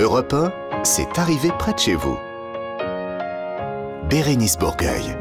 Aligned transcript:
Europe 0.00 0.32
1, 0.32 0.82
c'est 0.82 1.18
arrivé 1.18 1.50
près 1.58 1.74
de 1.74 1.78
chez 1.78 1.94
vous. 1.94 2.16
Bérénice 4.08 4.56
Bourgueil. 4.56 5.14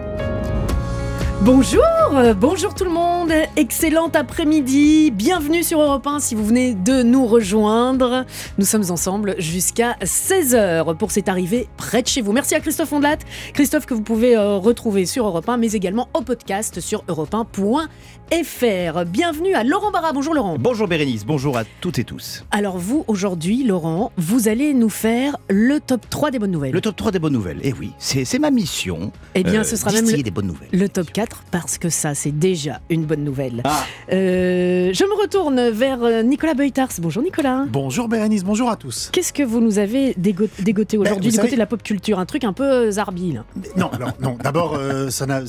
Bonjour, 1.42 1.82
euh, 2.16 2.34
bonjour 2.34 2.76
tout 2.76 2.84
le 2.84 2.90
monde, 2.90 3.32
excellent 3.56 4.10
après-midi, 4.14 5.10
bienvenue 5.10 5.64
sur 5.64 5.80
Europe 5.80 6.06
1 6.06 6.20
si 6.20 6.36
vous 6.36 6.44
venez 6.44 6.74
de 6.74 7.02
nous 7.02 7.26
rejoindre. 7.26 8.26
Nous 8.58 8.66
sommes 8.66 8.92
ensemble 8.92 9.36
jusqu'à 9.38 9.94
16h 10.04 10.98
pour 10.98 11.12
cette 11.12 11.30
arrivée 11.30 11.70
près 11.78 12.02
de 12.02 12.08
chez 12.08 12.20
vous. 12.20 12.34
Merci 12.34 12.56
à 12.56 12.60
Christophe 12.60 12.92
Ondelat, 12.92 13.20
Christophe 13.54 13.86
que 13.86 13.94
vous 13.94 14.02
pouvez 14.02 14.36
euh, 14.36 14.58
retrouver 14.58 15.06
sur 15.06 15.26
Europe 15.26 15.48
1 15.48 15.56
mais 15.56 15.72
également 15.72 16.10
en 16.14 16.24
podcast 16.24 16.82
sur 16.82 17.06
europe1.fr. 17.06 19.06
Bienvenue 19.06 19.54
à 19.54 19.64
Laurent 19.64 19.92
Barra, 19.92 20.12
bonjour 20.12 20.34
Laurent. 20.34 20.58
Bonjour 20.60 20.90
Bérénice, 20.90 21.26
bonjour 21.26 21.58
à 21.58 21.64
toutes 21.80 22.00
et 22.00 22.04
tous. 22.04 22.44
Alors 22.52 22.78
vous, 22.78 23.06
aujourd'hui 23.08 23.64
Laurent, 23.64 24.12
vous 24.18 24.50
allez 24.50 24.74
nous 24.74 24.90
faire 24.90 25.38
le 25.50 25.80
top 25.80 26.10
3 26.10 26.32
des 26.32 26.40
bonnes 26.40 26.52
nouvelles. 26.52 26.74
Le 26.74 26.82
top 26.82 26.98
3 26.98 27.14
des 27.14 27.20
bonnes 27.20 27.32
nouvelles, 27.32 27.62
eh 27.64 27.72
oui, 27.72 27.94
c'est 27.98 28.40
ma 28.40 28.52
mission. 28.52 29.14
Eh 29.36 29.44
bien 29.44 29.62
euh, 29.62 29.64
ce 29.64 29.78
sera 29.78 29.94
même 29.94 30.06
le, 30.06 30.22
des 30.22 30.32
bonnes 30.32 30.48
nouvelles. 30.48 30.68
le 30.74 30.90
top 30.90 31.10
4 31.14 31.29
parce 31.52 31.78
que 31.78 31.90
ça 31.90 32.16
c'est 32.16 32.32
déjà 32.32 32.80
une 32.90 33.06
bonne 33.06 33.24
nouvelle. 33.24 33.62
Ah. 33.64 33.84
Euh, 34.12 34.92
je 34.94 35.04
me 35.04 35.22
retourne 35.22 35.70
vers 35.70 36.04
euh, 36.04 36.22
Nicolas 36.24 36.54
Beutars. 36.54 36.90
Bonjour 37.00 37.24
Nicolas. 37.24 37.66
Bonjour 37.72 38.08
Bérénice, 38.08 38.44
bonjour 38.44 38.70
à 38.70 38.76
tous. 38.76 39.10
Qu'est-ce 39.12 39.34
que 39.34 39.44
vous 39.44 39.60
nous 39.60 39.80
avez 39.80 40.14
dégo- 40.14 40.48
dégoté 40.60 40.98
aujourd'hui 40.98 41.26
vous 41.26 41.30
du 41.32 41.36
savez- 41.36 41.48
côté 41.48 41.56
de 41.56 41.60
la 41.60 41.66
pop 41.66 41.82
culture? 41.84 42.20
Un 42.20 42.26
truc 42.26 42.44
un 42.44 42.54
peu 42.54 42.64
euh, 42.64 42.92
zarbi 42.92 43.34
là. 43.34 43.44
Non, 43.76 43.90
alors, 43.94 44.12
non. 44.22 44.38
D'abord, 44.44 44.76
euh, 44.76 45.10
ça 45.10 45.26
n'a 45.26 45.40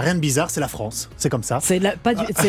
rien 0.00 0.14
de 0.14 0.20
bizarre, 0.20 0.50
c'est 0.50 0.60
la 0.60 0.68
France, 0.68 1.08
c'est 1.16 1.28
comme 1.28 1.42
ça. 1.42 1.58
C'est 1.60 1.80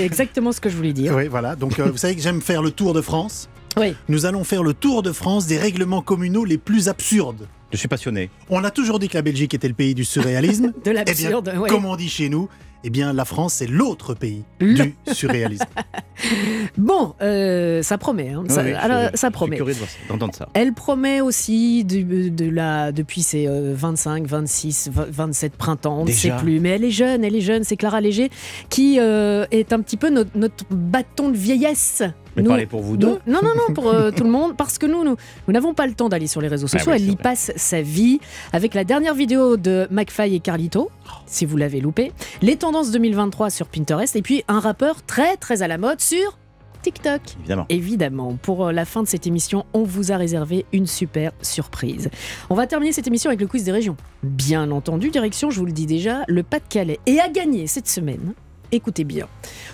exactement 0.03 0.51
ce 0.51 0.59
que 0.61 0.69
je 0.69 0.75
voulais 0.75 0.93
dire. 0.93 1.13
Oui, 1.15 1.27
voilà. 1.27 1.55
Donc, 1.55 1.79
euh, 1.79 1.89
vous 1.91 1.97
savez 1.97 2.15
que 2.15 2.21
j'aime 2.21 2.41
faire 2.41 2.61
le 2.61 2.71
tour 2.71 2.93
de 2.93 3.01
France. 3.01 3.49
Oui. 3.77 3.95
Nous 4.09 4.25
allons 4.25 4.43
faire 4.43 4.63
le 4.63 4.73
tour 4.73 5.03
de 5.03 5.11
France 5.11 5.45
des 5.45 5.57
règlements 5.57 6.01
communaux 6.01 6.45
les 6.45 6.57
plus 6.57 6.89
absurdes. 6.89 7.47
Je 7.71 7.77
suis 7.77 7.87
passionné. 7.87 8.29
On 8.49 8.63
a 8.63 8.71
toujours 8.71 8.97
dit 8.99 9.09
que 9.09 9.15
la 9.17 9.21
Belgique 9.21 9.53
était 9.53 9.67
le 9.67 9.73
pays 9.73 9.93
du 9.93 10.05
surréalisme. 10.05 10.71
De 10.85 10.91
Eh 10.91 10.93
l'absurde. 10.93 11.53
ouais. 11.57 11.69
comme 11.69 11.85
on 11.85 11.95
dit 11.95 12.07
chez 12.09 12.29
nous, 12.29 12.47
eh 12.83 12.89
bien, 12.89 13.11
la 13.11 13.25
France, 13.25 13.55
c'est 13.55 13.67
l'autre 13.67 14.13
pays 14.13 14.43
Le- 14.59 14.75
du 14.85 14.95
surréalisme. 15.11 15.65
Bon, 16.77 17.13
euh, 17.21 17.81
ça 17.83 17.97
promet. 17.97 18.29
hein. 18.29 18.43
Ça, 18.49 18.61
Oui, 18.63 18.69
oui, 18.69 18.75
alors, 18.75 19.09
je- 19.13 19.17
ça 19.17 19.27
je 19.27 19.33
promet. 19.33 19.57
de 19.57 19.65
d'entendre 20.09 20.33
ça. 20.35 20.47
Elle 20.53 20.73
promet 20.73 21.21
aussi 21.21 21.83
du- 21.83 22.31
de 22.31 22.49
la, 22.49 22.91
depuis 22.91 23.21
ses 23.21 23.47
euh, 23.47 23.73
25, 23.75 24.25
26, 24.25 24.89
20, 24.93 25.07
27 25.09 25.55
printemps, 25.55 25.99
on 26.01 26.05
ne 26.05 26.11
sait 26.11 26.31
plus. 26.39 26.59
Mais 26.59 26.69
elle 26.69 26.83
est 26.83 26.91
jeune, 26.91 27.23
elle 27.23 27.35
est 27.35 27.41
jeune, 27.41 27.63
c'est 27.63 27.77
Clara 27.77 28.01
Léger 28.01 28.29
qui 28.69 28.97
euh, 28.99 29.45
est 29.51 29.73
un 29.73 29.81
petit 29.81 29.97
peu 29.97 30.09
notre, 30.09 30.31
notre 30.35 30.63
bâton 30.71 31.29
de 31.29 31.37
vieillesse. 31.37 32.03
Mais 32.37 32.43
Nous- 32.43 32.49
parlez 32.49 32.65
pour 32.67 32.81
vous 32.81 32.95
deux. 32.97 33.07
nous- 33.25 33.33
non, 33.33 33.39
non, 33.43 33.51
non, 33.67 33.73
pour 33.73 33.87
euh, 33.89 34.11
tout 34.11 34.23
le 34.23 34.29
monde, 34.29 34.55
parce 34.55 34.77
que 34.77 34.85
nous, 34.85 35.03
nous, 35.03 35.15
nous 35.47 35.53
n'avons 35.53 35.73
pas 35.73 35.87
le 35.87 35.93
temps 35.93 36.07
d'aller 36.07 36.27
sur 36.27 36.39
les 36.39 36.47
réseaux 36.47 36.67
sociaux. 36.67 36.91
Ah 36.91 36.95
oui, 36.95 37.01
elle 37.01 37.09
y 37.09 37.13
vrai. 37.15 37.23
passe 37.23 37.51
sa 37.55 37.81
vie 37.81 38.19
avec 38.53 38.73
la 38.75 38.83
dernière 38.83 39.15
vidéo 39.15 39.57
de 39.57 39.87
McFly 39.91 40.35
et 40.35 40.39
Carlito, 40.39 40.89
si 41.25 41.45
vous 41.45 41.57
l'avez 41.57 41.81
loupé, 41.81 42.11
les 42.41 42.55
tendances 42.55 42.91
2023 42.91 43.49
sur 43.49 43.67
Pinterest, 43.67 44.15
et 44.15 44.21
puis 44.21 44.43
un 44.47 44.59
rappeur 44.59 45.03
très, 45.03 45.35
très 45.35 45.63
à 45.63 45.67
la 45.67 45.77
mode 45.77 45.99
sur 45.99 46.37
TikTok. 46.83 47.21
Évidemment. 47.39 47.65
Évidemment, 47.69 48.37
pour 48.41 48.67
euh, 48.67 48.71
la 48.71 48.85
fin 48.85 49.01
de 49.01 49.07
cette 49.07 49.25
émission, 49.27 49.65
on 49.73 49.83
vous 49.83 50.11
a 50.11 50.17
réservé 50.17 50.65
une 50.71 50.85
super 50.85 51.31
surprise. 51.41 52.09
On 52.51 52.55
va 52.55 52.67
terminer 52.67 52.93
cette 52.93 53.07
émission 53.07 53.29
avec 53.29 53.41
le 53.41 53.47
quiz 53.47 53.63
des 53.63 53.71
régions. 53.71 53.97
Bien 54.23 54.69
entendu, 54.71 55.09
direction, 55.09 55.49
je 55.49 55.59
vous 55.59 55.65
le 55.65 55.71
dis 55.73 55.85
déjà, 55.87 56.19
le 56.27 56.43
Pas-de-Calais. 56.43 56.99
Et 57.07 57.19
à 57.19 57.29
gagner 57.29 57.65
cette 57.67 57.87
semaine, 57.89 58.33
écoutez 58.71 59.03
bien, 59.03 59.27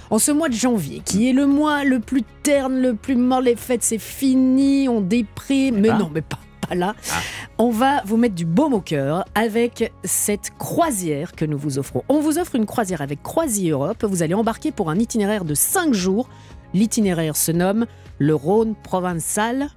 en 0.10 0.20
ce 0.20 0.32
mois 0.32 0.50
de 0.50 0.54
janvier, 0.54 1.02
qui 1.04 1.30
est 1.30 1.34
le 1.34 1.48
mois 1.48 1.84
le 1.84 2.00
plus 2.00 2.24
terne, 2.44 2.82
le 2.82 2.94
plus 2.96 3.16
mort, 3.16 3.42
les 3.42 3.56
fêtes, 3.56 3.84
c'est 3.84 3.98
fini, 3.98 4.88
on 4.90 5.02
déprime. 5.02 5.80
Mais 5.80 5.90
non, 5.90 6.10
mais 6.14 6.22
pas, 6.22 6.40
pas 6.68 6.76
là. 6.76 6.96
Ah. 7.12 7.16
On 7.58 7.70
va 7.70 8.02
vous 8.06 8.18
mettre 8.18 8.36
du 8.36 8.46
baume 8.46 8.74
au 8.74 8.82
cœur 8.82 9.26
avec 9.36 9.92
cette 10.04 10.52
croisière 10.58 11.34
que 11.34 11.46
nous 11.46 11.58
vous 11.58 11.78
offrons. 11.80 12.04
On 12.10 12.20
vous 12.20 12.38
offre 12.40 12.56
une 12.56 12.66
croisière 12.66 13.02
avec 13.02 13.22
Croisi 13.22 13.70
Europe. 13.70 14.04
Vous 14.04 14.24
allez 14.24 14.34
embarquer 14.34 14.72
pour 14.72 14.90
un 14.90 14.98
itinéraire 15.00 15.46
de 15.46 15.54
5 15.54 15.94
jours. 15.94 16.30
L'itinéraire 16.74 17.36
se 17.36 17.52
nomme 17.52 17.86
le 18.20 18.34
Rhône 18.36 18.76
provençal. 18.84 19.70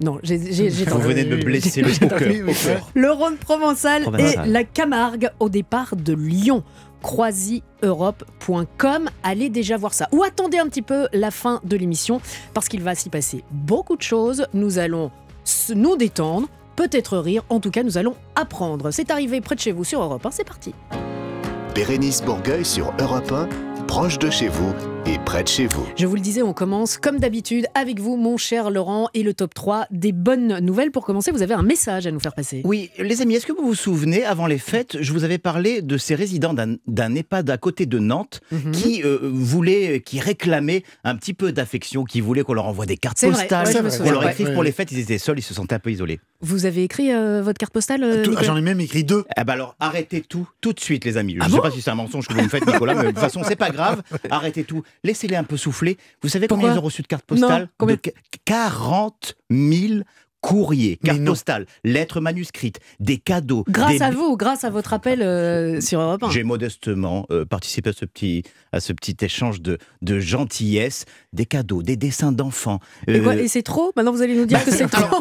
Non, 0.00 0.20
j'ai 0.22 0.36
Vous 0.36 1.00
venez 1.00 1.24
de 1.24 1.34
me 1.34 1.42
blesser 1.42 1.82
le 1.82 1.90
au 2.48 2.52
cœur. 2.52 2.90
Le 2.94 3.10
Rhône 3.10 3.36
provençal, 3.36 4.02
Provençal. 4.02 4.46
et 4.48 4.50
la 4.50 4.62
Camargue 4.62 5.30
au 5.40 5.48
départ 5.48 5.96
de 5.96 6.12
Lyon. 6.14 6.62
croisieurope.com, 7.02 9.10
allez 9.22 9.48
déjà 9.48 9.76
voir 9.76 9.94
ça. 9.94 10.08
Ou 10.12 10.22
attendez 10.22 10.58
un 10.58 10.66
petit 10.66 10.82
peu 10.82 11.08
la 11.12 11.30
fin 11.30 11.60
de 11.64 11.76
l'émission 11.76 12.20
parce 12.54 12.68
qu'il 12.68 12.82
va 12.82 12.94
s'y 12.94 13.10
passer 13.10 13.44
beaucoup 13.50 13.96
de 13.96 14.02
choses. 14.02 14.46
Nous 14.54 14.78
allons 14.78 15.10
nous 15.74 15.96
détendre, 15.96 16.48
peut-être 16.76 17.18
rire, 17.18 17.42
en 17.48 17.60
tout 17.60 17.70
cas 17.70 17.82
nous 17.82 17.98
allons 17.98 18.14
apprendre. 18.34 18.90
C'est 18.90 19.10
arrivé 19.10 19.40
près 19.40 19.54
de 19.54 19.60
chez 19.60 19.72
vous 19.72 19.84
sur 19.84 20.02
Europe 20.02 20.26
1, 20.26 20.30
c'est 20.30 20.44
parti. 20.44 20.74
Bérénice 21.74 22.22
Bourgueil 22.22 22.64
sur 22.64 22.92
Europe 23.00 23.32
1, 23.32 23.48
proche 23.86 24.18
de 24.18 24.30
chez 24.30 24.48
vous 24.48 24.72
et 25.06 25.18
près 25.24 25.42
de 25.42 25.48
chez 25.48 25.66
vous. 25.66 25.86
Je 25.96 26.06
vous 26.06 26.14
le 26.14 26.20
disais, 26.20 26.42
on 26.42 26.52
commence 26.52 26.98
comme 26.98 27.18
d'habitude 27.18 27.66
avec 27.74 28.00
vous, 28.00 28.16
mon 28.16 28.36
cher 28.36 28.70
Laurent, 28.70 29.08
et 29.14 29.22
le 29.22 29.32
top 29.34 29.54
3 29.54 29.86
des 29.90 30.12
bonnes 30.12 30.58
nouvelles. 30.58 30.90
Pour 30.90 31.04
commencer, 31.04 31.30
vous 31.30 31.42
avez 31.42 31.54
un 31.54 31.62
message 31.62 32.06
à 32.06 32.10
nous 32.10 32.20
faire 32.20 32.34
passer. 32.34 32.62
Oui, 32.64 32.90
les 32.98 33.22
amis, 33.22 33.34
est-ce 33.34 33.46
que 33.46 33.52
vous 33.52 33.64
vous 33.66 33.74
souvenez, 33.74 34.24
avant 34.24 34.46
les 34.46 34.58
fêtes, 34.58 34.98
je 35.00 35.12
vous 35.12 35.24
avais 35.24 35.38
parlé 35.38 35.82
de 35.82 35.96
ces 35.96 36.14
résidents 36.14 36.54
d'un 36.54 36.76
d'un 36.86 37.14
EHPAD 37.14 37.48
à 37.50 37.56
côté 37.58 37.86
de 37.86 37.98
Nantes 37.98 38.40
Mhm. 38.52 38.72
qui 38.72 39.02
euh, 39.04 39.18
voulaient, 39.22 40.00
qui 40.04 40.20
réclamaient 40.20 40.82
un 41.04 41.16
petit 41.16 41.34
peu 41.34 41.52
d'affection, 41.52 42.04
qui 42.04 42.20
voulaient 42.20 42.42
qu'on 42.42 42.54
leur 42.54 42.66
envoie 42.66 42.86
des 42.86 42.96
cartes 42.96 43.20
postales, 43.20 43.66
je 43.70 44.02
qu'on 44.02 44.10
leur 44.10 44.28
écrive 44.28 44.48
ouais. 44.48 44.54
pour 44.54 44.62
les 44.62 44.72
fêtes. 44.72 44.92
Ils 44.92 45.00
étaient 45.00 45.18
seuls, 45.18 45.38
ils 45.38 45.42
se 45.42 45.54
sentaient 45.54 45.74
un 45.74 45.78
peu 45.78 45.90
isolés. 45.90 46.20
Vous 46.40 46.66
avez 46.66 46.84
écrit 46.84 47.12
euh, 47.12 47.42
votre 47.42 47.58
carte 47.58 47.72
postale 47.72 48.02
euh, 48.04 48.22
Tout- 48.22 48.30
Nicolas 48.30 48.46
J'en 48.46 48.56
ai 48.56 48.60
même 48.62 48.80
écrit 48.80 49.04
deux. 49.04 49.24
Eh 49.36 49.44
ben 49.44 49.54
alors, 49.54 49.74
arrêtez 49.80 50.20
tout, 50.20 50.48
tout 50.60 50.72
de 50.72 50.80
suite, 50.80 51.04
les 51.04 51.16
amis. 51.16 51.34
Je 51.34 51.38
Ah 51.40 51.46
ne 51.46 51.50
sais 51.50 51.56
bon 51.56 51.62
pas 51.62 51.70
si 51.70 51.80
c'est 51.82 51.90
un 51.90 51.94
mensonge 51.94 52.26
que 52.28 52.34
vous 52.34 52.42
me 52.42 52.48
faites, 52.48 52.66
Nicolas, 52.66 52.94
mais 52.94 53.02
de 53.04 53.08
toute 53.08 53.18
façon, 53.18 53.42
c'est 53.46 53.56
pas 53.56 53.70
grave. 53.70 54.02
Arrêtez 54.30 54.64
tout. 54.64 54.82
Laissez-les 55.04 55.36
un 55.36 55.44
peu 55.44 55.56
souffler. 55.56 55.96
Vous 56.22 56.28
savez 56.28 56.46
Pourquoi 56.48 56.62
combien 56.68 56.76
ils 56.76 56.78
ont 56.82 56.84
reçu 56.86 57.02
de 57.02 57.06
cartes 57.06 57.24
postales 57.24 57.62
Non, 57.62 57.68
combien 57.78 57.96
De 57.96 58.00
qu- 58.00 58.12
40 58.44 59.34
000 59.50 60.02
cartes 60.42 61.18
non. 61.20 61.32
postales, 61.32 61.66
lettres 61.84 62.20
manuscrites, 62.20 62.78
des 63.00 63.18
cadeaux. 63.18 63.64
Grâce 63.68 63.98
des- 63.98 64.02
à 64.02 64.10
vous, 64.10 64.36
grâce 64.36 64.64
à 64.64 64.70
votre 64.70 64.92
appel 64.92 65.20
euh, 65.22 65.80
sur 65.80 66.00
Europe 66.00 66.22
1. 66.22 66.30
J'ai 66.30 66.44
modestement 66.44 67.26
euh, 67.30 67.44
participé 67.44 67.90
à 67.90 67.92
ce 67.92 68.04
petit, 68.04 68.42
à 68.72 68.80
ce 68.80 68.92
petit 68.92 69.16
échange 69.20 69.60
de, 69.60 69.78
de 70.02 70.18
gentillesse, 70.20 71.04
des 71.32 71.44
cadeaux, 71.46 71.82
des 71.82 71.96
dessins 71.96 72.32
d'enfants. 72.32 72.80
Et, 73.06 73.20
quoi, 73.20 73.34
Euh, 73.34 73.42
et 73.42 73.48
c'est 73.48 73.62
trop? 73.62 73.92
Maintenant 73.96 74.12
vous 74.12 74.22
allez 74.22 74.36
nous 74.36 74.46
dire 74.46 74.64
que 74.64 74.70
c'est 74.70 74.88
trop. 74.88 75.20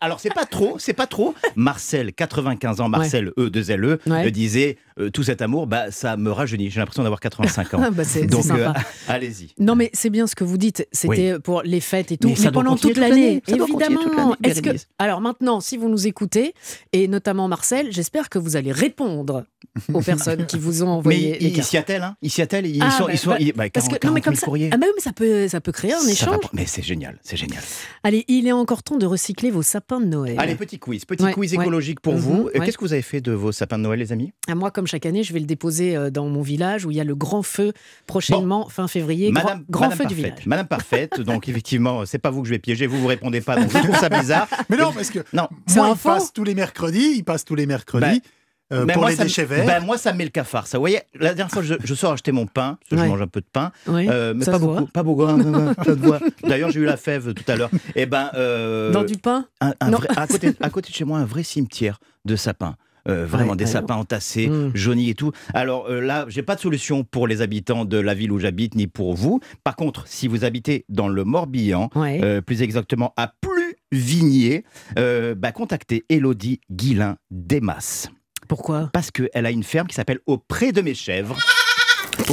alors, 0.00 0.20
c'est- 0.20 0.34
pas 0.34 0.44
trop, 0.44 0.76
c'est 0.78 0.92
pas 0.92 1.06
trop. 1.06 1.34
Marcel, 1.56 2.12
95 2.12 2.80
ans, 2.80 2.88
Marcel 2.88 3.32
E 3.38 3.50
de 3.50 3.60
LE, 3.74 3.98
Ouais. 4.06 4.26
euh, 4.26 4.30
disait 4.30 4.76
euh, 5.00 5.10
tout 5.10 5.22
cet 5.22 5.42
amour, 5.42 5.66
bah 5.66 5.90
ça 5.90 6.16
me 6.16 6.30
rajeunit. 6.30 6.70
J'ai 6.70 6.80
l'impression 6.80 7.02
d'avoir 7.02 7.20
85 7.20 7.74
ans. 7.74 7.80
Ah, 7.84 7.90
bah, 7.92 8.02
Donc 8.28 8.46
euh, 8.50 8.68
allez-y. 9.06 9.54
Non 9.58 9.74
mais 9.76 9.90
c'est 9.92 10.10
bien 10.10 10.26
ce 10.26 10.34
que 10.34 10.44
vous 10.44 10.58
dites, 10.58 10.86
c'était 10.92 11.38
pour 11.38 11.62
les 11.62 11.80
fêtes 11.80 12.12
et 12.12 12.16
tout, 12.18 12.28
Mais 12.28 12.34
mais, 12.42 12.50
pendant 12.50 12.76
toute 12.76 12.96
l'année, 12.96 13.40
évidemment. 13.68 14.36
Est-ce 14.42 14.62
que 14.62 14.70
alors 14.98 15.20
maintenant, 15.20 15.60
si 15.60 15.76
vous 15.76 15.88
nous 15.88 16.06
écoutez 16.06 16.54
et 16.92 17.08
notamment 17.08 17.48
Marcel, 17.48 17.88
j'espère 17.92 18.28
que 18.28 18.38
vous 18.38 18.56
allez 18.56 18.72
répondre 18.72 19.44
aux 19.92 20.00
personnes 20.00 20.46
qui 20.46 20.58
vous 20.58 20.82
ont 20.82 20.86
Mais 20.86 20.92
envoyé 20.92 21.38
ils 21.44 21.52
cartes. 21.52 21.68
s'y 21.68 21.76
attellent, 21.76 22.02
hein 22.02 22.16
Ils 22.22 22.30
s'y 22.30 22.42
attellent, 22.42 22.66
ils 22.66 22.82
Ah, 22.82 22.90
sont, 22.90 23.06
bah, 23.06 23.12
bah, 23.38 23.52
bah, 23.56 23.64
Parce 23.72 23.86
40, 23.88 24.00
que 24.00 24.06
non 24.06 24.12
mais 24.12 24.20
40 24.20 24.40
comme 24.40 24.56
000 24.58 24.70
ça, 24.70 24.74
ah 24.74 24.76
bah 24.78 24.86
oui, 24.88 24.92
mais 24.96 25.02
ça 25.02 25.12
peut 25.12 25.48
ça 25.48 25.60
peut 25.60 25.72
créer 25.72 25.92
un 25.92 26.00
va 26.02 26.10
échange. 26.10 26.44
Mais 26.52 26.66
c'est 26.66 26.82
génial, 26.82 27.18
c'est 27.22 27.36
génial. 27.36 27.62
Allez, 28.02 28.24
il 28.28 28.46
est 28.46 28.52
encore 28.52 28.82
temps 28.82 28.96
de 28.96 29.06
recycler 29.06 29.50
vos 29.50 29.62
sapins 29.62 30.00
de 30.00 30.06
Noël. 30.06 30.34
Allez, 30.38 30.54
petit 30.54 30.78
quiz, 30.78 31.04
petit 31.04 31.22
Ouais, 31.24 31.32
quiz 31.32 31.54
ouais. 31.54 31.62
écologique 31.62 32.00
pour 32.00 32.14
Mhm, 32.14 32.20
vous. 32.20 32.48
Euh, 32.48 32.58
ouais. 32.58 32.64
Qu'est-ce 32.66 32.78
que 32.78 32.84
vous 32.84 32.92
avez 32.92 33.02
fait 33.02 33.20
de 33.20 33.32
vos 33.32 33.52
sapins 33.52 33.78
de 33.78 33.82
Noël, 33.84 33.98
les 33.98 34.12
amis? 34.12 34.32
Ah, 34.48 34.54
moi, 34.54 34.70
comme 34.70 34.86
chaque 34.86 35.06
année, 35.06 35.22
je 35.22 35.32
vais 35.32 35.40
le 35.40 35.46
déposer 35.46 35.96
euh, 35.96 36.10
dans 36.10 36.26
mon 36.28 36.42
village 36.42 36.84
où 36.86 36.90
il 36.90 36.96
y 36.96 37.00
a 37.00 37.04
le 37.04 37.14
grand 37.14 37.42
feu 37.42 37.72
prochainement, 38.06 38.68
fin 38.68 38.88
février, 38.88 39.30
Madame, 39.30 39.64
grand, 39.68 39.84
Madame 39.88 39.98
feu 39.98 40.04
du 40.06 40.14
parfaite. 40.14 40.32
village. 40.34 40.46
Madame 40.46 40.66
parfaite, 40.66 41.20
donc 41.20 41.48
effectivement, 41.48 42.06
c'est 42.06 42.18
pas 42.18 42.30
vous 42.30 42.42
que 42.42 42.48
je 42.48 42.54
vais 42.54 42.58
piéger, 42.58 42.86
vous 42.86 42.98
vous 43.00 43.06
répondez 43.06 43.40
pas, 43.40 43.56
donc 43.60 43.70
je 43.72 43.78
trouve 43.78 43.96
ça 43.96 44.08
bizarre. 44.08 44.48
Mais 44.68 44.76
non, 44.76 44.92
parce 44.92 45.10
que 45.10 45.20
Non, 45.32 45.48
moi, 45.76 45.90
il 45.94 45.98
passe 45.98 46.32
tous 46.32 46.44
les 46.44 46.54
mercredis, 46.54 47.12
il 47.16 47.24
passe 47.24 47.44
tous 47.44 47.54
les 47.54 47.66
mercredis 47.66 48.22
euh, 48.70 48.84
Ben, 48.84 48.92
pour 48.92 49.02
moi, 49.02 49.10
les 49.10 49.16
déchets 49.16 49.46
verts. 49.46 49.64
ben, 49.64 49.80
moi, 49.82 49.96
ça 49.96 50.12
me 50.12 50.18
met 50.18 50.24
le 50.24 50.30
cafard. 50.30 50.66
Ça, 50.66 50.76
vous 50.76 50.82
voyez, 50.82 51.00
la 51.14 51.32
dernière 51.32 51.50
fois, 51.50 51.62
je, 51.62 51.72
je 51.82 51.94
sors 51.94 52.12
acheter 52.12 52.32
mon 52.32 52.46
pain, 52.46 52.76
parce 52.80 52.90
que 52.90 52.96
Ouais. 52.96 53.04
je 53.06 53.08
mange 53.12 53.22
un 53.22 53.26
peu 53.26 53.40
de 53.40 53.46
pain, 53.50 53.72
Oui, 53.86 54.06
euh, 54.10 54.34
mais 54.36 54.44
ça 54.44 54.52
pas 54.52 54.58
se 54.58 54.62
voit. 54.64 54.74
beaucoup, 54.80 54.92
pas 54.92 55.02
beaucoup. 55.02 55.22
hein. 55.24 55.74
D'ailleurs, 56.46 56.70
j'ai 56.70 56.80
eu 56.80 56.84
la 56.84 56.98
fève 56.98 57.32
tout 57.32 57.44
à 57.50 57.56
l'heure. 57.56 57.70
Et 57.94 58.04
ben, 58.06 58.30
euh, 58.34 58.90
Dans 58.92 59.04
du 59.04 59.16
pain? 59.16 59.46
un- 59.62 59.72
un 59.80 59.90
Non. 59.90 59.96
vrai- 59.98 60.08
à, 60.16 60.26
côté, 60.26 60.52
à 60.60 60.68
côté 60.70 60.90
de 60.90 60.94
chez 60.94 61.04
moi, 61.04 61.18
un 61.18 61.24
vrai 61.24 61.42
cimetière 61.44 61.98
de 62.26 62.36
sapins. 62.36 62.76
Euh, 63.08 63.26
vraiment 63.26 63.50
Ouais, 63.52 63.56
des 63.56 63.64
ouais. 63.64 63.70
sapins 63.70 63.96
entassés, 63.96 64.48
Mm. 64.48 64.72
jaunis 64.74 65.10
et 65.10 65.14
tout. 65.14 65.32
Alors 65.54 65.86
euh, 65.88 66.00
là, 66.00 66.26
j'ai 66.28 66.42
pas 66.42 66.54
de 66.56 66.60
solution 66.60 67.04
pour 67.04 67.26
les 67.26 67.40
habitants 67.42 67.84
de 67.84 67.98
la 67.98 68.14
ville 68.14 68.32
où 68.32 68.38
j'habite, 68.38 68.74
ni 68.74 68.86
pour 68.86 69.14
vous. 69.14 69.40
Par 69.64 69.76
contre, 69.76 70.06
si 70.06 70.28
vous 70.28 70.44
habitez 70.44 70.84
dans 70.88 71.08
le 71.08 71.24
Morbihan, 71.24 71.88
euh, 71.96 72.40
plus 72.40 72.62
exactement 72.62 73.14
à 73.16 73.32
Pluvigné, 73.40 74.64
euh, 74.98 75.34
bah, 75.34 75.52
contactez 75.52 76.04
Elodie 76.08 76.60
Guillain 76.70 77.16
Desmas 77.30 78.08
Pourquoi? 78.48 78.90
Parce 78.92 79.10
qu'elle 79.10 79.46
a 79.46 79.50
une 79.50 79.62
ferme 79.64 79.86
qui 79.88 79.94
s'appelle 79.94 80.20
Auprès 80.26 80.72
de 80.72 80.80
mes 80.82 80.94
chèvres. 80.94 81.36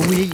Oui, 0.10 0.30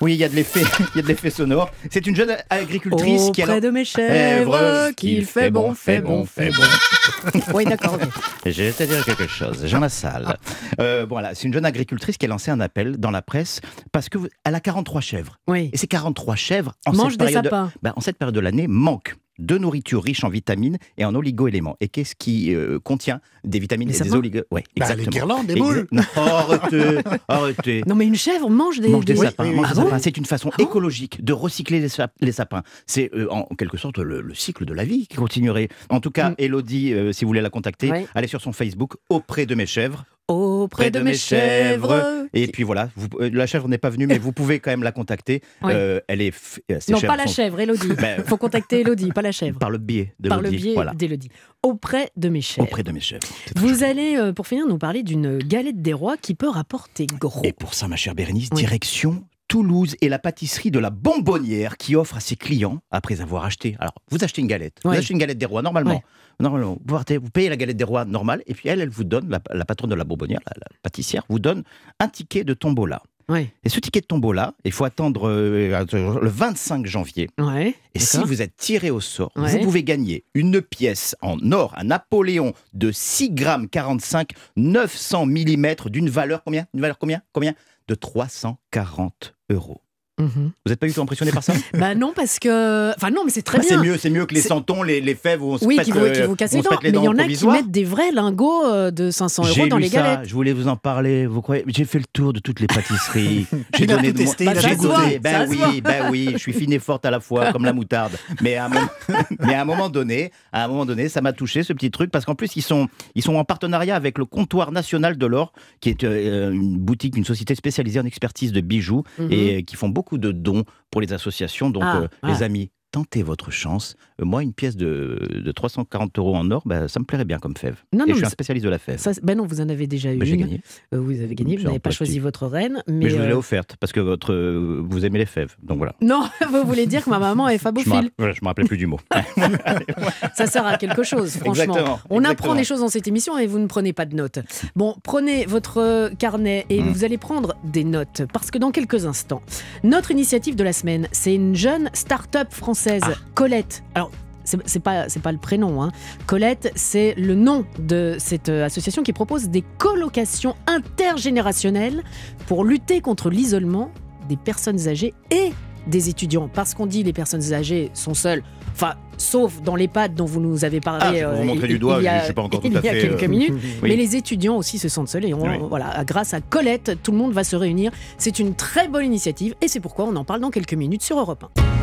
Oui, 0.00 0.12
il 0.14 0.18
y 0.18 0.24
a 0.24 0.28
de 0.28 0.34
l'effet, 0.34 0.60
il 0.94 0.96
y 0.96 0.98
a 0.98 1.02
de 1.02 1.08
l'effet 1.08 1.30
sonore. 1.30 1.70
C'est 1.90 2.06
une 2.06 2.14
jeune 2.14 2.36
agricultrice 2.50 3.30
qui 3.30 3.42
Auprès 3.42 3.54
a 3.56 3.60
de 3.60 3.70
mes 3.70 3.84
chèvres, 3.84 4.52
Chèvres, 4.58 4.90
qu'il 4.94 5.24
fait 5.24 5.50
bon, 5.50 5.74
fait 5.74 6.00
bon, 6.00 6.26
fait 6.26 6.50
bon. 6.50 7.40
oui, 7.54 7.64
d'accord. 7.64 7.98
Je 8.44 8.50
vais 8.62 8.72
te 8.72 8.82
dire 8.82 9.04
quelque 9.04 9.26
chose, 9.26 9.66
Jean 9.66 9.80
Lassalle. 9.80 10.36
Euh, 10.80 11.06
bon, 11.06 11.14
voilà, 11.14 11.34
c'est 11.34 11.46
une 11.46 11.54
jeune 11.54 11.64
agricultrice 11.64 12.18
qui 12.18 12.26
a 12.26 12.28
lancé 12.28 12.50
un 12.50 12.60
appel 12.60 12.98
dans 12.98 13.10
la 13.10 13.22
presse 13.22 13.60
parce 13.92 14.08
que 14.10 14.18
vous- 14.18 14.28
elle 14.44 14.54
a 14.54 14.60
43 14.60 15.00
chèvres. 15.00 15.38
Oui. 15.48 15.70
Et 15.72 15.76
ces 15.78 15.86
43 15.86 16.36
chèvres, 16.36 16.74
en 16.86 16.92
Mange 16.92 17.12
cette 17.12 17.20
des 17.20 17.24
période, 17.26 17.44
sapins. 17.44 17.72
ben, 17.82 17.92
en 17.96 18.00
cette 18.00 18.18
période 18.18 18.34
de 18.34 18.40
l'année, 18.40 18.66
manquent 18.68 19.16
de 19.38 19.58
nourriture 19.58 20.02
riche 20.02 20.24
en 20.24 20.28
vitamines 20.28 20.78
et 20.98 21.04
en 21.04 21.14
oligo-éléments. 21.14 21.76
Et 21.80 21.88
qu'est-ce 21.88 22.14
qui 22.14 22.54
euh, 22.54 22.78
contient 22.78 23.20
des 23.44 23.58
vitamines 23.58 23.88
Les 23.88 23.96
et 23.96 23.98
des 24.02 24.04
sapins 24.08 24.18
oligo 24.18 24.40
Ouais, 24.50 24.64
Bah, 24.76 24.86
les 24.86 24.92
exactement. 24.92 25.10
guirlandes, 25.10 25.46
des 25.46 25.54
Exa- 25.54 25.58
boules. 25.58 25.86
Non, 25.92 26.02
arrêtez, 26.16 26.98
arrêtez. 27.28 27.82
Non, 27.86 27.94
mais 27.94 28.06
une 28.06 28.14
chèvre 28.16 28.48
mange 28.50 28.80
des. 28.80 28.88
mange 28.88 29.04
des, 29.04 29.14
des- 29.14 29.20
sapins. 29.20 29.44
oui, 29.44 29.50
oui. 29.56 29.62
Ah 29.64 29.68
des 29.68 29.74
bon 29.80 29.84
sapins. 29.86 29.98
C'est 29.98 30.16
une 30.16 30.24
façon 30.26 30.50
Ah 30.52 30.56
bon 30.58 30.64
écologique 30.64 31.24
de 31.24 31.32
recycler 31.32 31.80
les, 31.80 31.88
sap- 31.88 32.12
les 32.20 32.32
sapins. 32.32 32.62
C'est 32.86 33.10
euh, 33.14 33.26
en 33.30 33.44
quelque 33.56 33.76
sorte 33.76 33.98
le, 33.98 34.20
le 34.20 34.34
cycle 34.34 34.64
de 34.64 34.74
la 34.74 34.84
vie 34.84 35.06
qui 35.06 35.16
continuerait. 35.16 35.68
En 35.90 36.00
tout 36.00 36.10
cas, 36.10 36.30
Mm. 36.30 36.34
Elodie, 36.38 36.92
euh, 36.94 37.12
si 37.12 37.24
vous 37.24 37.28
voulez 37.28 37.40
la 37.40 37.50
contacter, 37.50 37.92
allez 38.14 38.26
sur 38.28 38.40
son 38.40 38.52
Facebook 38.52 38.94
auprès 39.10 39.46
de 39.46 39.54
mes 39.54 39.66
chèvres. 39.66 40.04
Auprès 40.28 40.90
de 40.90 40.98
mes 41.00 41.14
chèvres. 41.14 42.26
Et 42.34 42.48
puis 42.48 42.64
voilà, 42.64 42.90
vous- 42.96 43.08
la 43.20 43.46
chèvre 43.46 43.68
n'est 43.68 43.78
pas 43.78 43.90
venue, 43.90 44.06
mais 44.08 44.18
vous 44.18 44.32
pouvez 44.32 44.58
quand 44.58 44.70
même 44.70 44.82
la 44.82 44.92
contacter. 44.92 45.40
Euh, 45.64 46.00
elle 46.08 46.20
est. 46.20 46.34
euh, 46.70 46.78
Non, 46.88 47.00
pas 47.00 47.16
la 47.16 47.26
sont- 47.26 47.34
chèvre, 47.34 47.60
Elodie. 47.60 47.88
Ben, 48.00 48.22
faut 48.24 48.36
contacter 48.36 48.80
Elodie, 48.80 49.10
pas 49.12 49.22
la 49.22 49.32
chèvre. 49.32 49.58
Par 49.58 49.70
le 49.70 49.78
biais 49.78 50.14
de 50.20 50.28
Par 50.28 50.40
le 50.40 50.50
biais 50.50 50.74
voilà. 50.74 50.94
d'Elodie. 50.94 51.28
Auprès 51.62 52.10
de 52.16 52.28
mes 52.28 52.40
chèvres. 52.40 52.66
Auprès 52.66 52.82
de 52.82 52.92
mes 52.92 53.00
chèvres. 53.00 53.22
Vous 53.56 53.82
allez, 53.84 54.16
euh, 54.16 54.32
pour 54.32 54.46
finir, 54.46 54.66
nous 54.66 54.78
parler 54.78 55.02
d'une 55.02 55.38
galette 55.38 55.80
des 55.82 55.92
rois 55.92 56.16
qui 56.16 56.34
peut 56.34 56.48
rapporter 56.48 57.06
gros. 57.06 57.42
Et 57.44 57.52
pour 57.52 57.74
ça, 57.74 57.88
ma 57.88 57.96
chère 57.96 58.14
Bérénice, 58.14 58.48
Oui. 58.52 58.62
direction 58.62 59.24
Toulouse 59.48 59.94
et 60.00 60.08
la 60.08 60.18
pâtisserie 60.18 60.70
de 60.70 60.78
la 60.78 60.90
Bonbonnière 60.90 61.76
qui 61.76 61.94
offre 61.96 62.16
à 62.16 62.20
ses 62.20 62.36
clients, 62.36 62.80
après 62.90 63.20
avoir 63.20 63.44
acheté. 63.44 63.76
Alors, 63.78 63.94
vous 64.10 64.22
achetez 64.24 64.40
une 64.42 64.48
galette. 64.48 64.78
Ouais. 64.84 64.92
Vous 64.92 64.98
achetez 64.98 65.12
une 65.12 65.18
galette 65.20 65.38
des 65.38 65.46
rois, 65.46 65.62
normalement. 65.62 65.94
Ouais. 65.94 66.02
Normalement, 66.40 66.78
vous, 66.84 66.94
partez- 66.94 67.16
vous 67.18 67.30
payez 67.30 67.48
la 67.48 67.56
galette 67.56 67.76
des 67.76 67.84
rois 67.84 68.04
normale, 68.04 68.42
et 68.46 68.54
puis 68.54 68.68
elle, 68.68 68.80
elle 68.80 68.88
vous 68.90 69.04
donne, 69.04 69.28
la, 69.30 69.40
la 69.52 69.64
patronne 69.64 69.90
de 69.90 69.94
la 69.94 70.04
Bonbonnière, 70.04 70.40
la, 70.46 70.52
la 70.58 70.66
pâtissière, 70.82 71.22
vous 71.28 71.38
donne 71.38 71.62
un 72.00 72.08
ticket 72.08 72.44
de 72.44 72.54
tombola. 72.54 73.02
Ouais. 73.28 73.52
Et 73.64 73.68
ce 73.68 73.80
ticket 73.80 74.00
de 74.02 74.06
tombola, 74.06 74.54
il 74.64 74.70
faut 74.70 74.84
attendre 74.84 75.28
euh, 75.28 75.84
le 76.22 76.28
25 76.28 76.86
janvier. 76.86 77.28
Ouais. 77.40 77.74
Et 77.94 77.98
si 77.98 78.18
vous 78.18 78.40
êtes 78.40 78.56
tiré 78.56 78.90
au 78.90 79.00
sort, 79.00 79.32
Ouais. 79.34 79.50
vous 79.50 79.58
pouvez 79.64 79.82
gagner 79.82 80.24
une 80.34 80.60
pièce 80.62 81.16
en 81.22 81.36
or, 81.50 81.72
un 81.76 81.84
Napoléon 81.84 82.52
de 82.72 82.92
6 82.92 83.30
grammes 83.30 83.68
45, 83.68 84.30
900 84.56 85.26
mm 85.26 85.66
d'une 85.86 86.08
valeur 86.08 86.44
combien? 86.44 86.66
Une 86.74 86.80
valeur 86.80 86.98
combien? 86.98 87.20
Combien? 87.32 87.54
De 87.88 87.94
340 87.94 89.36
euros. 89.48 89.85
Mhm. 90.18 90.28
Vous 90.64 90.70
n'êtes 90.70 90.80
pas 90.80 90.86
du 90.86 90.94
tout 90.94 91.00
impressionné 91.02 91.30
par 91.30 91.42
ça 91.42 91.52
Bah 91.74 91.94
non, 91.94 92.12
parce 92.16 92.38
que. 92.38 92.94
Enfin, 92.96 93.10
non, 93.10 93.22
mais 93.24 93.30
c'est 93.30 93.42
très 93.42 93.58
Bah, 93.58 93.64
C'est 93.66 93.74
bien. 93.76 93.84
mieux, 93.92 93.98
c'est 93.98 94.08
mieux 94.10 94.24
que 94.24 94.34
les 94.34 94.40
santons, 94.40 94.82
les, 94.82 95.00
les 95.02 95.14
fèves 95.14 95.42
où 95.42 95.52
on 95.52 95.58
se 95.58 95.64
Oui, 95.66 95.76
pète, 95.76 95.84
qui 95.84 95.90
vous, 95.92 95.98
qui 96.00 96.20
euh, 96.22 96.26
vous 96.26 96.36
les 96.50 96.62
dents. 96.62 96.78
Mais 96.82 96.88
il 96.90 97.04
y 97.04 97.08
en 97.08 97.18
a 97.18 97.26
qui 97.28 97.46
mettent 97.46 97.70
des 97.70 97.84
vrais 97.84 98.12
lingots 98.12 98.64
euh, 98.66 98.90
de 98.90 99.10
500 99.10 99.44
euros 99.46 99.66
dans 99.68 99.76
lu 99.76 99.82
les 99.84 99.88
ça, 99.90 99.96
galettes. 100.02 100.28
je 100.28 100.34
voulais 100.34 100.52
vous 100.54 100.68
en 100.68 100.76
parler. 100.76 101.26
Vous 101.26 101.42
croyez 101.42 101.64
J'ai 101.66 101.84
fait 101.84 101.98
le 101.98 102.06
tour 102.12 102.32
de 102.32 102.38
toutes 102.38 102.60
les 102.60 102.66
pâtisseries. 102.66 103.46
J'ai 103.78 103.86
donné 103.86 104.12
de 104.12 104.16
testé, 104.18 104.46
J'ai 104.58 104.76
goûté. 104.76 105.18
Ben 105.18 105.46
Ça 105.46 105.50
oui, 105.50 105.80
ben 105.82 106.10
oui. 106.10 106.30
Je 106.32 106.38
suis 106.38 106.52
fine 106.54 106.72
et 106.72 106.78
forte 106.78 107.04
à 107.04 107.10
la 107.10 107.20
fois, 107.20 107.52
comme 107.52 107.64
la 107.64 107.72
moutarde. 107.74 108.12
Mais 108.40 108.56
à 108.56 108.66
un 108.66 108.68
moment, 108.68 108.86
mais 109.40 109.54
à 109.54 109.60
un 109.60 109.64
moment 109.66 109.90
donné, 109.90 110.30
à 110.52 110.64
un 110.64 110.68
moment 110.68 110.86
donné, 110.86 111.08
ça 111.10 111.20
m'a 111.20 111.32
touché 111.34 111.62
ce 111.62 111.72
petit 111.74 111.90
truc 111.90 112.10
parce 112.10 112.24
qu'en 112.24 112.34
plus 112.34 112.56
ils 112.56 112.62
sont, 112.62 112.88
ils 113.14 113.22
sont 113.22 113.34
en 113.36 113.44
partenariat 113.44 113.94
avec 113.96 114.16
le 114.18 114.24
comptoir 114.24 114.72
national 114.72 115.18
de 115.18 115.26
l'or, 115.26 115.52
qui 115.80 115.90
est 115.90 116.04
euh, 116.04 116.50
une 116.52 116.78
boutique, 116.78 117.16
une 117.16 117.24
société 117.24 117.54
spécialisée 117.54 118.00
en 118.00 118.04
expertise 118.06 118.52
de 118.52 118.60
bijoux 118.62 119.02
Mhm. 119.18 119.28
et 119.32 119.62
qui 119.64 119.76
font 119.76 119.88
beaucoup 119.88 120.05
de 120.14 120.30
dons 120.32 120.64
pour 120.90 121.00
les 121.00 121.12
associations. 121.12 121.70
Donc, 121.70 121.82
Ah, 121.84 121.96
euh, 122.02 122.08
ah. 122.22 122.28
les 122.28 122.42
amis, 122.42 122.70
tentez 122.92 123.22
votre 123.22 123.50
chance. 123.50 123.96
Euh, 124.20 124.24
moi, 124.24 124.42
une 124.42 124.52
pièce 124.52 124.76
de, 124.76 125.40
de 125.44 125.52
340 125.52 126.18
euros 126.18 126.34
en 126.36 126.50
or, 126.50 126.62
ben, 126.66 126.88
ça 126.88 127.00
me 127.00 127.04
plairait 127.04 127.24
bien 127.24 127.38
comme 127.38 127.56
fève. 127.56 127.76
Non, 127.92 128.00
non, 128.00 128.06
et 128.06 128.10
je 128.12 128.16
suis 128.16 128.26
un 128.26 128.30
spécialiste 128.30 128.64
de 128.64 128.70
la 128.70 128.78
fève. 128.78 128.98
Ça, 128.98 129.12
ben 129.22 129.36
non, 129.36 129.46
vous 129.46 129.60
en 129.60 129.68
avez 129.68 129.86
déjà 129.86 130.12
eu 130.12 130.18
Ben, 130.18 130.26
j'ai 130.26 130.36
gagné. 130.36 130.60
Euh, 130.94 130.98
vous 131.00 131.20
avez 131.20 131.34
gagné, 131.34 131.56
vous 131.56 131.64
n'avez 131.64 131.78
pas 131.78 131.90
choisi 131.90 132.18
votre 132.18 132.46
reine. 132.46 132.82
Mais, 132.86 132.94
Mais 133.04 133.10
je 133.10 133.16
vous 133.16 133.22
l'ai 133.22 133.32
euh, 133.32 133.36
offerte 133.36 133.76
parce 133.78 133.92
que 133.92 134.00
votre, 134.00 134.32
euh, 134.32 134.82
vous 134.88 135.04
aimez 135.04 135.18
les 135.18 135.26
fèves. 135.26 135.56
Donc 135.62 135.78
voilà. 135.78 135.94
Non, 136.00 136.28
vous 136.50 136.64
voulez 136.66 136.86
dire 136.86 137.04
que 137.04 137.10
ma 137.10 137.18
maman 137.18 137.48
est 137.48 137.58
fabophile. 137.58 138.10
je 138.18 138.24
me 138.24 138.46
rappelais 138.46 138.66
plus 138.66 138.78
du 138.78 138.86
mot. 138.86 138.98
Ça 140.34 140.46
sert 140.46 140.66
à 140.66 140.76
quelque 140.76 141.02
chose, 141.02 141.32
franchement. 141.36 141.52
Exactement, 141.64 141.98
On 142.10 142.18
exactement. 142.20 142.28
apprend 142.30 142.54
des 142.54 142.64
choses 142.64 142.80
dans 142.80 142.88
cette 142.88 143.06
émission 143.08 143.38
et 143.38 143.46
vous 143.46 143.58
ne 143.58 143.66
prenez 143.66 143.92
pas 143.92 144.04
de 144.06 144.14
notes. 144.14 144.38
Bon, 144.74 144.96
prenez 145.02 145.46
votre 145.46 146.10
carnet 146.18 146.64
et 146.70 146.80
Mm. 146.80 146.88
vous 146.92 147.04
allez 147.04 147.18
prendre 147.18 147.54
des 147.64 147.84
notes 147.84 148.22
parce 148.32 148.50
que 148.50 148.58
dans 148.58 148.70
quelques 148.70 149.06
instants, 149.06 149.42
notre 149.82 150.10
initiative 150.10 150.54
de 150.56 150.62
la 150.64 150.72
semaine, 150.72 151.08
c'est 151.12 151.34
une 151.34 151.54
jeune 151.56 151.90
start-up 151.94 152.48
française, 152.52 153.02
Ah. 153.04 153.14
Colette. 153.34 153.82
Alors, 153.94 154.05
c'est 154.46 154.80
pas, 154.80 155.08
c'est 155.08 155.20
pas 155.22 155.32
le 155.32 155.38
prénom. 155.38 155.82
Hein. 155.82 155.90
Colette, 156.26 156.72
c'est 156.74 157.14
le 157.16 157.34
nom 157.34 157.64
de 157.78 158.16
cette 158.18 158.48
euh, 158.48 158.64
association 158.64 159.02
qui 159.02 159.12
propose 159.12 159.48
des 159.48 159.62
colocations 159.78 160.54
intergénérationnelles 160.66 162.02
pour 162.46 162.64
lutter 162.64 163.00
contre 163.00 163.30
l'isolement 163.30 163.90
des 164.28 164.36
personnes 164.36 164.88
âgées 164.88 165.14
et 165.30 165.52
des 165.86 166.08
étudiants. 166.08 166.48
Parce 166.52 166.74
qu'on 166.74 166.86
dit 166.86 167.02
les 167.02 167.12
personnes 167.12 167.52
âgées 167.52 167.90
sont 167.94 168.14
seules, 168.14 168.42
enfin, 168.72 168.94
sauf 169.18 169.62
dans 169.62 169.76
l'EHPAD 169.76 170.14
dont 170.16 170.24
vous 170.24 170.40
nous 170.40 170.64
avez 170.64 170.80
parlé. 170.80 171.20
Ah, 171.22 171.28
vous 171.30 171.48
euh, 171.48 171.54
il- 171.54 171.60
du 171.60 171.78
doigt, 171.78 171.98
il 171.98 172.04
y 172.04 172.08
a- 172.08 172.20
je 172.20 172.24
suis 172.24 172.34
pas 172.34 172.42
encore 172.42 172.60
il 172.64 172.72
tout 172.72 172.78
à 172.78 172.80
y 172.80 172.88
a 172.88 172.92
fait, 172.92 173.00
quelques 173.02 173.22
euh, 173.22 173.28
minutes. 173.28 173.52
Oui. 173.82 173.90
Mais 173.90 173.96
les 173.96 174.16
étudiants 174.16 174.56
aussi 174.56 174.78
se 174.78 174.88
sentent 174.88 175.08
seuls 175.08 175.24
et 175.26 175.32
on- 175.34 175.42
Oui. 175.42 175.58
voilà, 175.68 176.02
grâce 176.04 176.34
à 176.34 176.40
Colette, 176.40 176.98
tout 177.04 177.12
le 177.12 177.18
monde 177.18 177.32
va 177.32 177.44
se 177.44 177.54
réunir. 177.56 177.92
C'est 178.18 178.38
une 178.40 178.54
très 178.54 178.88
bonne 178.88 179.04
initiative 179.04 179.54
et 179.62 179.68
c'est 179.68 179.80
pourquoi 179.80 180.06
on 180.06 180.16
en 180.16 180.24
parle 180.24 180.40
dans 180.40 180.50
quelques 180.50 180.74
minutes 180.74 181.02
sur 181.02 181.18
Europe 181.20 181.44
1. 181.56 181.75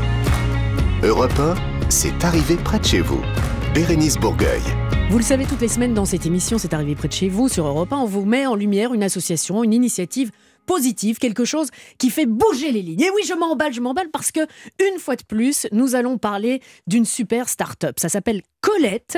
Europe 1.06 1.38
1, 1.38 1.56
c'est 1.90 2.24
arrivé 2.24 2.56
près 2.56 2.80
de 2.80 2.86
chez 2.86 3.02
vous. 3.02 3.22
Bérénice 3.74 4.16
Bourgueil. 4.16 4.62
Vous 5.10 5.18
le 5.18 5.24
savez, 5.24 5.46
toutes 5.46 5.60
les 5.60 5.68
semaines 5.68 5.94
dans 5.94 6.06
cette 6.06 6.26
émission, 6.26 6.58
c'est 6.58 6.74
arrivé 6.74 6.96
près 6.96 7.10
de 7.10 7.14
chez 7.14 7.28
vous 7.28 7.50
sur 7.50 7.68
Europe 7.68 7.92
1, 7.92 7.98
on 7.98 8.06
vous 8.06 8.24
met 8.24 8.46
en 8.46 8.56
lumière 8.56 8.94
une 8.94 9.04
association, 9.04 9.66
une 9.66 9.74
initiative 9.74 10.32
positive, 10.66 11.18
quelque 11.18 11.44
chose 11.44 11.72
qui 11.98 12.10
fait 12.10 12.26
bouger 12.26 12.72
les 12.72 12.82
lignes. 12.82 13.02
Et 13.02 13.10
oui, 13.10 13.24
je 13.28 13.34
m'emballe, 13.34 13.74
je 13.74 13.82
m'emballe 13.82 14.12
parce 14.12 14.32
que 14.32 14.40
une 14.80 14.98
fois 14.98 15.18
de 15.18 15.24
plus, 15.24 15.68
nous 15.74 15.96
allons 15.96 16.18
parler 16.18 16.62
d'une 16.88 17.04
super 17.04 17.50
start-up. 17.50 18.00
Ça 18.00 18.08
s'appelle 18.08 18.42
Colette. 18.62 19.18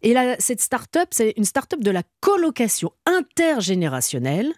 Et 0.00 0.14
là, 0.14 0.36
cette 0.38 0.62
start-up, 0.62 1.08
c'est 1.10 1.34
une 1.36 1.44
start-up 1.44 1.80
de 1.80 1.90
la 1.90 2.02
colocation 2.20 2.92
intergénérationnelle. 3.04 4.54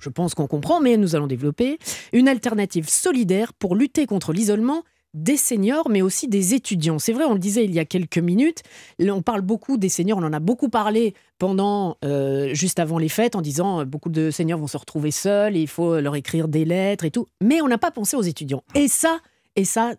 Je 0.00 0.08
pense 0.08 0.34
qu'on 0.34 0.46
comprend, 0.46 0.80
mais 0.80 0.96
nous 0.96 1.14
allons 1.14 1.26
développer 1.26 1.78
une 2.14 2.26
alternative 2.26 2.88
solidaire 2.88 3.52
pour 3.52 3.76
lutter 3.76 4.06
contre 4.06 4.32
l'isolement 4.32 4.82
des 5.16 5.36
seniors, 5.36 5.88
mais 5.88 6.02
aussi 6.02 6.28
des 6.28 6.54
étudiants. 6.54 6.98
C'est 6.98 7.12
vrai, 7.12 7.24
on 7.24 7.32
le 7.32 7.38
disait 7.38 7.64
il 7.64 7.74
y 7.74 7.78
a 7.78 7.84
quelques 7.84 8.18
minutes, 8.18 8.62
on 9.00 9.22
parle 9.22 9.40
beaucoup 9.40 9.78
des 9.78 9.88
seniors, 9.88 10.18
on 10.18 10.22
en 10.22 10.32
a 10.32 10.40
beaucoup 10.40 10.68
parlé 10.68 11.14
pendant, 11.38 11.96
euh, 12.04 12.54
juste 12.54 12.78
avant 12.78 12.98
les 12.98 13.08
fêtes, 13.08 13.34
en 13.34 13.40
disant 13.40 13.80
euh, 13.80 13.84
beaucoup 13.84 14.10
de 14.10 14.30
seniors 14.30 14.58
vont 14.58 14.66
se 14.66 14.76
retrouver 14.76 15.10
seuls, 15.10 15.56
et 15.56 15.60
il 15.60 15.68
faut 15.68 16.00
leur 16.00 16.16
écrire 16.16 16.48
des 16.48 16.64
lettres 16.64 17.04
et 17.04 17.10
tout. 17.10 17.26
Mais 17.42 17.60
on 17.62 17.68
n'a 17.68 17.78
pas 17.78 17.90
pensé 17.90 18.16
aux 18.16 18.22
étudiants. 18.22 18.62
Et 18.74 18.88
ça, 18.88 19.18
et 19.56 19.64
ça. 19.64 19.94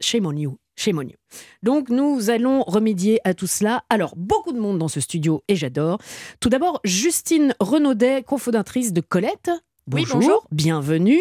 Shame 0.00 0.26
on 0.26 0.32
you. 0.32 0.56
Donc 1.62 1.90
nous 1.90 2.30
allons 2.30 2.62
remédier 2.62 3.20
à 3.24 3.34
tout 3.34 3.46
cela. 3.46 3.84
Alors, 3.90 4.14
beaucoup 4.16 4.52
de 4.52 4.58
monde 4.58 4.78
dans 4.78 4.88
ce 4.88 5.00
studio 5.00 5.42
et 5.48 5.56
j'adore. 5.56 5.98
Tout 6.40 6.48
d'abord, 6.48 6.80
Justine 6.84 7.54
Renaudet, 7.60 8.22
cofondatrice 8.22 8.92
de 8.92 9.00
Colette. 9.00 9.50
Oui, 9.90 10.06
bonjour. 10.12 10.46
Bienvenue. 10.52 11.20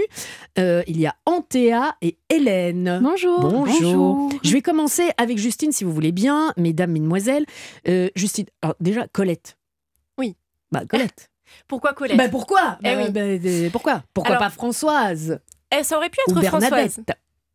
Euh, 0.60 0.84
il 0.88 1.00
y 1.00 1.08
a 1.08 1.15
Antea 1.25 1.96
et 2.01 2.18
Hélène. 2.30 3.00
Bonjour. 3.01 3.39
Bonjour. 3.39 4.30
Je 4.44 4.51
vais 4.53 4.62
commencer 4.62 5.10
avec 5.18 5.39
Justine, 5.39 5.72
si 5.72 5.84
vous 5.84 5.91
voulez 5.91 6.12
bien, 6.12 6.53
mesdames, 6.58 6.91
mesdemoiselles. 6.91 7.46
Euh, 7.88 8.10
Justine, 8.15 8.46
alors 8.62 8.75
déjà, 8.80 9.08
Colette. 9.08 9.58
Oui. 10.20 10.36
Bah, 10.72 10.82
Colette. 10.88 11.30
Pourquoi 11.68 11.94
Colette? 11.94 12.18
Bah, 12.18 12.30
pourquoi? 12.30 12.77
Eh 12.84 12.96
Bah, 12.96 13.01
oui. 13.03 13.10
bah, 13.12 13.20
euh, 13.22 13.70
Pourquoi? 13.72 14.03
Pourquoi 14.13 14.36
Alors, 14.36 14.44
pas 14.48 14.50
Françoise? 14.51 15.39
Eh, 15.77 15.84
Ça 15.84 15.98
aurait 15.98 16.10
pu 16.10 16.20
être 16.27 16.41
Françoise. 16.48 17.01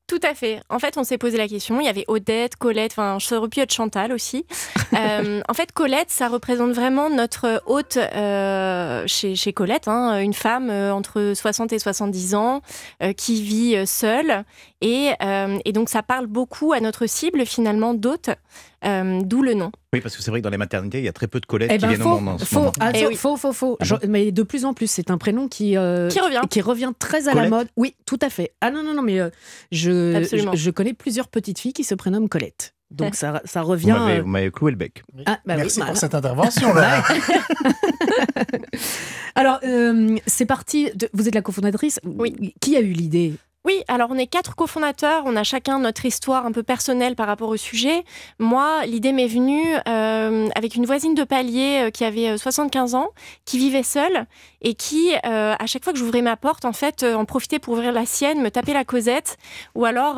Tout 0.06 0.20
à 0.22 0.34
fait. 0.34 0.60
En 0.68 0.78
fait, 0.78 0.98
on 0.98 1.04
s'est 1.04 1.18
posé 1.18 1.36
la 1.36 1.48
question. 1.48 1.80
Il 1.80 1.84
y 1.84 1.88
avait 1.88 2.04
Odette, 2.06 2.54
Colette, 2.54 2.92
enfin, 2.96 3.18
pu 3.50 3.60
être 3.60 3.72
Chantal 3.72 4.12
aussi. 4.12 4.46
Euh, 4.96 5.42
en 5.48 5.52
fait, 5.52 5.72
Colette, 5.72 6.10
ça 6.10 6.28
représente 6.28 6.70
vraiment 6.70 7.10
notre 7.10 7.60
hôte 7.66 7.96
euh, 7.96 9.02
chez, 9.06 9.34
chez 9.34 9.52
Colette, 9.52 9.88
hein, 9.88 10.20
une 10.20 10.32
femme 10.32 10.70
euh, 10.70 10.94
entre 10.94 11.32
60 11.34 11.72
et 11.72 11.78
70 11.80 12.34
ans 12.36 12.62
euh, 13.02 13.12
qui 13.12 13.42
vit 13.42 13.76
euh, 13.76 13.84
seule. 13.84 14.44
Et, 14.88 15.10
euh, 15.20 15.58
et 15.64 15.72
donc, 15.72 15.88
ça 15.88 16.02
parle 16.04 16.26
beaucoup 16.28 16.72
à 16.72 16.78
notre 16.80 17.06
cible, 17.06 17.44
finalement, 17.44 17.92
d'hôte, 17.92 18.30
euh, 18.84 19.20
d'où 19.24 19.42
le 19.42 19.54
nom. 19.54 19.72
Oui, 19.92 20.00
parce 20.00 20.16
que 20.16 20.22
c'est 20.22 20.30
vrai 20.30 20.40
que 20.40 20.44
dans 20.44 20.50
les 20.50 20.58
maternités, 20.58 20.98
il 20.98 21.04
y 21.04 21.08
a 21.08 21.12
très 21.12 21.26
peu 21.26 21.40
de 21.40 21.46
Colettes 21.46 21.70
Eh 21.72 21.76
qui 21.78 21.82
ben, 21.82 21.88
viennent 21.88 22.02
faux, 22.02 22.12
au 22.16 22.20
monde 22.20 22.40
faux, 22.40 22.66
attends, 22.78 22.90
Eh 22.94 23.06
oui. 23.06 23.16
faux, 23.16 23.36
faux, 23.36 23.52
faux. 23.52 23.78
Ah 23.80 23.98
mais 24.06 24.30
de 24.30 24.42
plus 24.44 24.64
en 24.64 24.74
plus, 24.74 24.88
c'est 24.88 25.10
un 25.10 25.18
prénom 25.18 25.48
qui, 25.48 25.76
euh, 25.76 26.08
Qui 26.08 26.20
revient. 26.20 26.40
qui 26.48 26.60
revient 26.60 26.92
très 26.98 27.26
à 27.26 27.32
Colette 27.32 27.50
la 27.50 27.56
mode. 27.56 27.68
Oui, 27.76 27.96
tout 28.06 28.18
à 28.22 28.30
fait. 28.30 28.52
Ah 28.60 28.70
non, 28.70 28.84
non, 28.84 28.94
non, 28.94 29.02
mais 29.02 29.18
euh, 29.18 29.30
je, 29.72 30.14
Absolument. 30.14 30.52
je, 30.52 30.58
je 30.58 30.70
connais 30.70 30.94
plusieurs 30.94 31.26
petites 31.28 31.58
filles 31.58 31.72
qui 31.72 31.82
se 31.82 31.94
prénomment 31.96 32.28
Colette. 32.28 32.74
Donc 32.92 33.14
ça, 33.22 33.40
ça 33.44 33.62
Vous 33.62 33.68
revient. 33.70 33.88
m'avez- 33.92 34.18
euh, 34.18 34.22
vous 34.22 34.28
m'avez 34.28 34.50
cloué 34.52 34.70
le 34.70 34.76
bec. 34.76 35.02
ah, 35.26 35.40
bah 35.44 35.54
oui, 35.54 35.62
Merci 35.62 35.78
voilà. 35.78 35.90
pour 35.92 36.00
cette 36.00 36.14
intervention. 36.14 36.68
Laura. 36.72 37.02
Alors, 39.34 39.60
euh, 39.64 40.16
c'est 40.26 40.46
parti. 40.46 40.90
de- 40.94 41.08
vous 41.12 41.28
êtes 41.28 41.34
la 41.34 41.42
cofondatrice. 41.42 42.00
Oui. 42.04 42.54
Qui 42.60 42.76
a 42.76 42.80
eu 42.80 42.92
l'idée 42.92 43.34
Oui, 43.66 43.82
alors 43.88 44.10
on 44.12 44.16
est 44.16 44.28
quatre 44.28 44.54
cofondateurs, 44.54 45.24
on 45.26 45.34
a 45.34 45.42
chacun 45.42 45.80
notre 45.80 46.06
histoire 46.06 46.46
un 46.46 46.52
peu 46.52 46.62
personnelle 46.62 47.16
par 47.16 47.26
rapport 47.26 47.48
au 47.48 47.56
sujet. 47.56 48.04
Moi, 48.38 48.86
l'idée 48.86 49.10
m'est 49.10 49.26
venue 49.26 49.74
euh, 49.88 50.48
avec 50.54 50.76
une 50.76 50.86
voisine 50.86 51.16
de 51.16 51.24
palier 51.24 51.86
euh, 51.86 51.90
qui 51.90 52.04
avait 52.04 52.38
75 52.38 52.94
ans, 52.94 53.08
qui 53.44 53.58
vivait 53.58 53.82
seule 53.82 54.26
et 54.62 54.74
qui, 54.74 55.12
euh, 55.26 55.56
à 55.58 55.66
chaque 55.66 55.82
fois 55.82 55.92
que 55.92 55.98
j'ouvrais 55.98 56.22
ma 56.22 56.36
porte, 56.36 56.64
en 56.64 56.72
fait, 56.72 57.02
en 57.02 57.24
profitait 57.24 57.58
pour 57.58 57.72
ouvrir 57.72 57.90
la 57.90 58.06
sienne, 58.06 58.40
me 58.40 58.52
taper 58.52 58.72
la 58.72 58.84
causette, 58.84 59.36
ou 59.74 59.84
alors, 59.84 60.14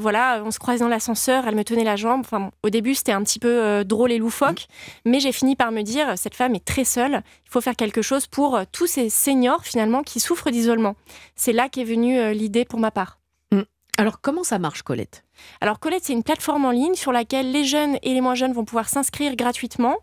voilà, 0.00 0.42
on 0.44 0.50
se 0.50 0.58
croisait 0.58 0.80
dans 0.80 0.88
l'ascenseur, 0.88 1.46
elle 1.46 1.56
me 1.56 1.64
tenait 1.64 1.84
la 1.84 1.96
jambe. 1.96 2.20
Enfin, 2.20 2.50
au 2.62 2.70
début, 2.70 2.94
c'était 2.94 3.12
un 3.12 3.22
petit 3.22 3.38
peu 3.38 3.84
drôle 3.84 4.12
et 4.12 4.18
loufoque, 4.18 4.66
mais 5.04 5.20
j'ai 5.20 5.32
fini 5.32 5.56
par 5.56 5.72
me 5.72 5.82
dire, 5.82 6.14
cette 6.16 6.34
femme 6.34 6.54
est 6.54 6.64
très 6.64 6.84
seule, 6.84 7.22
il 7.44 7.50
faut 7.50 7.60
faire 7.60 7.76
quelque 7.76 8.02
chose 8.02 8.26
pour 8.26 8.58
tous 8.72 8.86
ces 8.86 9.08
seniors 9.10 9.64
finalement 9.64 10.02
qui 10.02 10.20
souffrent 10.20 10.50
d'isolement. 10.50 10.96
C'est 11.34 11.52
là 11.52 11.68
qu'est 11.68 11.84
venue 11.84 12.32
l'idée 12.32 12.64
pour 12.64 12.77
ma 12.78 12.90
part. 12.90 13.18
Mm. 13.52 13.62
Alors 13.98 14.20
comment 14.20 14.44
ça 14.44 14.58
marche 14.58 14.82
Colette? 14.82 15.24
Alors 15.60 15.80
Colette, 15.80 16.04
c'est 16.04 16.12
une 16.12 16.22
plateforme 16.22 16.64
en 16.64 16.70
ligne 16.70 16.94
sur 16.94 17.10
laquelle 17.10 17.50
les 17.50 17.64
jeunes 17.64 17.98
et 18.02 18.14
les 18.14 18.20
moins 18.20 18.34
jeunes 18.34 18.52
vont 18.52 18.64
pouvoir 18.64 18.88
s'inscrire 18.88 19.34
gratuitement 19.34 19.96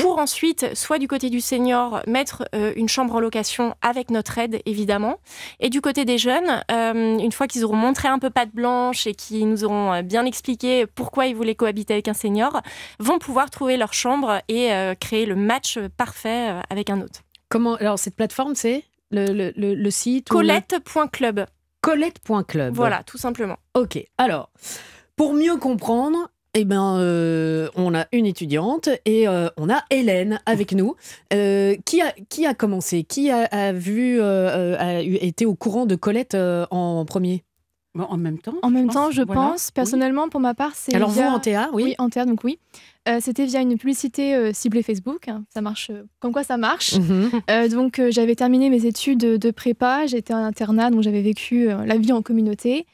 pour 0.00 0.18
ensuite, 0.18 0.74
soit 0.74 0.98
du 0.98 1.08
côté 1.08 1.28
du 1.28 1.40
senior, 1.40 2.02
mettre 2.06 2.44
euh, 2.54 2.72
une 2.76 2.88
chambre 2.88 3.16
en 3.16 3.20
location 3.20 3.74
avec 3.82 4.10
notre 4.10 4.38
aide 4.38 4.60
évidemment, 4.64 5.16
et 5.60 5.70
du 5.70 5.80
côté 5.80 6.04
des 6.04 6.18
jeunes, 6.18 6.62
euh, 6.70 7.18
une 7.18 7.32
fois 7.32 7.48
qu'ils 7.48 7.64
auront 7.64 7.76
montré 7.76 8.08
un 8.08 8.18
peu 8.18 8.30
patte 8.30 8.52
blanche 8.52 9.06
et 9.06 9.14
qu'ils 9.14 9.48
nous 9.48 9.64
auront 9.64 9.92
euh, 9.92 10.02
bien 10.02 10.24
expliqué 10.24 10.86
pourquoi 10.86 11.26
ils 11.26 11.34
voulaient 11.34 11.54
cohabiter 11.54 11.94
avec 11.94 12.08
un 12.08 12.14
senior, 12.14 12.60
vont 13.00 13.18
pouvoir 13.18 13.50
trouver 13.50 13.76
leur 13.76 13.92
chambre 13.92 14.40
et 14.48 14.70
créer 15.00 15.26
le 15.26 15.34
match 15.34 15.78
parfait 15.96 16.60
avec 16.70 16.90
un 16.90 17.00
autre. 17.00 17.22
Comment 17.48 17.74
alors 17.74 17.98
cette 17.98 18.16
plateforme 18.16 18.54
c'est 18.54 18.84
le, 19.10 19.52
le, 19.56 19.90
site 19.90 20.28
Colette.club. 20.28 21.46
Colette.club. 21.82 22.74
Voilà, 22.74 23.02
tout 23.02 23.18
simplement. 23.18 23.58
Ok, 23.74 24.02
alors, 24.16 24.50
pour 25.16 25.34
mieux 25.34 25.56
comprendre, 25.56 26.30
eh 26.54 26.64
ben, 26.64 26.98
euh, 26.98 27.68
on 27.74 27.94
a 27.94 28.06
une 28.12 28.24
étudiante 28.24 28.88
et 29.04 29.26
euh, 29.26 29.48
on 29.56 29.68
a 29.68 29.82
Hélène 29.90 30.40
avec 30.46 30.72
nous. 30.72 30.94
Euh, 31.32 31.76
qui, 31.84 32.00
a, 32.00 32.12
qui 32.28 32.46
a 32.46 32.54
commencé? 32.54 33.04
Qui 33.04 33.30
a, 33.30 33.72
vu, 33.72 34.20
a 34.22 35.00
été 35.02 35.44
au 35.44 35.54
courant 35.54 35.86
de 35.86 35.96
Colette 35.96 36.36
en 36.36 37.04
premier? 37.04 37.44
En 37.98 38.16
même 38.16 38.38
temps 38.38 38.54
En 38.62 38.70
même 38.70 38.88
temps, 38.88 39.10
je 39.10 39.22
pense. 39.22 39.70
Personnellement, 39.70 40.28
pour 40.28 40.40
ma 40.40 40.54
part, 40.54 40.72
c'est. 40.74 40.94
Alors, 40.94 41.10
vous, 41.10 41.20
en 41.20 41.40
TA, 41.40 41.68
oui 41.72 41.82
Oui, 41.84 41.94
en 41.98 42.08
TA, 42.08 42.24
donc 42.24 42.42
oui. 42.44 42.58
Euh, 43.08 43.18
c'était 43.20 43.46
via 43.46 43.60
une 43.60 43.76
publicité 43.76 44.34
euh, 44.34 44.52
ciblée 44.52 44.82
Facebook. 44.82 45.26
Ça 45.52 45.60
marche 45.60 45.90
euh, 45.90 46.04
comme 46.20 46.32
quoi 46.32 46.44
ça 46.44 46.56
marche. 46.56 46.94
Mhm. 46.94 47.68
donc 47.70 48.00
j'avais 48.10 48.34
terminé 48.34 48.70
mes 48.70 48.86
études 48.86 49.18
de 49.18 49.50
prépa, 49.50 50.06
j'étais 50.06 50.34
en 50.34 50.38
internat, 50.38 50.90
donc 50.90 51.02
j'avais 51.02 51.22
vécu 51.22 51.66
la 51.66 51.96
vie 51.96 52.12
en 52.12 52.22
communauté. 52.22 52.86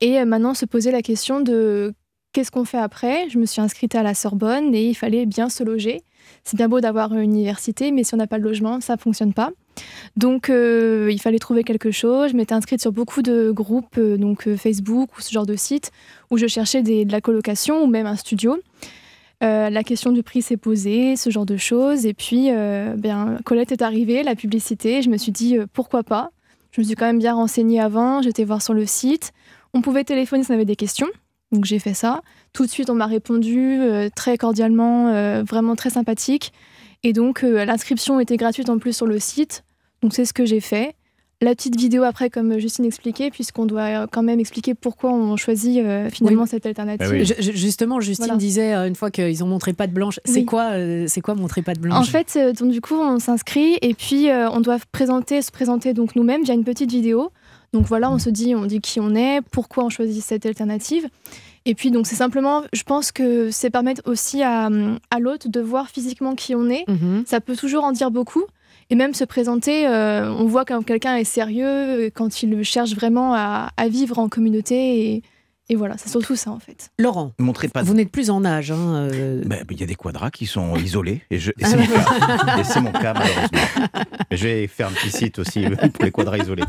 Et 0.00 0.24
maintenant 0.24 0.54
se 0.54 0.66
poser 0.66 0.90
la 0.90 1.02
question 1.02 1.40
de 1.40 1.94
qu'est-ce 2.32 2.50
qu'on 2.50 2.64
fait 2.64 2.78
après. 2.78 3.28
Je 3.30 3.38
me 3.38 3.46
suis 3.46 3.60
inscrite 3.60 3.94
à 3.94 4.02
la 4.02 4.14
Sorbonne 4.14 4.74
et 4.74 4.88
il 4.88 4.94
fallait 4.94 5.26
bien 5.26 5.48
se 5.48 5.64
loger. 5.64 6.02
C'est 6.44 6.56
bien 6.56 6.68
beau 6.68 6.80
d'avoir 6.80 7.12
une 7.14 7.22
université, 7.22 7.92
mais 7.92 8.04
si 8.04 8.14
on 8.14 8.18
n'a 8.18 8.26
pas 8.26 8.38
de 8.38 8.44
logement, 8.44 8.80
ça 8.80 8.96
fonctionne 8.96 9.32
pas. 9.32 9.50
Donc 10.16 10.48
il 10.48 11.20
fallait 11.20 11.38
trouver 11.38 11.64
quelque 11.64 11.90
chose. 11.90 12.30
Je 12.30 12.36
m'étais 12.36 12.54
inscrite 12.54 12.80
sur 12.80 12.92
beaucoup 12.92 13.22
de 13.22 13.50
groupes, 13.50 13.98
donc 13.98 14.48
Facebook 14.56 15.16
ou 15.16 15.22
ce 15.22 15.32
genre 15.32 15.46
de 15.46 15.56
site, 15.56 15.90
où 16.30 16.36
je 16.36 16.46
cherchais 16.46 16.82
de 16.82 17.10
la 17.10 17.20
colocation 17.20 17.82
ou 17.82 17.86
même 17.86 18.06
un 18.06 18.16
studio. 18.16 18.58
Euh, 19.42 19.68
la 19.68 19.84
question 19.84 20.12
du 20.12 20.22
prix 20.22 20.42
s'est 20.42 20.56
posée, 20.56 21.16
ce 21.16 21.30
genre 21.30 21.46
de 21.46 21.56
choses. 21.56 22.06
Et 22.06 22.14
puis, 22.14 22.50
euh, 22.50 22.94
bien, 22.96 23.38
Colette 23.44 23.72
est 23.72 23.82
arrivée, 23.82 24.22
la 24.22 24.34
publicité. 24.34 25.02
Je 25.02 25.10
me 25.10 25.16
suis 25.16 25.32
dit, 25.32 25.58
euh, 25.58 25.66
pourquoi 25.72 26.02
pas? 26.02 26.30
Je 26.70 26.80
me 26.80 26.86
suis 26.86 26.94
quand 26.94 27.06
même 27.06 27.18
bien 27.18 27.34
renseignée 27.34 27.80
avant. 27.80 28.22
J'étais 28.22 28.44
voir 28.44 28.62
sur 28.62 28.74
le 28.74 28.86
site. 28.86 29.32
On 29.74 29.82
pouvait 29.82 30.04
téléphoner 30.04 30.42
si 30.42 30.50
on 30.50 30.54
avait 30.54 30.64
des 30.64 30.76
questions. 30.76 31.08
Donc 31.52 31.64
j'ai 31.64 31.78
fait 31.78 31.94
ça. 31.94 32.22
Tout 32.52 32.64
de 32.64 32.70
suite, 32.70 32.90
on 32.90 32.94
m'a 32.94 33.06
répondu 33.06 33.78
très 34.16 34.36
cordialement, 34.36 35.42
vraiment 35.44 35.76
très 35.76 35.90
sympathique. 35.90 36.52
Et 37.04 37.12
donc, 37.12 37.42
l'inscription 37.42 38.18
était 38.18 38.36
gratuite 38.36 38.68
en 38.68 38.78
plus 38.78 38.96
sur 38.96 39.06
le 39.06 39.20
site. 39.20 39.62
Donc 40.02 40.12
c'est 40.12 40.24
ce 40.24 40.32
que 40.32 40.44
j'ai 40.44 40.60
fait 40.60 40.95
la 41.42 41.54
petite 41.54 41.76
vidéo 41.76 42.02
après, 42.02 42.30
comme 42.30 42.58
Justine 42.58 42.86
expliquait, 42.86 43.30
puisqu'on 43.30 43.66
doit 43.66 44.06
quand 44.06 44.22
même 44.22 44.40
expliquer 44.40 44.74
pourquoi 44.74 45.12
on 45.12 45.36
choisit 45.36 45.84
euh, 45.84 46.08
finalement 46.08 46.46
cette 46.46 46.64
alternative. 46.64 47.06
Ah 47.06 47.40
justement, 47.40 48.00
Justine 48.00 48.38
disait 48.38 48.74
euh, 48.74 48.88
une 48.88 48.94
fois 48.94 49.10
qu'ils 49.10 49.44
ont 49.44 49.46
montré 49.46 49.74
pas 49.74 49.86
de 49.86 49.92
blanche, 49.92 50.18
c'est 50.24 50.44
quoi, 50.44 50.70
euh, 50.72 51.04
c'est 51.08 51.20
quoi 51.20 51.34
montrer 51.34 51.60
pas 51.60 51.74
de 51.74 51.80
blanche? 51.80 52.08
En 52.08 52.10
fait, 52.10 52.38
donc 52.58 52.70
du 52.70 52.80
coup, 52.80 52.94
on 52.94 53.18
s'inscrit 53.18 53.76
et 53.82 53.92
puis 53.92 54.28
on 54.30 54.60
doit 54.60 54.78
présenter, 54.92 55.42
se 55.42 55.50
présenter 55.50 55.92
donc 55.92 56.16
nous-mêmes 56.16 56.42
via 56.42 56.54
une 56.54 56.64
petite 56.64 56.90
vidéo. 56.90 57.30
Donc 57.72 57.84
voilà, 57.86 58.10
on 58.10 58.18
se 58.18 58.30
dit, 58.30 58.54
on 58.54 58.64
dit 58.64 58.80
qui 58.80 59.00
on 59.00 59.14
est, 59.14 59.40
pourquoi 59.50 59.84
on 59.84 59.90
choisit 59.90 60.22
cette 60.22 60.46
alternative. 60.46 61.06
Et 61.66 61.74
puis 61.74 61.90
donc 61.90 62.06
c'est 62.06 62.16
simplement, 62.16 62.62
je 62.72 62.84
pense 62.84 63.12
que 63.12 63.50
c'est 63.50 63.70
permettre 63.70 64.00
aussi 64.06 64.42
à, 64.42 64.70
à 65.10 65.18
l'autre 65.18 65.48
de 65.48 65.60
voir 65.60 65.88
physiquement 65.90 66.34
qui 66.34 66.54
on 66.54 66.70
est. 66.70 66.88
Mhm. 66.88 67.24
Ça 67.26 67.40
peut 67.40 67.56
toujours 67.56 67.84
en 67.84 67.92
dire 67.92 68.10
beaucoup. 68.10 68.44
Et 68.88 68.94
même 68.94 69.14
se 69.14 69.24
présenter, 69.24 69.86
euh, 69.88 70.30
on 70.32 70.46
voit 70.46 70.64
quand 70.64 70.82
quelqu'un 70.84 71.16
est 71.16 71.24
sérieux, 71.24 72.10
quand 72.14 72.42
il 72.42 72.62
cherche 72.62 72.94
vraiment 72.94 73.34
à, 73.34 73.70
vivre 73.88 74.18
en 74.18 74.28
communauté. 74.28 75.14
Et, 75.14 75.22
et 75.68 75.74
voilà, 75.74 75.96
c'est 75.98 76.08
surtout 76.08 76.36
ça 76.36 76.50
en 76.50 76.60
fait. 76.60 76.90
Laurent, 76.98 77.32
Montrez 77.38 77.68
pas 77.68 77.82
vous 77.82 77.94
n'êtes 77.94 78.10
plus 78.10 78.30
en 78.30 78.44
âge. 78.44 78.70
Hein, 78.70 79.08
euh. 79.12 79.42
ben, 79.44 79.64
il 79.70 79.80
y 79.80 79.82
a 79.82 79.86
des 79.86 79.94
quadras 79.96 80.30
qui 80.30 80.46
sont 80.46 80.76
isolés 80.76 81.22
et, 81.30 81.38
je... 81.38 81.50
c'est 81.60 81.76
mon 81.76 81.86
cas. 81.86 82.58
Et 82.58 82.64
c'est 82.64 82.80
mon 82.80 82.92
cas 82.92 83.14
malheureusement. 83.14 83.86
Mais 84.30 84.36
je 84.36 84.44
vais 84.46 84.66
faire 84.68 84.88
un 84.88 84.92
petit 84.92 85.10
site 85.10 85.38
aussi 85.38 85.64
pour 85.94 86.04
les 86.04 86.12
quadras 86.12 86.38
isolés. 86.38 86.64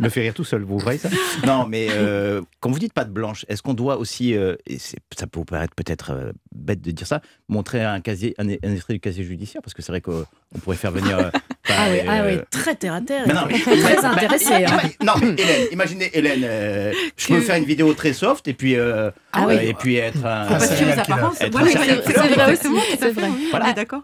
Me 0.00 0.08
fait 0.08 0.22
rire 0.22 0.34
tout 0.34 0.44
seul, 0.44 0.62
vous 0.62 0.78
voyez 0.78 0.98
ça? 0.98 1.08
Non, 1.46 1.66
mais 1.66 1.88
euh, 1.90 2.42
quand 2.60 2.70
vous 2.70 2.78
dites 2.78 2.92
pas 2.92 3.04
de 3.04 3.10
blanche, 3.10 3.44
est-ce 3.48 3.62
qu'on 3.62 3.74
doit 3.74 3.98
aussi, 3.98 4.32
et 4.32 4.78
ça 4.78 5.26
peut 5.26 5.38
vous 5.38 5.44
paraître 5.44 5.74
peut-être 5.74 6.32
bête 6.54 6.80
de 6.80 6.90
dire 6.90 7.06
ça, 7.06 7.20
montrer 7.48 7.84
un 7.84 8.00
casier, 8.00 8.34
un, 8.38 8.48
un 8.48 8.72
extrait 8.72 8.94
du 8.94 9.00
casier 9.00 9.24
judiciaire? 9.24 9.62
Parce 9.62 9.74
que 9.74 9.82
c'est 9.82 9.92
vrai 9.92 10.00
qu'on 10.00 10.24
pourrait 10.62 10.76
faire 10.76 10.92
venir 10.92 11.30
ah 11.68 11.86
oui, 11.90 11.98
ah 12.08 12.22
oui, 12.26 12.38
très 12.50 12.74
terre 12.74 12.94
à 12.94 13.00
terre. 13.00 13.26
non, 13.28 13.46
très 13.48 14.04
intéressé. 14.04 14.64
Hein. 14.64 14.78
non, 15.02 15.14
mais 15.20 15.34
Hélène, 15.42 15.68
imaginez 15.72 16.10
Hélène, 16.12 16.42
euh, 16.44 16.92
je 17.16 17.28
peux 17.28 17.40
faire 17.40 17.56
une 17.56 17.64
vidéo 17.64 17.92
très 17.94 18.12
soft 18.12 18.48
et 18.48 18.54
puis 18.54 18.76
euh, 18.76 19.10
ah 19.32 19.52
et 19.52 19.74
puis 19.74 19.96
être 19.96 20.24
un. 20.24 20.58
c'est 20.58 21.48
vrai 21.48 22.52
aussi. 22.52 22.68
C'est 22.98 23.10
vrai. 23.10 23.30
Voilà, 23.50 23.72
d'accord. 23.72 24.02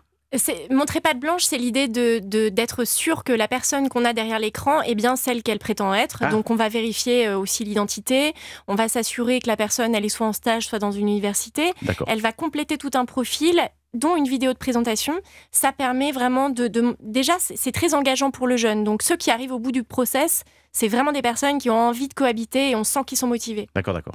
Montrer 0.71 1.01
pas 1.01 1.13
de 1.13 1.19
blanche, 1.19 1.43
c'est 1.45 1.59
l'idée 1.59 1.89
de 1.89 2.49
d'être 2.49 2.85
sûr 2.87 3.23
que 3.23 3.33
la 3.33 3.49
personne 3.49 3.91
qu'on 3.91 4.05
a 4.05 4.15
derrière 4.15 4.39
l'écran 4.39 4.81
est 4.81 4.95
bien 4.95 5.17
celle 5.17 5.43
qu'elle 5.43 5.59
prétend 5.59 5.95
être. 5.95 6.23
Ah. 6.23 6.31
Donc 6.31 6.51
on 6.51 6.57
va 6.57 6.71
vérifier 6.71 7.27
euh, 7.29 7.39
aussi 7.39 7.65
l'identité, 7.65 8.33
on 8.67 8.75
va 8.75 8.89
s'assurer 8.89 9.41
que 9.41 9.49
la 9.49 9.57
personne 9.57 9.95
elle 9.95 10.05
est 10.07 10.09
soit 10.09 10.27
en 10.27 10.33
stage, 10.33 10.67
soit 10.67 10.79
dans 10.79 10.93
une 10.93 11.09
université. 11.09 11.73
Elle 12.07 12.21
va 12.21 12.33
compléter 12.33 12.79
tout 12.79 12.91
un 12.95 13.05
profil 13.05 13.61
dont 13.95 14.17
une 14.17 14.27
vidéo 14.27 14.53
de 14.53 14.59
présentation, 14.59 15.15
ça 15.51 15.73
permet 15.73 16.13
vraiment 16.13 16.51
de... 16.51 16.71
déjà, 17.01 17.35
c'est 17.39 17.73
très 17.73 17.95
engageant 17.95 18.31
pour 18.31 18.47
le 18.47 18.57
jeune. 18.57 18.85
Donc 18.85 19.03
ceux 19.03 19.17
qui 19.17 19.31
arrivent 19.31 19.53
au 19.53 19.59
bout 19.59 19.73
du 19.73 19.83
process, 19.83 20.45
c'est 20.73 20.89
vraiment 20.89 21.13
des 21.13 21.23
personnes 21.23 21.59
qui 21.59 21.69
ont 21.71 21.79
envie 21.79 22.09
de 22.09 22.15
cohabiter 22.15 22.71
et 22.71 22.77
on 22.77 22.85
sent 22.85 23.01
qu'ils 23.07 23.19
sont 23.19 23.27
motivés. 23.27 23.69
D'accord, 23.75 23.95
d'accord. 23.95 24.15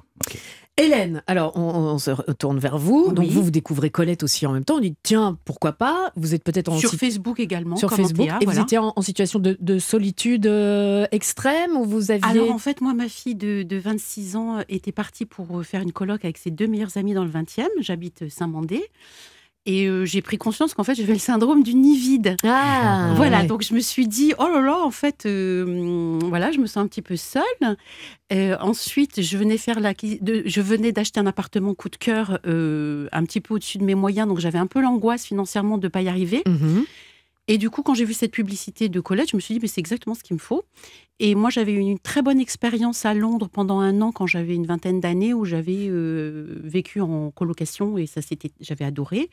Hélène, 0.79 1.23
alors 1.25 1.57
on, 1.57 1.97
se 1.97 2.11
retourne 2.11 2.59
vers 2.59 2.77
vous. 2.77 3.11
Donc 3.11 3.27
vous, 3.27 3.43
vous 3.43 3.51
découvrez 3.51 3.89
Colette 3.89 4.21
aussi 4.21 4.45
en 4.45 4.53
même 4.53 4.63
temps. 4.63 4.75
On 4.75 4.79
dit 4.79 4.95
tiens, 5.01 5.35
pourquoi 5.43 5.73
pas? 5.73 6.11
Vous 6.15 6.35
êtes 6.35 6.43
peut-être 6.43 6.69
en 6.69 6.77
sur 6.77 6.91
Facebook 6.91 7.39
également. 7.39 7.77
Sur 7.77 7.91
Facebook. 7.91 8.29
et 8.41 8.45
vous 8.45 8.59
étiez 8.59 8.77
en, 8.77 8.93
situation 9.01 9.39
de, 9.39 9.79
solitude 9.79 10.45
euh, 10.45 11.07
extrême 11.11 11.75
ou 11.75 11.83
vous 11.83 12.11
aviez 12.11 12.25
Alors 12.25 12.51
en 12.51 12.59
fait, 12.59 12.81
moi, 12.81 12.93
ma 12.93 13.09
fille 13.09 13.33
de, 13.33 13.65
26 13.75 14.35
ans 14.35 14.59
était 14.69 14.91
partie 14.91 15.25
pour 15.25 15.63
faire 15.63 15.81
une 15.81 15.91
colloque 15.91 16.25
avec 16.25 16.37
ses 16.37 16.51
deux 16.51 16.67
meilleurs 16.67 16.95
amis 16.97 17.15
dans 17.15 17.23
le 17.23 17.31
20e. 17.31 17.67
J'habite 17.79 18.29
Saint-Mandé. 18.29 18.83
Et 19.67 19.85
euh, 19.85 20.05
j'ai 20.05 20.21
pris 20.21 20.37
conscience 20.37 20.73
qu'en 20.73 20.85
fait, 20.85 20.95
j'avais 20.95 21.11
le 21.11 21.19
syndrome 21.19 21.61
du 21.61 21.75
nid 21.75 21.97
vide. 21.97 22.37
Ah, 22.45 23.11
voilà, 23.15 23.43
donc 23.43 23.63
je 23.63 23.73
me 23.73 23.81
suis 23.81 24.07
dit, 24.07 24.33
oh 24.39 24.47
là 24.47 24.61
là, 24.61 24.77
en 24.81 24.91
fait, 24.91 25.25
euh, 25.25 26.17
voilà, 26.23 26.53
je 26.53 26.59
me 26.59 26.67
sens 26.67 26.77
un 26.77 26.87
petit 26.87 27.01
peu 27.01 27.17
seule. 27.17 27.43
Euh, 28.31 28.55
ensuite, 28.61 29.21
je 29.21 29.37
venais 29.37 29.57
faire 29.57 29.81
la, 29.81 29.93
de, 29.93 30.41
je 30.45 30.61
venais 30.61 30.93
d'acheter 30.93 31.19
un 31.19 31.25
appartement 31.27 31.73
coup 31.73 31.89
de 31.89 31.97
cœur, 31.97 32.39
un 32.45 33.23
petit 33.25 33.41
peu 33.41 33.55
au-dessus 33.55 33.77
de 33.77 33.83
mes 33.83 33.95
moyens, 33.95 34.25
donc 34.27 34.39
j'avais 34.39 34.57
un 34.57 34.67
peu 34.67 34.81
l'angoisse 34.81 35.25
financièrement 35.25 35.77
de 35.77 35.87
ne 35.87 35.91
pas 35.91 36.01
y 36.01 36.07
arriver. 36.07 36.43
Mhm. 36.47 36.85
Et 37.49 37.57
du 37.57 37.69
coup, 37.69 37.81
quand 37.81 37.93
j'ai 37.93 38.03
vu 38.03 38.13
cette 38.13 38.31
publicité 38.31 38.89
de 38.89 38.99
collège, 38.99 39.29
je 39.31 39.37
me 39.37 39.41
suis 39.41 39.53
dit, 39.53 39.59
mais 39.61 39.69
c'est 39.69 39.79
exactement 39.79 40.15
ce 40.15 40.23
qu'il 40.23 40.35
me 40.35 40.39
faut. 40.39 40.65
Et 41.19 41.33
moi, 41.33 41.49
j'avais 41.49 41.71
eu 41.71 41.79
une 41.79 41.97
très 41.97 42.21
bonne 42.21 42.39
expérience 42.39 43.05
à 43.05 43.13
Londres 43.13 43.49
pendant 43.51 43.79
un 43.79 44.01
an 44.01 44.11
quand 44.11 44.27
j'avais 44.27 44.53
une 44.53 44.67
vingtaine 44.67 44.99
d'années 44.99 45.33
où 45.33 45.45
j'avais 45.45 45.87
euh, 45.89 46.59
vécu 46.63 47.01
en 47.01 47.31
colocation 47.31 47.97
et 47.97 48.05
ça, 48.05 48.21
c'était, 48.21 48.51
j'avais 48.59 48.85
adoré. 48.85 49.29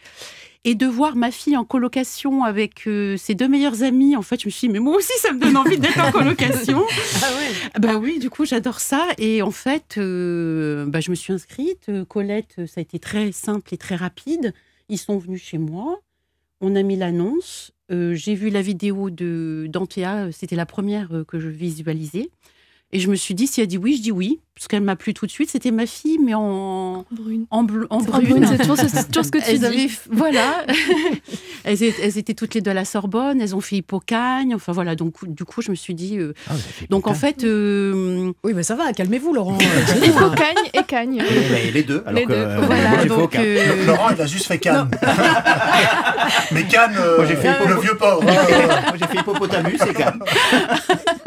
Et 0.64 0.76
de 0.76 0.86
voir 0.86 1.16
ma 1.16 1.30
fille 1.30 1.56
en 1.56 1.64
colocation 1.64 2.44
avec 2.44 2.86
euh, 2.86 3.18
ses 3.18 3.34
deux 3.34 3.48
meilleurs 3.48 3.82
amis, 3.82 4.16
en 4.16 4.22
fait, 4.22 4.40
je 4.40 4.46
me 4.46 4.50
suis 4.50 4.68
dit, 4.68 4.72
mais 4.72 4.78
moi 4.78 4.96
aussi, 4.96 5.12
ça 5.18 5.32
me 5.32 5.40
donne 5.40 5.56
envie 5.56 5.78
d'être 5.78 5.98
en 5.98 6.12
colocation. 6.12 6.84
ah 7.22 7.36
ouais. 7.36 7.80
Bah 7.80 7.96
oui, 7.96 8.20
du 8.20 8.30
coup, 8.30 8.46
j'adore 8.46 8.80
ça. 8.80 9.08
Et 9.18 9.42
en 9.42 9.50
fait, 9.50 9.96
euh, 9.98 10.86
bah, 10.86 11.00
je 11.00 11.10
me 11.10 11.16
suis 11.16 11.32
inscrite. 11.32 11.90
Colette, 12.08 12.62
ça 12.66 12.78
a 12.78 12.80
été 12.80 12.98
très 12.98 13.32
simple 13.32 13.74
et 13.74 13.76
très 13.76 13.96
rapide. 13.96 14.54
Ils 14.88 14.98
sont 14.98 15.18
venus 15.18 15.42
chez 15.42 15.58
moi. 15.58 16.00
On 16.62 16.76
a 16.76 16.82
mis 16.82 16.96
l'annonce. 16.96 17.73
Euh, 17.90 18.14
j'ai 18.14 18.34
vu 18.34 18.48
la 18.50 18.62
vidéo 18.62 19.10
de 19.10 19.66
d'Antea, 19.68 20.32
c'était 20.32 20.56
la 20.56 20.66
première 20.66 21.12
euh, 21.14 21.24
que 21.24 21.38
je 21.38 21.48
visualisais. 21.48 22.30
Et 22.92 23.00
je 23.00 23.10
me 23.10 23.16
suis 23.16 23.34
dit, 23.34 23.46
si 23.46 23.60
elle 23.60 23.66
dit 23.66 23.78
oui, 23.78 23.96
je 23.96 24.02
dis 24.02 24.12
oui. 24.12 24.40
Parce 24.56 24.68
qu'elle 24.68 24.82
m'a 24.82 24.94
plu 24.94 25.14
tout 25.14 25.26
de 25.26 25.30
suite. 25.32 25.50
C'était 25.50 25.72
ma 25.72 25.84
fille, 25.84 26.18
mais 26.24 26.32
en, 26.34 27.04
Brune. 27.10 27.46
en, 27.50 27.64
bleu- 27.64 27.88
en 27.90 27.98
brune. 27.98 28.28
brune, 28.28 28.46
c'est 28.48 28.58
toujours, 28.58 28.76
c'est 28.76 29.08
toujours 29.08 29.24
ce 29.24 29.30
que 29.32 29.38
tu 29.44 29.44
Elles 29.50 29.58
dis. 29.58 29.64
avaient- 29.66 29.88
voilà. 30.12 30.64
elles, 31.64 31.82
étaient, 31.82 32.02
elles 32.04 32.18
étaient 32.18 32.34
toutes 32.34 32.54
les 32.54 32.60
deux 32.60 32.70
à 32.70 32.74
la 32.74 32.84
Sorbonne. 32.84 33.40
Elles 33.40 33.56
ont 33.56 33.60
fait 33.60 33.76
Hippocagne. 33.76 34.54
Enfin 34.54 34.70
voilà. 34.70 34.94
Donc 34.94 35.14
du 35.28 35.44
coup, 35.44 35.60
je 35.60 35.70
me 35.72 35.74
suis 35.74 35.92
dit. 35.94 36.18
euh, 36.18 36.34
Ah, 36.48 36.52
donc 36.88 37.08
en 37.08 37.14
Hippocagne. 37.14 37.32
fait, 37.40 37.44
euh, 37.44 38.32
Oui, 38.44 38.52
mais 38.54 38.62
ça 38.62 38.76
va, 38.76 38.92
calmez-vous, 38.92 39.34
Laurent. 39.34 39.58
Il 39.60 40.12
faut 40.12 40.30
cagne 40.30 40.54
et 40.72 40.84
cagne. 40.84 41.20
Eh 41.28 41.48
ben, 41.52 41.74
les 41.74 41.82
deux. 41.82 42.04
Alors 42.06 42.20
Les 42.20 42.24
que 42.24 42.28
deux. 42.32 42.34
euh, 42.38 42.60
voilà. 42.60 42.88
moi, 42.90 42.98
j'ai 42.98 43.02
fait 43.02 43.08
donc, 43.08 43.18
aucun. 43.24 43.42
euh, 43.42 43.86
Laurent, 43.86 44.10
il 44.14 44.22
a 44.22 44.26
juste 44.26 44.46
fait 44.46 44.58
Cannes. 44.58 44.88
Mais 46.52 46.62
Cannes, 46.64 46.94
euh, 46.98 47.16
Moi, 47.16 47.26
j'ai 47.26 47.36
fait 47.36 47.52
le 47.66 47.80
vieux 47.80 47.96
port. 47.96 48.22
Moi, 48.22 48.32
j'ai 49.00 49.06
fait 49.06 49.18
hippopotamus 49.18 49.78
et 49.90 49.94
calme. 49.94 50.22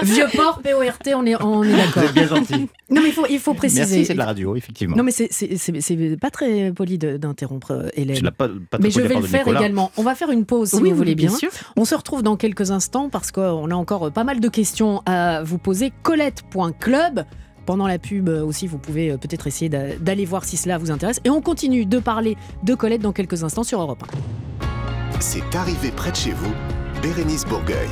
Vieux 0.02 0.28
port, 0.36 0.62
PORT, 0.64 1.16
on 1.16 1.26
est, 1.26 1.36
on 1.42 1.64
est 1.64 1.68
Vous 1.72 1.78
d'accord. 1.78 2.04
êtes 2.04 2.14
bien 2.14 2.28
gentil. 2.28 2.70
Non, 2.90 3.02
mais 3.04 3.12
faut, 3.18 3.26
il 3.30 3.40
faut 3.40 3.54
préciser. 3.54 3.82
Merci, 3.82 4.06
c'est 4.06 4.14
de 4.14 4.18
la 4.18 4.26
radio, 4.26 4.56
effectivement. 4.56 4.96
Non, 4.96 5.04
mais 5.04 5.12
c'est- 5.12 6.18
pas 6.20 6.30
très 6.32 6.72
poli 6.72 6.98
d'interrompre 6.98 7.72
euh, 7.72 7.88
Je 7.96 8.02
Hélène. 8.02 8.24
l'ai 8.24 8.32
pas, 8.32 8.48
pas 8.48 8.78
Mais 8.82 8.90
je 8.92 9.02
vais 9.02 9.16
le 9.16 9.22
faire 9.22 9.42
Nicolas. 9.42 9.60
également. 9.60 9.92
On 9.98 10.04
va 10.04 10.16
faire 10.16 10.32
une 10.32 10.46
pause 10.46 10.70
si 10.70 10.76
oui, 10.78 10.92
vous 10.92 10.96
voulez 10.98 11.16
bien. 11.16 11.30
sûr. 11.30 11.50
On 11.76 11.86
se 11.86 11.96
retrouve 11.96 12.24
dans 12.24 12.38
quelques 12.38 12.72
instants 12.72 13.10
parce 13.10 13.32
qu'on 13.32 13.70
a 13.72 13.76
encore 13.76 14.12
pas 14.12 14.24
mal 14.24 14.40
de 14.40 14.48
questions 14.50 15.02
à 15.06 15.44
vous 15.44 15.58
poser. 15.58 15.92
Colette.club. 16.04 17.26
Pendant 17.66 17.88
la 17.88 18.00
pub 18.00 18.30
euh, 18.30 18.46
aussi, 18.46 18.66
vous 18.66 18.78
pouvez 18.78 19.12
euh, 19.12 19.18
peut-être 19.18 19.46
essayer 19.46 19.68
d'a- 19.68 19.98
d'aller 19.98 20.24
voir 20.24 20.46
si 20.46 20.56
cela 20.56 20.78
vous 20.78 20.90
intéresse. 20.90 21.20
Et 21.26 21.30
on 21.30 21.42
continue 21.42 21.86
de 21.86 22.00
parler 22.00 22.38
de 22.64 22.76
Colette 22.76 23.02
dans 23.02 23.12
quelques 23.12 23.44
instants 23.44 23.64
sur 23.64 23.82
Europe 23.82 24.04
1. 24.04 25.20
C'est 25.20 25.54
arrivé 25.56 25.92
près 25.92 26.12
de 26.12 26.16
chez 26.16 26.32
vous, 26.32 26.52
Bérénice 27.02 27.44
Bourgueil. 27.46 27.90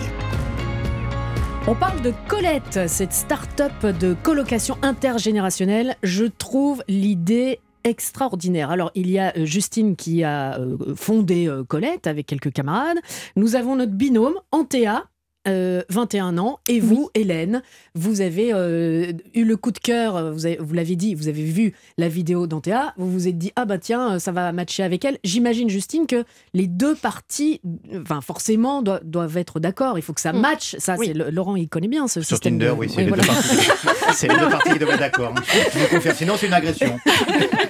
On 1.68 1.74
parle 1.74 2.00
de 2.04 2.14
Colette, 2.28 2.88
cette 2.88 3.12
start-up 3.12 3.88
de 4.00 4.16
colocation 4.22 4.78
intergénérationnelle. 4.84 5.96
Je 6.04 6.26
trouve 6.26 6.84
l'idée 6.88 7.60
extraordinaire. 7.84 8.70
Alors, 8.70 8.92
il 8.94 9.10
y 9.10 9.18
a 9.18 9.36
euh, 9.36 9.46
Justine 9.46 9.96
qui 9.96 10.24
a 10.24 10.60
euh, 10.60 10.78
fondé 10.96 11.48
euh, 11.48 11.64
Colette 11.64 12.06
avec 12.06 12.28
quelques 12.28 12.54
camarades. 12.54 13.00
Nous 13.36 13.56
avons 13.56 13.76
notre 13.78 13.94
binôme, 13.94 14.36
Antea. 14.52 15.06
Euh, 15.48 15.82
21 15.90 16.38
ans, 16.38 16.60
et 16.68 16.80
vous, 16.80 17.10
Hélène, 17.14 17.62
vous 17.94 18.22
avez 18.22 18.54
euh, 18.54 19.12
eu 19.34 19.44
le 19.44 19.58
coup 19.58 19.72
de 19.72 19.78
cœur, 19.80 20.16
euh, 20.16 20.32
vous, 20.32 20.46
avez- 20.46 20.58
vous 20.60 20.74
l'avez 20.74 20.96
dit, 20.96 21.16
vous 21.16 21.28
avez 21.28 21.44
vu 21.44 21.74
la 21.98 22.08
vidéo 22.08 22.48
d'Antea, 22.48 22.94
vous 22.98 23.12
vous 23.12 23.28
êtes 23.28 23.38
dit, 23.38 23.52
ah 23.56 23.66
bah 23.66 23.78
tiens, 23.78 24.14
euh, 24.16 24.20
ça 24.20 24.32
va 24.32 24.52
matcher 24.52 24.84
avec 24.84 25.06
elle. 25.06 25.18
J'imagine, 25.24 25.70
Justine, 25.70 26.08
que 26.08 26.24
les 26.54 26.68
deux 26.68 26.96
parties, 26.96 27.62
euh, 27.94 28.02
enfin 28.02 28.22
forcément, 28.22 28.82
doivent, 28.82 29.02
doivent 29.04 29.38
être 29.38 29.60
d'accord, 29.60 29.98
il 29.98 30.02
faut 30.02 30.14
que 30.14 30.22
ça 30.22 30.34
Mm. 30.34 30.40
matche. 30.40 30.76
Ça, 30.80 30.96
Oui. 30.98 31.14
Laurent, 31.14 31.56
il 31.56 31.68
connaît 31.70 31.88
bien 31.88 32.08
ce 32.08 32.22
Sur 32.22 32.36
système. 32.38 32.54
Tinder, 32.60 32.68
de- 32.68 32.72
oui, 32.72 32.88
c'est 32.90 32.98
Oui, 32.98 33.04
les, 33.04 33.10
voilà. 33.10 33.24
deux 33.24 33.30
parties. 33.30 33.68
c'est 34.14 34.28
les 34.32 34.38
deux 34.38 34.50
parties 34.50 34.70
qui 34.74 34.80
doivent 34.80 34.92
être 34.94 35.00
d'accord. 35.00 35.34
Je 35.74 35.80
vous 35.80 35.88
confirme, 35.88 36.16
sinon 36.16 36.34
c'est 36.38 36.48
une 36.48 36.54
agression. 36.54 37.00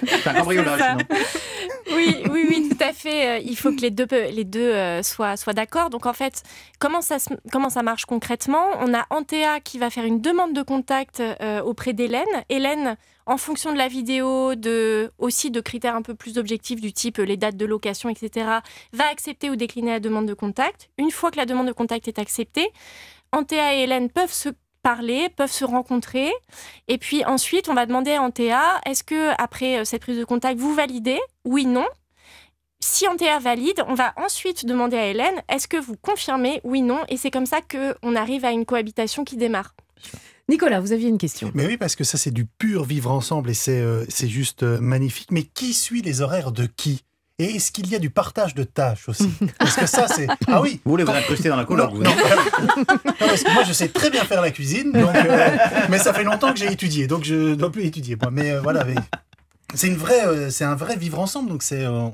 C'est 0.07 0.27
un 0.29 0.33
cambriolage. 0.33 0.81
Oui, 1.91 2.23
oui, 2.31 2.45
oui, 2.49 2.69
tout 2.69 2.83
à 2.83 2.93
fait. 2.93 3.37
Euh, 3.37 3.43
Il 3.45 3.55
faut 3.55 3.71
que 3.71 3.81
les 3.81 3.91
deux, 3.91 4.07
les 4.11 4.43
deux 4.43 4.59
euh, 4.59 5.03
soient, 5.03 5.37
soient 5.37 5.53
d'accord. 5.53 5.89
Donc 5.89 6.05
en 6.05 6.13
fait, 6.13 6.43
comment 6.79 7.01
ça, 7.01 7.17
comment 7.51 7.69
ça 7.69 7.83
marche 7.83 8.05
concrètement? 8.05 8.65
On 8.79 8.93
a 8.93 9.05
Antea 9.09 9.59
qui 9.63 9.77
va 9.77 9.89
faire 9.89 10.05
une 10.05 10.19
demande 10.19 10.53
de 10.53 10.63
contact 10.63 11.19
euh, 11.19 11.61
auprès 11.61 11.93
d'Hélène. 11.93 12.25
Hélène, 12.49 12.97
en 13.27 13.37
fonction 13.37 13.71
de 13.71 13.77
la 13.77 13.87
vidéo, 13.87 14.55
de, 14.55 15.11
aussi 15.19 15.51
de 15.51 15.61
critères 15.61 15.95
un 15.95 16.01
peu 16.01 16.15
plus 16.15 16.37
objectifs 16.37 16.81
du 16.81 16.91
type 16.91 17.17
les 17.17 17.37
dates 17.37 17.57
de 17.57 17.65
location, 17.65 18.09
etc., 18.09 18.47
va 18.93 19.07
accepter 19.11 19.49
ou 19.49 19.55
décliner 19.55 19.91
la 19.91 19.99
demande 19.99 20.25
de 20.25 20.33
contact. 20.33 20.89
Une 20.97 21.11
fois 21.11 21.31
que 21.31 21.37
la 21.37 21.45
demande 21.45 21.67
de 21.67 21.71
contact 21.71 22.07
est 22.07 22.19
acceptée, 22.19 22.67
Antea 23.31 23.75
et 23.75 23.83
Hélène 23.83 24.09
peuvent 24.09 24.33
se 24.33 24.49
parler, 24.85 25.29
peuvent 25.35 25.51
se 25.51 25.65
rencontrer. 25.65 26.31
Et 26.87 26.99
puis 26.99 27.25
ensuite, 27.25 27.69
on 27.69 27.73
va 27.73 27.87
demander 27.87 28.13
à 28.13 28.21
Antea, 28.21 28.79
est-ce 28.85 29.03
que 29.03 29.31
après 29.41 29.79
euh, 29.79 29.83
cette 29.83 30.03
prise 30.03 30.19
de 30.19 30.23
contact, 30.23 30.59
vous 30.59 30.75
validez? 30.75 31.19
Oui, 31.43 31.65
non. 31.65 31.87
Si 32.79 33.07
Antea 33.07 33.39
valide, 33.39 33.83
on 33.87 33.95
va 33.95 34.13
ensuite 34.15 34.67
demander 34.67 34.95
à 34.95 35.07
Hélène, 35.07 35.41
est-ce 35.49 35.67
que 35.67 35.77
vous 35.77 35.95
confirmez? 35.99 36.61
Oui, 36.63 36.83
non. 36.83 36.99
Et 37.09 37.17
c'est 37.17 37.31
comme 37.31 37.47
ça 37.47 37.61
qu'on 37.61 38.15
arrive 38.15 38.45
à 38.45 38.51
une 38.51 38.63
cohabitation 38.63 39.23
qui 39.23 39.37
démarre. 39.37 39.73
Nicolas, 40.49 40.79
vous 40.81 40.91
aviez 40.91 41.09
une 41.09 41.17
question. 41.17 41.49
Mais 41.55 41.65
oui, 41.65 41.77
parce 41.77 41.95
que 41.95 42.03
ça, 42.03 42.19
c'est 42.19 42.29
du 42.29 42.45
pur 42.45 42.83
vivre 42.83 43.09
ensemble 43.09 43.49
et 43.49 43.55
c'est 43.55 43.81
euh, 43.81 44.05
c'est 44.07 44.27
juste 44.27 44.61
euh, 44.61 44.79
magnifique. 44.79 45.31
Mais 45.31 45.41
qui 45.41 45.73
suit 45.73 46.03
les 46.03 46.21
horaires 46.21 46.51
de 46.51 46.67
qui? 46.67 47.03
Et 47.37 47.55
est-ce 47.55 47.73
qu'il 47.73 47.87
y 47.89 47.95
a 47.95 47.99
du 47.99 48.09
partage 48.09 48.55
de 48.55 48.63
tâches 48.63 49.09
aussi 49.09 49.29
Parce 49.59 49.75
que 49.75 49.85
ça, 49.85 50.07
c'est. 50.07 50.27
Ah 50.47 50.61
oui 50.61 50.79
Vous 50.85 50.91
voulez 50.91 51.03
vous 51.03 51.11
incruster 51.11 51.49
dans 51.49 51.57
la 51.57 51.63
non, 51.63 51.67
coloc 51.67 51.93
non, 51.93 51.99
non, 52.05 52.15
parce 53.19 53.43
que 53.43 53.53
moi 53.53 53.63
je 53.63 53.73
sais 53.73 53.89
très 53.89 54.09
bien 54.09 54.23
faire 54.23 54.41
la 54.41 54.51
cuisine, 54.51 54.93
donc, 54.93 55.13
euh, 55.13 55.49
mais 55.89 55.97
ça 55.97 56.13
fait 56.13 56.23
longtemps 56.23 56.53
que 56.53 56.59
j'ai 56.59 56.71
étudié, 56.71 57.07
donc 57.07 57.25
je 57.25 57.35
ne 57.35 57.55
dois 57.55 57.71
plus 57.71 57.83
étudier. 57.85 58.15
moi. 58.15 58.31
Mais 58.31 58.51
euh, 58.51 58.61
voilà, 58.61 58.85
mais 58.85 58.95
c'est 59.75 59.87
une 59.87 59.95
vraie, 59.95 60.25
euh, 60.25 60.49
c'est 60.49 60.63
un 60.65 60.75
vrai 60.75 60.95
vivre 60.95 61.19
ensemble, 61.19 61.49
donc 61.49 61.63
c'est, 61.63 61.83
euh, 61.85 62.07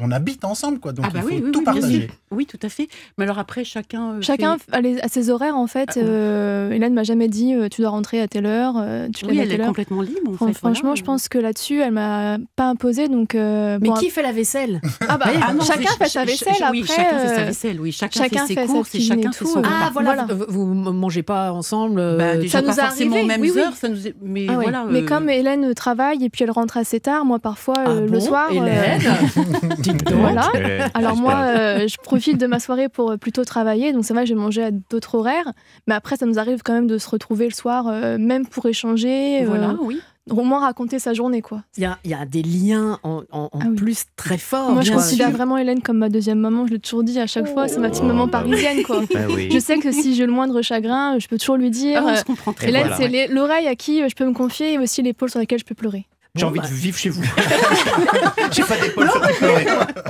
on, 0.00 0.10
habite 0.10 0.44
ensemble, 0.44 0.78
quoi. 0.78 0.92
Donc 0.92 1.06
ah 1.08 1.10
bah 1.12 1.20
il 1.20 1.22
faut 1.22 1.28
oui, 1.28 1.42
oui, 1.44 1.50
tout 1.52 1.58
oui, 1.60 1.64
partager. 1.64 2.10
Oui, 2.30 2.46
tout 2.46 2.58
à 2.62 2.68
fait. 2.68 2.88
Mais 3.16 3.24
alors 3.24 3.38
après, 3.38 3.64
chacun. 3.64 4.12
euh, 4.12 4.20
Chacun 4.22 4.56
fait- 4.58 4.74
a, 4.76 4.80
les- 4.80 5.00
a 5.00 5.08
ses 5.08 5.30
horaires 5.30 5.56
en 5.56 5.66
fait. 5.66 5.90
Ah. 5.96 6.00
Euh, 6.00 6.70
Hélène 6.70 6.94
m'a 6.94 7.02
jamais 7.04 7.28
dit 7.28 7.54
euh, 7.54 7.68
tu 7.68 7.80
dois 7.82 7.90
rentrer 7.90 8.20
à 8.20 8.28
telle 8.28 8.46
heure, 8.46 8.74
euh, 8.78 9.08
tu 9.14 9.24
Oui, 9.26 9.38
à 9.38 9.42
elle 9.42 9.48
telle 9.48 9.60
est 9.60 9.62
heure. 9.62 9.68
complètement 9.68 10.02
libre. 10.02 10.32
En 10.32 10.34
Fran- 10.36 10.46
fait, 10.48 10.52
Franchement, 10.54 10.90
voilà. 10.90 10.94
je 10.96 11.04
pense 11.04 11.28
que 11.28 11.38
là-dessus, 11.38 11.80
elle 11.80 11.92
m'a 11.92 12.38
pas 12.56 12.64
imposé. 12.68 13.08
Donc, 13.08 13.34
euh, 13.34 13.78
Mais 13.80 13.88
bon, 13.88 13.94
qui 13.94 14.10
fait 14.10 14.22
la 14.22 14.32
vaisselle? 14.32 14.80
Ah 15.08 15.16
bah, 15.18 15.26
Ah 15.42 15.54
non, 15.54 15.64
chacun 15.64 15.90
fait 15.98 16.08
sa 16.08 16.24
vaisselle. 16.24 16.54
ch- 16.54 16.70
Oui, 16.70 16.82
après, 16.82 16.94
chacun 16.96 17.18
fait 17.18 17.34
sa 17.34 17.44
vaisselle. 17.44 17.80
Oui, 17.80 17.92
chacun, 17.92 18.22
chacun 18.22 18.46
fait 18.46 18.54
ses 18.54 18.66
courses 18.66 18.94
et 18.94 19.00
chacun 19.00 19.32
fait 19.32 19.44
tout. 19.44 19.50
son 19.50 19.62
Ah 19.64 19.88
repas. 19.88 20.02
voilà. 20.02 20.26
Vous, 20.48 20.64
mangez 20.66 21.22
pas 21.22 21.52
ensemble 21.52 22.16
Bah, 22.18 22.34
ça 22.48 22.60
pas 22.62 22.66
nous 22.68 22.72
est 22.78 22.80
forcément 22.82 22.84
arrivé, 23.16 23.22
aux 23.22 23.26
mêmes 23.26 23.40
oui, 23.40 23.52
oui. 23.54 23.60
heures, 23.60 23.74
ça 23.76 23.88
nous 23.88 23.96
mais 24.22 24.46
voilà. 24.46 24.84
Mais 24.90 25.02
comme 25.04 25.28
Hélène 25.28 25.72
travaille 25.74 26.24
et 26.24 26.30
puis 26.30 26.44
elle 26.44 26.50
rentre 26.50 26.76
assez 26.76 26.97
tard, 27.00 27.24
moi 27.24 27.38
parfois 27.38 27.74
Ah 27.78 27.90
euh, 27.90 28.06
bon, 28.06 28.12
le 28.14 28.20
soir. 28.20 28.48
euh, 28.50 28.54
Hélène. 28.54 29.00
Voilà. 30.12 30.50
Alors 30.94 31.16
moi, 31.16 31.34
euh, 31.34 31.88
je 31.88 31.96
profite 32.02 32.38
de 32.38 32.46
ma 32.46 32.58
soirée 32.60 32.88
pour 32.88 33.16
plutôt 33.18 33.44
travailler, 33.44 33.92
donc 33.92 34.04
c'est 34.04 34.14
vrai, 34.14 34.26
j'ai 34.26 34.34
mangé 34.34 34.62
à 34.64 34.70
d'autres 34.70 35.14
horaires, 35.14 35.52
mais 35.86 35.94
après 35.94 36.16
ça 36.16 36.26
nous 36.26 36.38
arrive 36.38 36.62
quand 36.64 36.72
même 36.72 36.86
de 36.86 36.98
se 36.98 37.08
retrouver 37.08 37.46
le 37.46 37.54
soir, 37.54 37.86
euh, 37.88 38.18
même 38.18 38.46
pour 38.46 38.66
échanger, 38.66 39.42
euh, 39.42 39.46
Voilà, 39.46 39.74
oui. 39.80 40.00
au 40.30 40.42
moins 40.42 40.60
raconter 40.60 40.98
sa 40.98 41.14
journée 41.14 41.40
quoi. 41.42 41.62
Il 41.76 41.82
y 41.82 41.86
a, 41.86 41.98
il 42.04 42.10
y 42.10 42.14
a 42.14 42.24
des 42.26 42.42
liens 42.42 42.98
en, 43.02 43.22
en- 43.32 43.44
en 43.44 43.50
Ah 43.60 43.66
oui. 43.70 43.76
plus 43.76 44.04
très 44.16 44.38
forts. 44.38 44.72
moi 44.72 44.82
je 44.82 44.92
considère 44.92 45.30
vraiment 45.30 45.56
Hélène 45.56 45.80
comme 45.82 45.98
ma 45.98 46.08
deuxième 46.08 46.38
maman, 46.38 46.66
je 46.66 46.72
l'ai 46.72 46.78
toujours 46.80 47.04
dit 47.04 47.18
à 47.20 47.26
chaque 47.26 47.48
fois, 47.48 47.68
c'est 47.68 47.78
ma 47.80 47.88
petite 47.90 48.02
Oh, 48.04 48.08
maman 48.08 48.28
parisienne 48.28 48.82
quoi. 48.82 49.02
Ah 49.14 49.18
oui. 49.34 49.48
Je 49.52 49.58
sais 49.58 49.78
que 49.78 49.92
si 49.92 50.14
j'ai 50.14 50.26
le 50.26 50.32
moindre 50.32 50.60
chagrin, 50.62 51.18
je 51.18 51.28
peux 51.28 51.38
toujours 51.38 51.56
lui 51.56 51.70
dire. 51.70 52.02
Ah, 52.04 52.10
on 52.12 52.16
se 52.16 52.24
comprend 52.24 52.52
très 52.52 52.68
Hélène, 52.68 52.90
c'est 52.96 53.28
l'oreille 53.28 53.68
à 53.68 53.74
qui 53.74 54.06
je 54.08 54.14
peux 54.14 54.26
me 54.26 54.34
confier 54.34 54.74
et 54.74 54.78
aussi 54.78 55.02
l'épaule 55.02 55.30
sur 55.30 55.38
laquelle 55.38 55.58
je 55.58 55.64
peux 55.64 55.74
pleurer. 55.74 56.06
J'ai 56.38 56.46
envie 56.46 56.60
bah, 56.60 56.66
de 56.68 56.72
vivre 56.72 56.96
chez 56.96 57.08
vous. 57.10 57.22
J'ai 58.52 58.62
pas 58.62 58.76
d'épaule 58.80 59.08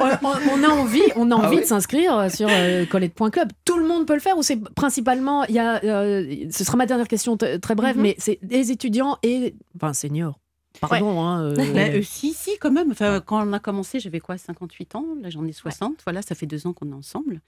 on, 0.00 0.64
a 0.64 0.68
envie, 0.68 1.02
on 1.16 1.30
a 1.30 1.34
Ah 1.34 1.46
envie 1.46 1.56
oui 1.56 1.62
de 1.62 1.66
s'inscrire 1.66 2.30
sur 2.30 2.48
euh, 2.50 2.86
colette.club. 2.86 3.48
Tout 3.64 3.78
le 3.78 3.86
monde 3.86 4.06
peut 4.06 4.14
le 4.14 4.20
faire 4.20 4.36
ou 4.38 4.42
c'est 4.42 4.56
principalement, 4.74 5.44
il 5.44 5.54
y 5.54 5.58
a, 5.58 5.82
euh, 5.84 6.46
ce 6.50 6.64
sera 6.64 6.76
ma 6.76 6.86
dernière 6.86 7.08
question 7.08 7.36
très 7.36 7.74
brève, 7.74 7.96
Mhm. 7.96 8.02
mais 8.02 8.14
c'est 8.18 8.38
des 8.42 8.70
étudiants 8.70 9.18
et 9.22 9.54
enfin 9.76 9.92
seniors. 9.92 10.38
Pardon. 10.80 11.20
Hein, 11.22 11.42
euh, 11.42 11.54
Bah, 11.56 11.62
euh, 11.80 12.02
si, 12.02 12.32
si, 12.32 12.52
quand 12.60 12.70
même. 12.70 12.92
Enfin, 12.92 13.20
quand 13.24 13.44
on 13.44 13.52
a 13.52 13.58
commencé, 13.58 13.98
j'avais 13.98 14.20
quoi, 14.20 14.38
58 14.38 14.94
ans 14.94 15.04
Là, 15.20 15.28
j'en 15.30 15.44
ai 15.44 15.52
60. 15.52 15.94
Voilà, 16.04 16.22
ça 16.22 16.34
fait 16.36 16.46
deux 16.46 16.66
ans 16.66 16.72
qu'on 16.72 16.90
est 16.90 16.94
ensemble. 16.94 17.40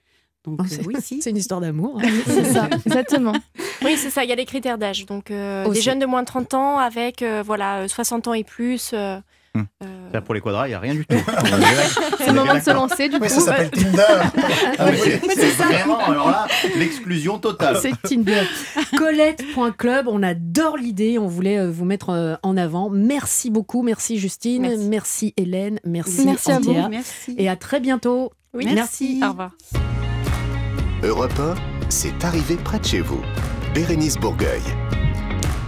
Donc, 0.45 0.57
Oh, 0.59 0.63
euh, 0.63 0.67
c'est- 0.69 0.87
oui, 0.87 0.95
si. 1.01 1.21
c'est 1.21 1.29
une 1.29 1.37
histoire 1.37 1.61
d'amour. 1.61 1.99
hein. 2.03 2.07
C'est 2.25 2.45
ça, 2.45 2.67
exactement. 2.85 3.33
Oui, 3.85 3.95
c'est 3.97 4.09
ça, 4.09 4.23
il 4.23 4.29
y 4.29 4.33
a 4.33 4.35
des 4.35 4.45
critères 4.45 4.77
d'âge. 4.77 5.05
Donc, 5.05 5.29
euh, 5.31 5.65
Aussi. 5.65 5.79
des 5.79 5.81
jeunes 5.83 5.99
de 5.99 6.05
moins 6.07 6.21
de 6.21 6.27
30 6.27 6.53
ans 6.55 6.77
avec 6.79 7.21
euh, 7.21 7.43
voilà, 7.45 7.79
euh, 7.81 7.87
60 7.87 8.27
ans 8.27 8.33
et 8.33 8.43
plus. 8.43 8.91
euh, 8.93 9.17
euh, 9.57 9.61
C'est-à-dire 9.83 10.23
Pour 10.23 10.33
les 10.33 10.41
quadras, 10.41 10.65
il 10.67 10.69
n'y 10.69 10.75
a 10.75 10.79
rien 10.79 10.95
du 10.95 11.05
tout. 11.05 11.15
C'est 12.17 12.27
le 12.27 12.33
moment 12.33 12.55
de 12.55 12.59
se 12.61 12.71
lancer 12.71 13.09
du 13.09 13.17
coup. 13.17 13.23
Oui, 13.23 13.29
ça 13.29 13.41
s'appelle 13.41 13.69
Tinder. 13.69 13.97
Ah, 14.79 14.87
c'est 14.95 15.19
c'est 15.35 15.51
vraiment, 15.63 15.99
alors 15.99 16.31
là, 16.31 16.47
l'exclusion 16.77 17.37
totale. 17.37 17.77
C'est 17.81 17.91
Tinder. 18.01 18.43
Colette.club, 18.97 20.07
on 20.07 20.23
adore 20.23 20.77
l'idée, 20.77 21.19
on 21.19 21.27
voulait 21.27 21.59
euh, 21.59 21.69
vous 21.69 21.85
mettre 21.85 22.09
euh, 22.09 22.35
en 22.43 22.55
avant. 22.57 22.89
Merci 22.89 23.51
beaucoup, 23.51 23.83
merci 23.83 24.17
Justine, 24.17 24.61
merci, 24.63 24.87
Merci. 24.89 25.33
Hélène, 25.37 25.79
merci, 25.85 26.25
Merci 26.25 26.51
à 26.51 26.59
vous. 26.59 26.73
Merci. 26.89 27.35
Et 27.37 27.47
à 27.49 27.55
très 27.55 27.79
bientôt. 27.79 28.31
Oui, 28.53 28.65
Merci. 28.73 29.21
Au 29.23 29.29
revoir. 29.29 29.51
Europe 31.03 31.33
1, 31.39 31.55
c'est 31.89 32.23
arrivé 32.23 32.55
près 32.55 32.79
de 32.79 32.85
chez 32.85 33.01
vous. 33.01 33.21
Bérénice 33.73 34.17
Bourgueil. 34.17 34.61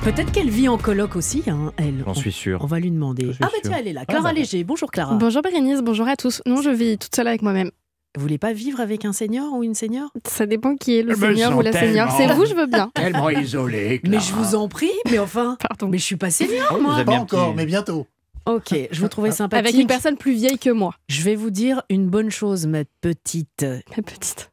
Peut-être 0.03 0.31
qu'elle 0.31 0.49
vit 0.49 0.67
en 0.67 0.77
coloc 0.77 1.15
aussi, 1.15 1.43
hein, 1.47 1.71
elle. 1.77 2.03
J'en 2.05 2.11
On- 2.11 2.13
suis 2.13 2.31
sûr. 2.31 2.59
On 2.61 2.67
va 2.67 2.79
lui 2.79 2.91
demander. 2.91 3.31
Ah 3.41 3.45
bah 3.45 3.49
sûr. 3.53 3.61
tiens, 3.63 3.77
elle 3.79 3.87
est 3.87 3.93
là. 3.93 4.05
Clara 4.05 4.23
bah. 4.29 4.33
Léger. 4.33 4.63
Bonjour 4.63 4.91
Clara. 4.91 5.15
Bonjour 5.15 5.41
Bérénice, 5.41 5.81
bonjour 5.81 6.07
à 6.07 6.15
tous. 6.15 6.41
Non, 6.45 6.61
je 6.61 6.69
vis 6.69 6.97
toute 6.97 7.15
seule 7.15 7.27
avec 7.27 7.41
moi-même. 7.41 7.71
Vous 8.15 8.21
voulez 8.21 8.37
pas 8.37 8.53
vivre 8.53 8.79
avec 8.79 9.05
un 9.05 9.13
senior 9.13 9.51
ou 9.53 9.63
une 9.63 9.73
senior? 9.73 10.09
Ça 10.27 10.45
dépend 10.45 10.75
qui 10.75 10.97
est 10.97 11.03
le 11.03 11.15
me 11.15 11.19
senior 11.19 11.51
sont 11.53 11.57
ou 11.57 11.61
la 11.61 11.71
senior. 11.71 12.15
tellement- 12.15 12.17
C'est 12.17 12.35
vous, 12.35 12.45
je 12.45 12.53
veux 12.53 12.67
bien. 12.67 12.91
Tellement 12.93 13.29
isolé. 13.31 14.01
Mais 14.03 14.19
je 14.19 14.33
vous 14.33 14.53
en 14.55 14.67
prie, 14.67 14.91
mais 15.09 15.17
enfin. 15.17 15.57
Pardon. 15.67 15.87
Mais 15.87 15.97
je 15.97 16.03
suis 16.03 16.17
pas 16.17 16.29
senior, 16.29 16.67
Oh, 16.71 16.75
vous 16.75 16.81
moi. 16.83 16.95
avez 16.95 17.05
Pas 17.05 17.13
encore, 17.13 17.47
petit- 17.49 17.57
mais 17.57 17.65
bientôt. 17.65 18.05
Ok, 18.45 18.75
je 18.91 18.99
vous 18.99 19.07
trouvais 19.07 19.31
sympathique. 19.31 19.65
Avec 19.67 19.81
une 19.81 19.87
personne 19.87 20.17
plus 20.17 20.33
vieille 20.33 20.59
que 20.59 20.69
moi, 20.69 20.93
Je 21.07 21.21
vais 21.21 21.35
vous 21.35 21.49
dire 21.49 21.81
une 21.89 22.07
bonne 22.09 22.29
chose, 22.29 22.67
ma 22.67 22.83
petite. 23.01 23.65
ma 23.95 24.03
petite. 24.03 24.49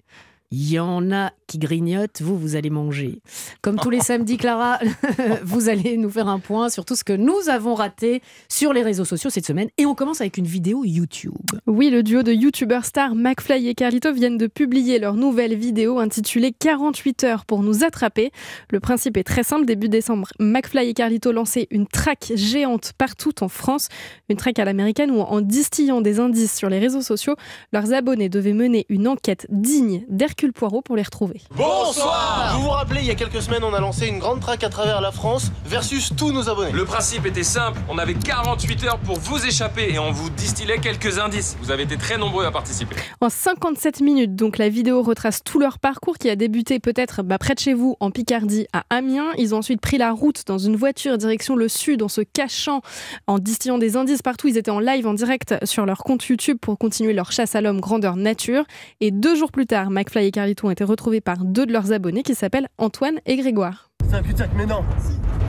Il 0.52 0.68
y 0.68 0.80
en 0.80 1.12
a 1.12 1.30
qui 1.46 1.58
grignotent, 1.58 2.22
vous, 2.22 2.36
vous 2.36 2.56
allez 2.56 2.70
manger. 2.70 3.20
Comme 3.62 3.76
tous 3.76 3.90
les 3.90 4.00
samedis, 4.00 4.36
Clara, 4.36 4.80
vous 5.44 5.68
allez 5.68 5.96
nous 5.96 6.10
faire 6.10 6.26
un 6.26 6.40
point 6.40 6.68
sur 6.68 6.84
tout 6.84 6.96
ce 6.96 7.04
que 7.04 7.12
nous 7.12 7.48
avons 7.48 7.74
raté 7.74 8.20
sur 8.48 8.72
les 8.72 8.82
réseaux 8.82 9.04
sociaux 9.04 9.30
cette 9.30 9.46
semaine. 9.46 9.68
Et 9.78 9.86
on 9.86 9.94
commence 9.94 10.20
avec 10.20 10.38
une 10.38 10.46
vidéo 10.46 10.82
YouTube. 10.84 11.34
Oui, 11.68 11.88
le 11.90 12.02
duo 12.02 12.24
de 12.24 12.32
youtubeurs 12.32 12.84
stars 12.84 13.14
McFly 13.14 13.68
et 13.68 13.74
Carlito 13.76 14.12
viennent 14.12 14.38
de 14.38 14.48
publier 14.48 14.98
leur 14.98 15.14
nouvelle 15.14 15.54
vidéo 15.56 16.00
intitulée 16.00 16.52
48 16.52 17.22
heures 17.24 17.44
pour 17.44 17.62
nous 17.62 17.84
attraper. 17.84 18.32
Le 18.70 18.80
principe 18.80 19.18
est 19.18 19.24
très 19.24 19.44
simple. 19.44 19.66
Début 19.66 19.88
décembre, 19.88 20.30
McFly 20.40 20.88
et 20.88 20.94
Carlito 20.94 21.30
lançaient 21.30 21.68
une 21.70 21.86
traque 21.86 22.32
géante 22.34 22.92
partout 22.98 23.44
en 23.44 23.48
France. 23.48 23.88
Une 24.28 24.36
traque 24.36 24.58
à 24.58 24.64
l'américaine 24.64 25.12
où, 25.12 25.20
en 25.20 25.42
distillant 25.42 26.00
des 26.00 26.18
indices 26.18 26.56
sur 26.56 26.68
les 26.68 26.80
réseaux 26.80 27.02
sociaux, 27.02 27.36
leurs 27.72 27.92
abonnés 27.92 28.28
devaient 28.28 28.52
mener 28.52 28.84
une 28.88 29.06
enquête 29.06 29.46
digne 29.48 30.04
d'Hercule 30.08 30.39
Poirot 30.48 30.82
pour 30.82 30.96
les 30.96 31.02
retrouver. 31.02 31.42
Bonsoir 31.54 32.56
Vous 32.56 32.62
vous 32.62 32.70
rappelez, 32.70 33.00
il 33.02 33.06
y 33.06 33.10
a 33.10 33.14
quelques 33.14 33.42
semaines, 33.42 33.62
on 33.62 33.74
a 33.74 33.80
lancé 33.80 34.06
une 34.06 34.18
grande 34.18 34.40
traque 34.40 34.64
à 34.64 34.68
travers 34.68 35.00
la 35.00 35.12
France 35.12 35.52
versus 35.66 36.12
tous 36.16 36.32
nos 36.32 36.48
abonnés. 36.48 36.72
Le 36.72 36.84
principe 36.84 37.26
était 37.26 37.42
simple, 37.42 37.78
on 37.88 37.98
avait 37.98 38.14
48 38.14 38.84
heures 38.84 38.98
pour 38.98 39.18
vous 39.18 39.44
échapper 39.44 39.92
et 39.92 39.98
on 39.98 40.10
vous 40.10 40.30
distillait 40.30 40.78
quelques 40.78 41.18
indices. 41.18 41.56
Vous 41.60 41.70
avez 41.70 41.82
été 41.82 41.96
très 41.96 42.16
nombreux 42.18 42.44
à 42.44 42.50
participer. 42.50 42.96
En 43.20 43.28
57 43.28 44.00
minutes, 44.00 44.34
donc 44.34 44.58
la 44.58 44.68
vidéo 44.68 45.02
retrace 45.02 45.42
tout 45.44 45.58
leur 45.58 45.78
parcours 45.78 46.16
qui 46.18 46.30
a 46.30 46.36
débuté 46.36 46.80
peut-être 46.80 47.22
bah, 47.22 47.38
près 47.38 47.54
de 47.54 47.60
chez 47.60 47.74
vous 47.74 47.96
en 48.00 48.10
Picardie 48.10 48.66
à 48.72 48.84
Amiens. 48.90 49.32
Ils 49.36 49.54
ont 49.54 49.58
ensuite 49.58 49.80
pris 49.80 49.98
la 49.98 50.12
route 50.12 50.46
dans 50.46 50.58
une 50.58 50.76
voiture 50.76 51.18
direction 51.18 51.56
le 51.56 51.68
sud 51.68 52.02
en 52.02 52.08
se 52.08 52.22
cachant, 52.22 52.80
en 53.26 53.38
distillant 53.38 53.78
des 53.78 53.96
indices 53.96 54.22
partout. 54.22 54.48
Ils 54.48 54.56
étaient 54.56 54.70
en 54.70 54.80
live 54.80 55.06
en 55.06 55.14
direct 55.14 55.54
sur 55.64 55.86
leur 55.86 55.98
compte 55.98 56.24
YouTube 56.24 56.58
pour 56.60 56.78
continuer 56.78 57.12
leur 57.12 57.32
chasse 57.32 57.54
à 57.54 57.60
l'homme 57.60 57.80
grandeur 57.80 58.16
nature. 58.16 58.64
Et 59.00 59.10
deux 59.10 59.34
jours 59.34 59.52
plus 59.52 59.66
tard, 59.66 59.90
McFly 59.90 60.29
et 60.30 60.32
Carlito 60.32 60.68
ont 60.68 60.70
été 60.70 60.84
retrouvés 60.84 61.20
par 61.20 61.38
deux 61.38 61.66
de 61.66 61.72
leurs 61.72 61.92
abonnés 61.92 62.22
qui 62.22 62.36
s'appellent 62.36 62.68
Antoine 62.78 63.18
et 63.26 63.36
Grégoire. 63.36 63.90
C'est 64.08 64.14
un 64.14 64.22
cul-de-sac, 64.22 64.50
mais 64.56 64.64
non 64.64 64.84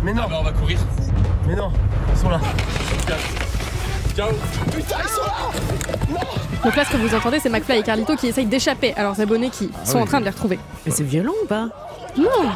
Mais 0.03 0.11
non 0.11 0.23
Ah 0.25 0.27
bah 0.27 0.37
on 0.39 0.43
va 0.43 0.51
courir. 0.51 0.79
Mais 1.47 1.55
non 1.55 1.71
Ils 2.11 2.19
sont 2.19 2.29
là 2.29 2.41
Ciao 4.15 4.29
Putain, 4.75 4.95
ils 5.03 5.09
sont 5.09 5.21
là 5.21 6.19
Donc 6.63 6.75
là, 6.75 6.83
ce 6.83 6.91
que 6.93 6.97
vous 6.97 7.13
entendez, 7.13 7.39
c'est 7.39 7.49
McFly 7.49 7.77
et 7.77 7.83
Carlito 7.83 8.15
qui 8.15 8.25
essayent 8.25 8.47
d'échapper 8.47 8.95
à 8.95 9.03
leurs 9.03 9.21
abonnés 9.21 9.51
qui 9.51 9.69
sont 9.85 9.99
en 9.99 10.05
train 10.05 10.19
de 10.19 10.25
les 10.25 10.31
retrouver. 10.31 10.57
Mais 10.83 10.91
c'est 10.91 11.03
violent 11.03 11.33
ou 11.43 11.45
pas? 11.45 11.69
Non 12.17 12.49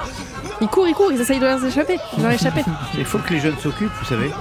Ils 0.62 0.68
courent, 0.68 0.88
ils 0.88 0.96
courent, 0.96 1.12
ils 1.12 1.22
essayent 1.22 1.40
de 1.40 1.46
leur 1.46 1.64
échapper. 1.64 1.98
De 2.18 2.24
leur 2.24 2.32
échapper. 2.32 2.62
Il 2.98 3.06
faut 3.06 3.20
que 3.20 3.34
les 3.34 3.40
jeunes 3.40 3.58
s'occupent, 3.60 3.94
vous 4.00 4.06
savez. 4.06 4.32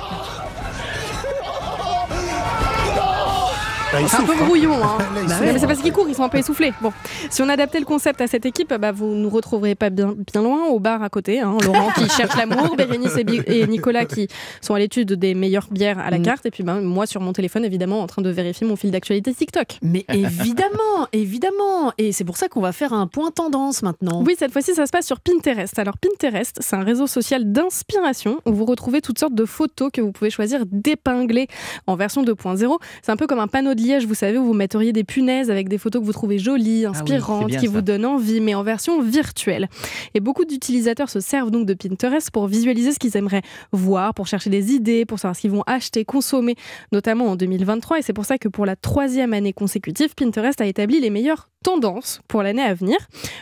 Bah, 4.02 4.08
C'est 4.08 4.16
un 4.16 4.24
peu 4.24 4.32
hein. 4.32 4.44
brouillon, 4.46 4.74
hein. 4.74 4.98
Là, 5.14 5.20
Bah 5.28 5.40
ouais, 5.40 5.52
mais 5.52 5.58
c'est 5.58 5.66
parce 5.66 5.80
qu'ils 5.80 5.92
courent, 5.92 6.08
ils 6.08 6.14
sont 6.14 6.24
un 6.24 6.28
peu 6.28 6.38
essoufflés. 6.38 6.72
Bon, 6.82 6.92
si 7.30 7.42
on 7.42 7.48
adaptait 7.48 7.78
le 7.78 7.84
concept 7.84 8.20
à 8.20 8.26
cette 8.26 8.44
équipe, 8.46 8.72
bah, 8.74 8.92
vous 8.92 9.06
nous 9.06 9.28
retrouverez 9.28 9.74
pas 9.74 9.90
bien, 9.90 10.14
bien 10.32 10.42
loin 10.42 10.66
au 10.66 10.80
bar 10.80 11.02
à 11.02 11.08
côté. 11.08 11.40
hein. 11.40 11.56
Laurent 11.64 11.90
qui 11.96 12.08
cherche 12.08 12.36
l'amour, 12.36 12.74
Bérénice 12.76 13.16
et, 13.16 13.24
Bi- 13.24 13.42
et 13.46 13.66
Nicolas 13.66 14.04
qui 14.04 14.28
sont 14.60 14.74
à 14.74 14.78
l'étude 14.78 15.12
des 15.12 15.34
meilleures 15.34 15.68
bières 15.70 15.98
à 15.98 16.10
la 16.10 16.18
Mm. 16.18 16.22
carte, 16.22 16.46
et 16.46 16.50
puis 16.50 16.62
bah, 16.64 16.74
moi 16.80 17.06
sur 17.06 17.20
mon 17.20 17.32
téléphone 17.32 17.64
évidemment 17.64 18.00
en 18.00 18.06
train 18.06 18.22
de 18.22 18.30
vérifier 18.30 18.66
mon 18.66 18.76
fil 18.76 18.90
d'actualité 18.90 19.32
TikTok. 19.34 19.78
Mais 19.82 20.04
évidemment, 20.12 21.06
évidemment. 21.12 21.92
Et 21.98 22.12
c'est 22.12 22.24
pour 22.24 22.36
ça 22.36 22.48
qu'on 22.48 22.60
va 22.60 22.72
faire 22.72 22.92
un 22.92 23.06
point 23.06 23.30
tendance 23.30 23.82
maintenant. 23.82 24.22
Oui, 24.26 24.34
cette 24.38 24.52
fois-ci, 24.52 24.74
ça 24.74 24.86
se 24.86 24.90
passe 24.90 25.06
sur 25.06 25.20
Pinterest. 25.20 25.78
Alors, 25.78 25.94
Pinterest, 25.98 26.58
c'est 26.60 26.76
un 26.76 26.82
réseau 26.84 27.06
social 27.06 27.50
d'inspiration 27.52 28.40
où 28.46 28.52
vous 28.52 28.64
retrouvez 28.64 29.00
toutes 29.00 29.18
sortes 29.18 29.34
de 29.34 29.44
photos 29.44 29.90
que 29.92 30.00
vous 30.00 30.12
pouvez 30.12 30.30
choisir 30.30 30.60
d'épingler 30.66 31.48
en 31.86 31.96
version 31.96 32.22
2.0. 32.24 32.78
C'est 33.02 33.12
un 33.12 33.16
peu 33.16 33.26
comme 33.26 33.38
un 33.40 33.48
panneau 33.48 33.74
de 33.74 33.80
vous 34.06 34.14
savez, 34.14 34.38
où 34.38 34.44
vous 34.44 34.54
metteriez 34.54 34.92
des 34.92 35.04
punaises 35.04 35.50
avec 35.50 35.68
des 35.68 35.78
photos 35.78 36.00
que 36.00 36.06
vous 36.06 36.12
trouvez 36.12 36.38
jolies, 36.38 36.86
inspirantes, 36.86 37.42
c'est 37.42 37.46
bien 37.46 37.58
qui 37.58 37.66
ça. 37.66 37.72
vous 37.72 37.82
donnent 37.82 38.06
envie, 38.06 38.40
mais 38.40 38.54
en 38.54 38.62
version 38.62 39.00
virtuelle. 39.02 39.68
Et 40.14 40.20
beaucoup 40.20 40.44
d'utilisateurs 40.44 41.10
se 41.10 41.20
servent 41.20 41.50
donc 41.50 41.66
de 41.66 41.74
Pinterest 41.74 42.30
pour 42.30 42.46
visualiser 42.46 42.92
ce 42.92 42.98
qu'ils 42.98 43.16
aimeraient 43.16 43.42
voir, 43.72 44.14
pour 44.14 44.26
chercher 44.26 44.50
des 44.50 44.72
idées, 44.72 45.04
pour 45.04 45.18
savoir 45.18 45.36
ce 45.36 45.42
qu'ils 45.42 45.50
vont 45.50 45.64
acheter, 45.66 46.04
consommer, 46.04 46.56
notamment 46.92 47.26
en 47.26 47.36
2023. 47.36 47.98
Et 47.98 48.02
c'est 48.02 48.12
pour 48.12 48.24
ça 48.24 48.38
que 48.38 48.48
pour 48.48 48.66
la 48.66 48.76
troisième 48.76 49.32
année 49.32 49.52
consécutive, 49.52 50.14
Pinterest 50.14 50.60
a 50.60 50.66
établi 50.66 51.00
les 51.00 51.10
meilleures 51.10 51.48
tendances 51.62 52.20
pour 52.28 52.42
l'année 52.42 52.62
à 52.62 52.74
venir. 52.74 52.96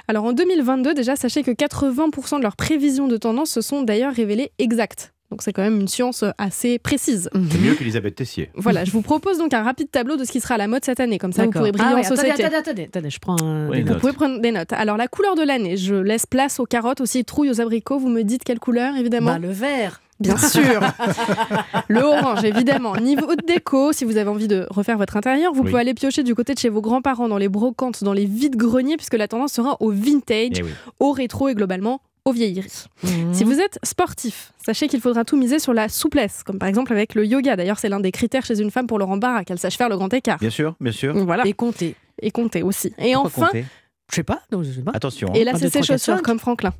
Alors 0.09 0.25
en 0.25 0.33
2022, 0.33 0.95
déjà, 0.95 1.17
sachez 1.17 1.43
que 1.43 1.51
80% 1.51 2.39
de 2.39 2.43
leurs 2.43 2.57
prévisions 2.57 3.09
de 3.09 3.17
tendance 3.17 3.51
se 3.51 3.61
sont 3.61 3.83
d'ailleurs 3.83 4.13
révélées 4.13 4.53
exactes. 4.59 5.12
Donc 5.33 5.41
c'est 5.41 5.55
quand 5.55 5.63
même 5.63 5.81
une 5.81 5.89
science 5.89 6.25
assez 6.37 6.79
précise. 6.79 7.31
C'est 7.33 7.59
mieux 7.59 7.75
qu'Elisabeth 7.75 8.15
Tessier. 8.17 8.51
Voilà, 8.55 8.85
je 8.85 8.91
vous 8.91 9.01
propose 9.01 9.39
donc 9.39 9.55
un 9.55 9.63
rapide 9.63 9.91
tableau 9.91 10.19
de 10.19 10.25
ce 10.25 10.31
qui 10.31 10.41
sera 10.41 10.57
à 10.57 10.59
la 10.59 10.69
mode 10.69 10.85
cette 10.85 11.01
année. 11.01 11.17
Comme 11.19 11.33
ça, 11.33 11.47
vous 11.47 11.51
pourrez 11.51 11.73
briller 11.73 11.89
Ah 11.91 11.95
ouais, 11.95 12.01
en 12.07 12.09
société. 12.17 12.45
attendez, 12.45 12.55
attendez, 12.57 12.83
attendez, 12.85 13.09
je 13.09 13.19
prends 13.19 13.43
un. 13.43 13.69
Oui, 13.71 13.77
des 13.77 13.81
une 13.81 13.87
Vous 13.87 13.93
notes. 13.95 14.01
pouvez 14.03 14.13
prendre 14.13 14.41
des 14.43 14.53
notes. 14.53 14.75
Alors 14.75 14.99
la 14.99 15.09
couleur 15.09 15.35
de 15.35 15.43
l'année, 15.43 15.79
je 15.79 15.95
laisse 15.95 16.27
place 16.27 16.61
aux 16.61 16.67
carottes, 16.67 17.01
aux 17.01 17.07
citrouilles, 17.07 17.49
aux 17.51 17.63
abricots. 17.63 17.99
Vous 17.99 18.11
me 18.11 18.21
dites 18.25 18.45
quelle 18.45 18.61
couleur, 18.61 18.95
évidemment 18.97 19.33
Bah, 19.33 19.39
le 19.39 19.49
vert. 19.51 20.03
Bien 20.21 20.37
sûr. 20.53 20.81
le 21.89 22.01
orange, 22.01 22.45
évidemment. 22.45 22.95
Niveau 22.97 23.35
de 23.35 23.43
déco, 23.47 23.93
si 23.93 24.05
vous 24.05 24.19
avez 24.19 24.29
envie 24.29 24.49
de 24.49 24.67
refaire 24.71 24.99
votre 24.99 25.17
intérieur, 25.17 25.53
vous 25.53 25.63
Oui. 25.63 25.71
pouvez 25.71 25.81
aller 25.81 25.95
piocher 25.95 26.23
du 26.23 26.35
côté 26.35 26.53
de 26.55 26.59
chez 26.59 26.69
vos 26.69 26.81
grands-parents 26.83 27.29
dans 27.29 27.39
les 27.39 27.49
brocantes, 27.49 28.05
dans 28.05 28.13
les 28.13 28.27
vides 28.27 28.57
greniers, 28.57 28.97
puisque 28.97 29.15
la 29.15 29.29
tendance 29.29 29.53
sera 29.53 29.77
au 29.81 29.91
vintage, 29.91 30.59
Eh 30.59 30.63
oui. 30.63 30.71
au 31.01 31.13
rétro 31.13 31.49
et 31.49 31.55
globalement 31.55 32.01
au 32.25 32.33
vieillerie. 32.33 32.85
Mhm. 33.03 33.35
Si 33.35 33.45
vous 33.45 33.59
êtes 33.61 33.79
sportif, 33.83 34.53
sachez 34.65 34.87
qu'il 34.89 35.01
faudra 35.01 35.25
tout 35.25 35.37
miser 35.37 35.59
sur 35.59 35.73
la 35.75 35.89
souplesse, 35.89 36.43
comme 36.45 36.59
par 36.59 36.69
exemple 36.69 36.93
avec 36.93 37.15
le 37.15 37.27
yoga. 37.27 37.57
D'ailleurs, 37.57 37.79
c'est 37.79 37.89
l'un 37.89 38.01
des 38.01 38.13
critères 38.13 38.45
chez 38.45 38.61
une 38.61 38.71
femme 38.71 38.87
pour 38.87 38.99
le 38.99 39.05
rembarras, 39.05 39.45
qu'elle 39.45 39.59
sache 39.59 39.77
faire 39.77 39.89
le 39.89 39.97
grand 39.97 40.13
écart. 40.15 40.39
Bien 40.39 40.51
sûr, 40.51 40.75
bien 40.81 40.93
sûr. 40.93 41.15
Voilà. 41.25 41.45
Et 41.47 41.53
compter. 41.53 41.97
Et 42.21 42.31
compter 42.31 42.63
aussi. 42.63 42.93
Et 42.99 43.15
Pourquoi 43.15 43.49
enfin, 43.49 43.59
Je 44.11 44.15
sais 44.15 44.23
pas, 44.23 44.41
non, 44.53 44.63
je 44.63 44.71
sais 44.71 44.83
pas. 44.83 44.93
Attention. 44.95 45.29
hein. 45.31 45.35
et 45.35 45.45
là, 45.45 45.53
c'est 45.57 45.71
ses 45.71 45.83
chaussures 45.83 46.23
comme 46.23 46.39
Franklin. 46.39 46.73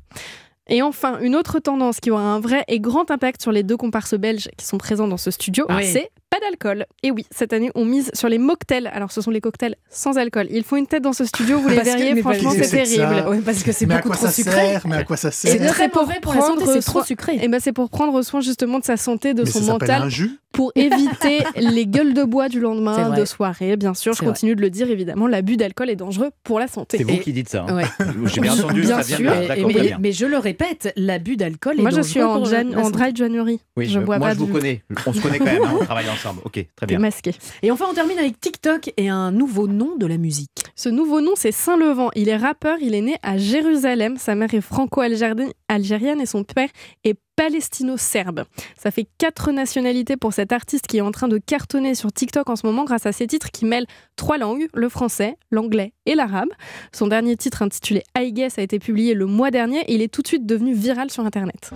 Et 0.69 0.81
enfin, 0.81 1.19
une 1.19 1.35
autre 1.35 1.59
tendance 1.59 1.99
qui 1.99 2.09
aura 2.09 2.21
un 2.23 2.39
vrai 2.39 2.63
et 2.69 2.79
grand 2.79 3.11
impact 3.11 3.41
sur 3.41 3.51
les 3.51 3.63
deux 3.63 3.75
comparses 3.75 4.13
belges 4.13 4.47
qui 4.57 4.65
sont 4.65 4.77
présents 4.77 5.09
dans 5.09 5.17
ce 5.17 5.29
studio, 5.29 5.65
Ah 5.67 5.77
oui. 5.77 5.97
C'est 6.33 6.39
pas 6.39 6.45
d'alcool. 6.49 6.85
Et 7.03 7.11
oui, 7.11 7.25
cette 7.31 7.53
année, 7.53 7.71
on 7.75 7.85
mise 7.85 8.09
sur 8.13 8.29
les 8.29 8.37
mocktails. 8.37 8.87
Alors, 8.87 9.11
ce 9.11 9.21
sont 9.21 9.31
les 9.31 9.41
cocktails 9.41 9.75
sans 9.89 10.17
alcool. 10.17 10.47
Ils 10.49 10.63
font 10.63 10.75
une 10.77 10.87
tête 10.87 11.03
dans 11.03 11.13
ce 11.13 11.25
studio, 11.25 11.59
vous 11.59 11.69
les 11.69 11.75
Parce 11.75 11.89
que- 11.89 11.97
verriez, 11.97 12.21
franchement, 12.21 12.49
parce 12.51 12.57
que 12.57 12.63
c'est 12.65 12.85
c'est 12.85 12.97
terrible. 12.97 13.27
Ouais, 13.29 13.39
parce 13.41 13.63
que 13.63 13.71
c'est 13.71 13.85
beaucoup 13.85 14.07
quoi 14.09 14.15
trop 14.15 14.25
ça 14.27 14.31
sucré. 14.31 14.51
sert? 14.53 14.87
Mais 14.87 14.95
à 14.97 15.03
quoi 15.03 15.17
ça 15.17 15.31
C'est 15.31 15.49
sert? 15.49 15.59
bien. 15.61 15.69
très 15.71 15.83
C'est 15.83 15.89
pour 15.89 16.01
mauvais 16.03 16.19
pour 16.21 16.33
la 16.33 16.41
santé, 16.41 16.57
prendre 16.63 16.73
c'est 16.73 16.79
trop 16.81 16.99
soin- 16.99 17.03
sucré. 17.05 17.39
Et 17.41 17.47
ben, 17.47 17.59
c'est 17.59 17.73
pour 17.73 17.89
prendre 17.89 18.21
soin 18.21 18.41
justement 18.41 18.79
de 18.79 18.85
sa 18.85 18.97
santé, 18.97 19.33
de 19.33 19.43
Mais 19.43 19.49
son 19.49 19.59
ça 19.59 19.65
s'appelle 19.65 19.87
mental, 19.89 20.01
un 20.03 20.09
jus? 20.09 20.39
pour 20.51 20.71
éviter 20.75 21.39
les 21.57 21.85
gueules 21.87 22.13
de 22.13 22.23
bois 22.23 22.47
du 22.47 22.57
C'est 22.57 22.63
lendemain, 22.63 23.09
de 23.17 23.25
soirée. 23.25 23.75
Bien 23.75 23.93
sûr, 23.93 24.13
je 24.13 24.19
C'est 24.19 24.25
vrai. 24.25 24.33
continue 24.33 24.55
de 24.55 24.61
le 24.61 24.69
dire, 24.69 24.89
évidemment, 24.89 25.27
l'abus 25.27 25.57
d'alcool 25.57 25.89
est 25.89 25.95
dangereux 25.95 26.29
pour 26.43 26.59
la 26.59 26.67
santé. 26.67 26.97
C'est 26.97 27.03
vous 27.03 27.11
Et- 27.15 27.19
qui 27.19 27.33
dites 27.33 27.49
ça. 27.49 27.65
hein. 27.67 27.75
Ouais. 27.75 27.85
J'ai 28.25 28.41
bien 28.41 28.53
entendu, 28.53 28.81
Bien 28.81 29.01
ça 29.01 29.17
vient 29.17 29.17
sûr. 29.17 29.33
Et- 29.57 29.65
mais, 29.65 29.73
bien. 29.73 29.97
mais 29.99 30.11
je 30.11 30.25
le 30.25 30.37
répète, 30.37 30.93
l'abus 30.95 31.37
d'alcool 31.37 31.79
est 31.79 31.81
Moi, 31.81 31.89
je 31.91 31.95
dangereux 31.97 32.09
suis 32.09 32.21
en, 32.21 32.35
pour 32.35 32.45
Jan- 32.45 32.69
la 32.69 32.79
en 32.79 32.89
dry 32.91 33.15
January. 33.15 33.59
Oui, 33.77 33.87
je 33.87 33.99
mais 33.99 34.05
bois 34.05 34.19
moi 34.19 34.27
pas 34.29 34.33
je 34.35 34.39
vous 34.39 34.45
du- 34.45 34.51
connais. 34.51 34.83
On 35.07 35.13
se 35.13 35.21
connaît 35.21 35.39
quand 35.39 35.45
même, 35.45 35.63
hein, 35.63 35.73
on 35.81 35.83
travaille 35.85 36.05
ensemble. 36.09 36.22
Ok, 36.45 36.65
très 36.75 36.85
bien. 36.87 36.99
masqué. 36.99 37.33
Et 37.61 37.71
enfin, 37.71 37.85
on 37.89 37.93
termine 37.93 38.19
avec 38.19 38.39
TikTok 38.39 38.91
et 38.97 39.09
un 39.09 39.31
nouveau 39.31 39.67
nom 39.67 39.95
de 39.97 40.05
la 40.05 40.17
musique. 40.17 40.49
Ce 40.75 40.89
nouveau 40.89 41.21
nom, 41.21 41.31
c'est 41.35 41.51
Saint-Levant. 41.51 42.09
Il 42.15 42.29
est 42.29 42.37
rappeur, 42.37 42.77
il 42.81 42.95
est 42.95 43.01
né 43.01 43.17
à 43.21 43.37
Jérusalem. 43.37 44.17
Sa 44.17 44.35
mère 44.35 44.53
est 44.53 44.61
franco-algérienne 44.61 46.21
et 46.21 46.25
son 46.25 46.43
père 46.43 46.69
est 47.03 47.15
palestino-serbe. 47.35 48.43
Ça 48.77 48.91
fait 48.91 49.07
quatre 49.17 49.51
nationalités 49.51 50.17
pour 50.17 50.33
cet 50.33 50.51
artiste 50.51 50.87
qui 50.87 50.97
est 50.97 51.01
en 51.01 51.11
train 51.11 51.27
de 51.27 51.37
cartonner 51.37 51.95
sur 51.95 52.11
TikTok 52.11 52.49
en 52.49 52.55
ce 52.55 52.65
moment 52.65 52.83
grâce 52.83 53.05
à 53.05 53.11
ses 53.11 53.27
titres 53.27 53.49
qui 53.51 53.65
mêlent 53.65 53.87
trois 54.15 54.37
langues, 54.37 54.67
le 54.73 54.89
français, 54.89 55.37
l'anglais 55.51 55.93
et 56.05 56.15
l'arabe. 56.15 56.49
Son 56.91 57.07
dernier 57.07 57.35
titre 57.35 57.61
intitulé 57.61 58.03
I 58.17 58.31
Guess 58.33 58.59
a 58.59 58.61
été 58.61 58.79
publié 58.79 59.13
le 59.13 59.25
mois 59.25 59.51
dernier 59.51 59.79
et 59.81 59.95
il 59.95 60.01
est 60.01 60.13
tout 60.13 60.21
de 60.21 60.27
suite 60.27 60.45
devenu 60.45 60.73
viral 60.73 61.09
sur 61.09 61.25
Internet. 61.25 61.71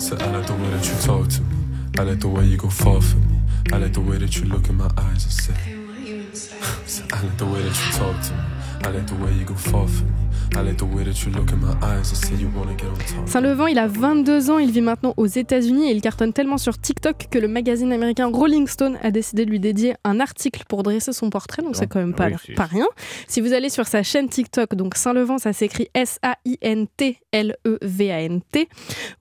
I 3.71 3.77
like 3.79 3.93
the 3.93 4.01
way 4.01 4.17
that 4.17 4.35
you 4.37 4.45
look 4.45 4.69
in 4.69 4.75
my 4.75 4.89
eyes 4.97 5.23
and 5.23 5.33
say, 5.33 5.53
I. 5.53 7.13
I 7.13 7.21
like 7.21 7.37
the 7.37 7.45
way 7.45 7.61
that 7.61 7.85
you 7.85 7.91
talk 7.93 8.21
to 8.23 8.33
me. 8.33 8.39
I 8.83 8.89
like 8.91 9.07
the 9.07 9.15
way 9.15 9.33
you 9.33 9.45
go 9.45 9.55
far 9.55 9.87
for 9.87 10.03
me. 10.05 10.26
I 10.55 10.61
like 10.63 10.77
the 10.77 10.83
way 10.85 11.03
that 11.03 11.23
you 11.25 11.31
look 11.31 11.51
in 11.51 11.57
my 11.57 11.73
eyes 11.83 12.09
and 12.11 12.15
say 12.15 12.33
you 12.35 12.49
wanna 12.55 12.73
get 12.73 12.87
on 12.87 12.97
top. 12.97 13.27
Saint-Levant, 13.27 13.67
il 13.67 13.77
a 13.77 13.85
22 13.87 14.49
ans, 14.49 14.57
il 14.59 14.71
vit 14.71 14.81
maintenant 14.81 15.13
aux 15.17 15.27
États-Unis 15.27 15.89
et 15.89 15.91
il 15.93 16.01
cartonne 16.01 16.33
tellement 16.33 16.57
sur 16.57 16.79
TikTok 16.79 17.27
que 17.29 17.37
le 17.37 17.47
magazine 17.47 17.91
américain 17.93 18.29
Rolling 18.33 18.65
Stone 18.67 18.97
a 19.03 19.11
décidé 19.11 19.45
de 19.45 19.51
lui 19.51 19.59
dédier 19.59 19.93
un 20.03 20.19
article 20.19 20.63
pour 20.67 20.81
dresser 20.83 21.13
son 21.13 21.29
portrait, 21.29 21.61
donc 21.61 21.75
c'est 21.75 21.85
quand 21.87 21.99
même 21.99 22.15
pas, 22.15 22.27
Oui, 22.27 22.33
c'est- 22.45 22.53
pas 22.53 22.65
rien. 22.65 22.87
Si 23.27 23.41
vous 23.41 23.53
allez 23.53 23.69
sur 23.69 23.85
sa 23.87 24.01
chaîne 24.03 24.29
TikTok, 24.29 24.73
donc 24.75 24.95
Saint-Levant, 24.95 25.37
ça 25.37 25.53
s'écrit 25.53 25.89
S-A-I-N-T-L-E-V-A-N-T, 25.93 28.69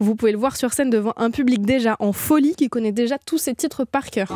vous 0.00 0.14
pouvez 0.14 0.32
le 0.32 0.38
voir 0.38 0.56
sur 0.56 0.72
scène 0.72 0.88
devant 0.90 1.12
un 1.16 1.30
public 1.30 1.62
déjà 1.66 1.96
en 1.98 2.12
folie 2.12 2.54
qui 2.54 2.68
connaît 2.68 2.92
déjà 2.92 3.18
tous 3.18 3.38
ses 3.38 3.54
titres 3.54 3.84
par 3.84 4.10
cœur. 4.10 4.28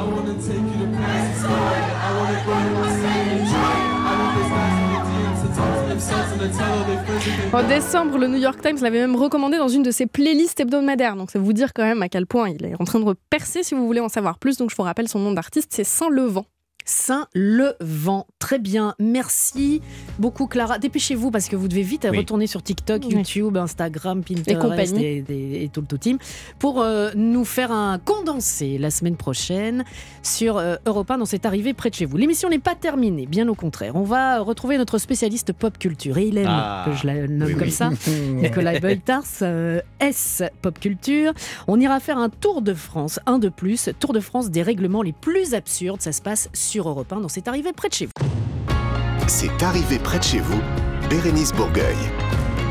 En 7.53 7.63
décembre, 7.67 8.19
le 8.19 8.29
New 8.29 8.39
York 8.39 8.61
Times 8.63 8.79
l'avait 8.81 9.01
même 9.01 9.17
recommandé 9.17 9.59
dans 9.59 9.69
une 9.69 9.83
de 9.83 9.91
ses 9.91 10.07
playlists 10.07 10.61
hebdomadaires. 10.61 11.17
Donc, 11.17 11.31
ça 11.31 11.39
vous 11.39 11.53
dire 11.53 11.73
quand 11.75 11.85
même 11.85 12.03
à 12.03 12.09
quel 12.09 12.27
point 12.27 12.49
il 12.49 12.65
est 12.65 12.81
en 12.81 12.85
train 12.85 13.01
de 13.01 13.15
percer 13.29 13.63
si 13.63 13.75
vous 13.75 13.87
voulez 13.87 14.01
en 14.01 14.09
savoir 14.09 14.39
plus. 14.39 14.57
Donc, 14.57 14.71
je 14.71 14.77
vous 14.77 14.83
rappelle 14.83 15.09
son 15.09 15.19
nom 15.19 15.33
d'artiste, 15.33 15.73
c'est 15.73 15.85
Saint 15.85 16.09
Levant. 16.09 16.47
Saint-Levant. 16.91 18.27
Très 18.41 18.59
bien, 18.59 18.95
merci 18.99 19.81
beaucoup 20.19 20.47
Clara. 20.49 20.79
Dépêchez-vous 20.79 21.31
parce 21.31 21.49
que 21.49 21.55
vous 21.55 21.69
devez 21.69 21.83
vite 21.83 22.07
Oui. 22.11 22.19
retourner 22.19 22.47
sur 22.49 22.63
TikTok, 22.63 23.03
Oui. 23.07 23.15
YouTube, 23.15 23.57
Instagram, 23.57 24.23
Pinterest 24.25 24.97
et, 24.97 25.25
et- 25.29 25.65
et 25.65 25.69
tout 25.69 25.81
le 25.83 25.87
tout 25.87 25.99
team 25.99 26.19
pour 26.59 26.81
euh, 26.81 27.11
nous 27.15 27.45
faire 27.45 27.71
un 27.71 27.99
condensé 27.99 28.77
la 28.79 28.91
semaine 28.91 29.17
prochaine 29.17 29.85
sur 30.25 30.57
euh, 30.59 30.77
Europe 30.85 31.11
1 31.11 31.19
dans 31.19 31.25
cette 31.27 31.47
arrivée 31.47 31.75
près 31.75 31.91
de 31.91 31.95
chez 31.95 32.07
vous. 32.07 32.17
L'émission 32.17 32.49
n'est 32.49 32.59
pas 32.59 32.75
terminée, 32.75 33.27
bien 33.27 33.47
au 33.49 33.55
contraire. 33.55 33.95
On 33.95 34.03
va 34.03 34.41
retrouver 34.41 34.77
notre 34.77 34.99
spécialiste 34.99 35.53
pop 35.53 35.79
culture 35.79 36.19
et 36.19 36.27
il 36.27 36.39
aime 36.39 36.47
Ah, 36.49 36.85
que 36.87 36.93
je 36.97 37.07
la 37.07 37.29
nomme 37.29 37.49
oui, 37.49 37.57
comme 37.57 37.71
ça. 37.71 37.91
Nicolas 38.35 38.81
Beutars, 38.81 39.23
euh, 39.43 39.81
S 40.01 40.43
Pop 40.61 40.79
Culture. 40.81 41.33
On 41.69 41.79
ira 41.79 42.01
faire 42.01 42.19
un 42.19 42.31
tour 42.31 42.63
de 42.63 42.75
France, 42.75 43.21
un 43.27 43.39
de 43.39 43.49
plus, 43.49 43.91
tour 44.01 44.13
de 44.13 44.21
France 44.21 44.51
des 44.51 44.63
règlements 44.63 45.03
les 45.03 45.13
plus 45.13 45.55
absurdes. 45.55 46.01
Ça 46.03 46.11
se 46.13 46.21
passe 46.23 46.49
sur 46.53 46.80
Europe 46.89 47.13
1 47.13 47.21
dans 47.21 47.29
cette 47.29 47.49
arrivée 47.49 47.73
près 47.73 47.89
de 47.89 47.95
chez 47.95 48.07
vous. 48.07 48.13
C'est 49.27 49.63
arrivé 49.63 49.99
près 49.99 50.19
de 50.19 50.25
chez 50.25 50.41
vous, 50.41 50.61
Bérénice 51.09 51.53
Bourgueil. 51.53 51.97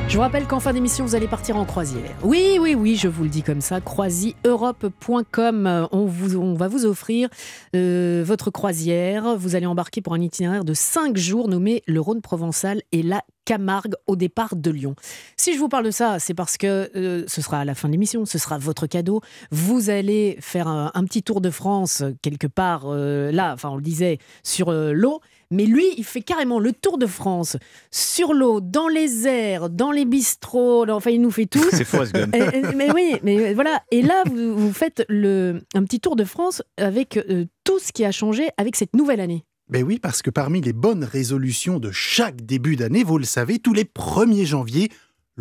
Je 0.10 0.15
vous 0.15 0.22
rappelle 0.22 0.48
qu'en 0.48 0.60
fin 0.60 0.74
d'émission, 0.74 1.06
vous 1.06 1.13
allez 1.13 1.28
partir 1.28 1.56
en 1.56 1.65
croisière. 1.65 2.17
Oui, 2.24 2.58
oui, 2.60 2.74
oui, 2.74 2.95
je 2.95 3.08
vous 3.08 3.22
le 3.22 3.30
dis 3.30 3.43
comme 3.43 3.62
ça. 3.62 3.80
Croisieurope.com. 3.80 5.67
Euh, 5.67 5.86
On, 5.91 6.10
on 6.36 6.56
va 6.56 6.67
vous 6.67 6.88
offrir 6.88 7.30
euh, 7.76 8.24
votre 8.26 8.50
croisière. 8.50 9.38
Vous 9.38 9.56
allez 9.56 9.67
embarquer 9.67 10.02
pour 10.02 10.15
un 10.15 10.19
itinéraire 10.19 10.65
de 10.65 10.74
5 10.74 11.15
jours 11.15 11.48
nommé 11.48 11.84
le 11.86 12.02
Rhône 12.02 12.24
provençal 12.24 12.82
et 12.91 13.04
la 13.04 13.22
Camargue 13.45 13.93
au 14.08 14.15
départ 14.15 14.56
de 14.56 14.72
Lyon. 14.72 14.95
Si 15.38 15.54
je 15.54 15.60
vous 15.60 15.69
parle 15.69 15.86
de 15.86 15.91
ça, 15.91 16.17
c'est 16.17 16.34
parce 16.34 16.58
que 16.58 16.89
euh, 16.95 17.24
ce 17.28 17.43
sera 17.43 17.60
à 17.60 17.65
la 17.65 17.76
fin 17.76 17.88
de 17.88 17.91
l'émission, 17.91 18.26
ce 18.26 18.39
sera 18.39 18.58
votre 18.58 18.88
cadeau. 18.88 19.22
Vous 19.52 19.91
allez 19.91 20.38
faire 20.39 20.67
un, 20.67 21.04
petit 21.04 21.22
tour 21.22 21.39
de 21.39 21.52
France 21.52 22.04
quelque 22.24 22.48
part 22.48 22.88
là, 22.88 23.54
enfin 23.54 23.69
on 23.69 23.76
le 23.76 23.84
disait, 23.84 24.17
sur 24.43 24.72
l'eau. 24.72 25.22
Mais 25.51 25.65
lui, 25.65 25.85
il 25.97 26.03
fait 26.03 26.21
carrément 26.21 26.59
le 26.59 26.73
tour 26.73 26.97
de 26.97 27.07
France 27.07 27.57
sur 27.91 28.33
l'eau, 28.33 28.62
dans 28.62 28.88
les 28.88 29.27
airs, 29.27 29.69
dans 29.69 29.91
les 29.91 30.05
bistrots. 30.05 30.85
là, 30.85 30.95
Enfin, 30.95 31.09
il 31.12 31.21
nous 31.21 31.31
fait 31.31 31.47
tout. 31.47 31.63
C'est 31.71 31.88
Gump. 32.13 32.35
Et- 32.35 32.57
et- 32.57 32.62
mais 32.75 32.91
oui, 32.91 33.15
mais 33.23 33.53
voilà. 33.53 33.81
Et 33.91 34.01
là, 34.01 34.23
vous, 34.25 34.55
vous 34.55 34.73
faites 34.73 35.03
le, 35.09 35.62
un 35.73 35.83
petit 35.83 35.99
tour 35.99 36.15
de 36.15 36.23
France 36.23 36.62
avec 36.77 37.17
euh, 37.17 37.45
tout 37.63 37.79
ce 37.79 37.91
qui 37.91 38.05
a 38.05 38.12
changé 38.12 38.49
avec 38.57 38.75
cette 38.75 38.95
nouvelle 38.95 39.19
année. 39.21 39.43
Ben 39.69 39.83
oui, 39.83 39.99
parce 39.99 40.21
que 40.21 40.29
parmi 40.31 40.62
les 40.62 40.73
bonnes 40.73 41.03
résolutions 41.03 41.79
de 41.79 41.91
chaque 41.91 42.43
début 42.43 42.75
d'année, 42.75 43.03
vous 43.03 43.17
le 43.19 43.25
savez, 43.25 43.59
tous 43.59 43.73
les 43.73 43.83
1er 43.83 44.45
janvier, 44.45 44.89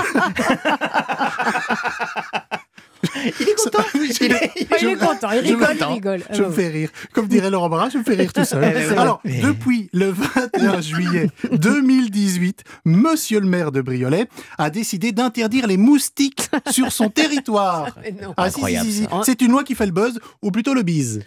Il 3.40 3.48
est 3.48 3.54
content. 3.54 3.84
Il 3.94 4.32
est, 4.32 4.52
il 4.80 4.88
est 4.88 4.96
content, 4.96 5.30
il 5.32 5.38
rigole, 5.40 5.76
il 5.78 5.84
rigole. 5.84 6.22
Je 6.30 6.42
me 6.42 6.50
fais 6.50 6.68
rire. 6.68 6.90
Comme 7.12 7.26
dirait 7.28 7.50
Laurent 7.50 7.68
Barra, 7.68 7.88
je 7.88 7.98
me 7.98 8.04
fais 8.04 8.14
rire 8.14 8.32
tout 8.32 8.44
seul. 8.44 8.62
Ouais, 8.62 8.98
Alors, 8.98 9.20
ouais. 9.24 9.40
depuis 9.42 9.88
le 9.92 10.10
21 10.10 10.80
juillet 10.80 11.30
2018, 11.52 12.64
Monsieur 12.84 13.40
le 13.40 13.46
maire 13.46 13.72
de 13.72 13.80
Briolet 13.80 14.26
a 14.58 14.70
décidé 14.70 15.12
d'interdire 15.12 15.66
les 15.66 15.76
moustiques 15.76 16.48
sur 16.70 16.92
son 16.92 17.08
territoire. 17.10 17.90
Ah, 18.36 18.48
si, 18.48 18.54
si, 18.54 18.58
Incroyable, 18.60 18.90
si. 18.90 19.06
C'est 19.24 19.42
une 19.42 19.50
loi 19.50 19.64
qui 19.64 19.74
fait 19.74 19.86
le 19.86 19.92
buzz, 19.92 20.18
ou 20.42 20.50
plutôt 20.50 20.74
le 20.74 20.82
bise. 20.82 21.20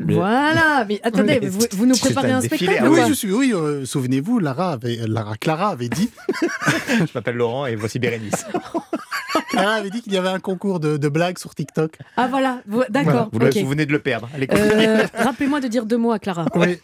Voilà, 0.00 0.84
mais 0.88 1.00
attendez, 1.02 1.38
Mais 1.40 1.48
vous, 1.48 1.60
vous 1.72 1.86
nous 1.86 1.96
préparez 1.96 2.32
un 2.32 2.40
spectacle 2.40 2.84
ou 2.88 2.94
oui, 2.94 3.00
je 3.08 3.12
suis. 3.12 3.32
Oui, 3.32 3.52
euh, 3.54 3.84
souvenez-vous, 3.84 4.38
Lara, 4.38 4.72
avait, 4.72 4.98
Lara 5.06 5.36
Clara 5.36 5.70
avait 5.70 5.88
dit, 5.88 6.10
Je 6.88 7.04
m'appelle 7.14 7.36
Laurent 7.36 7.66
et 7.66 7.76
voici 7.76 7.98
Bérénice. 7.98 8.44
Clara 9.50 9.74
avait 9.74 9.90
dit 9.90 10.02
qu'il 10.02 10.12
y 10.12 10.16
avait 10.16 10.28
un 10.28 10.40
concours 10.40 10.80
de, 10.80 10.96
de 10.96 11.08
blagues 11.08 11.38
sur 11.38 11.54
TikTok. 11.54 11.98
Ah 12.16 12.28
voilà, 12.28 12.62
d'accord. 12.88 13.28
Vous, 13.32 13.38
venez 13.38 13.86
de 13.86 13.92
le 13.92 13.98
perdre. 13.98 14.28
Euh, 14.52 15.06
Rappelez-moi 15.14 15.60
de 15.60 15.68
dire 15.68 15.86
deux 15.86 15.98
mots 15.98 16.12
à 16.12 16.18
Clara. 16.18 16.46
Oui. 16.54 16.78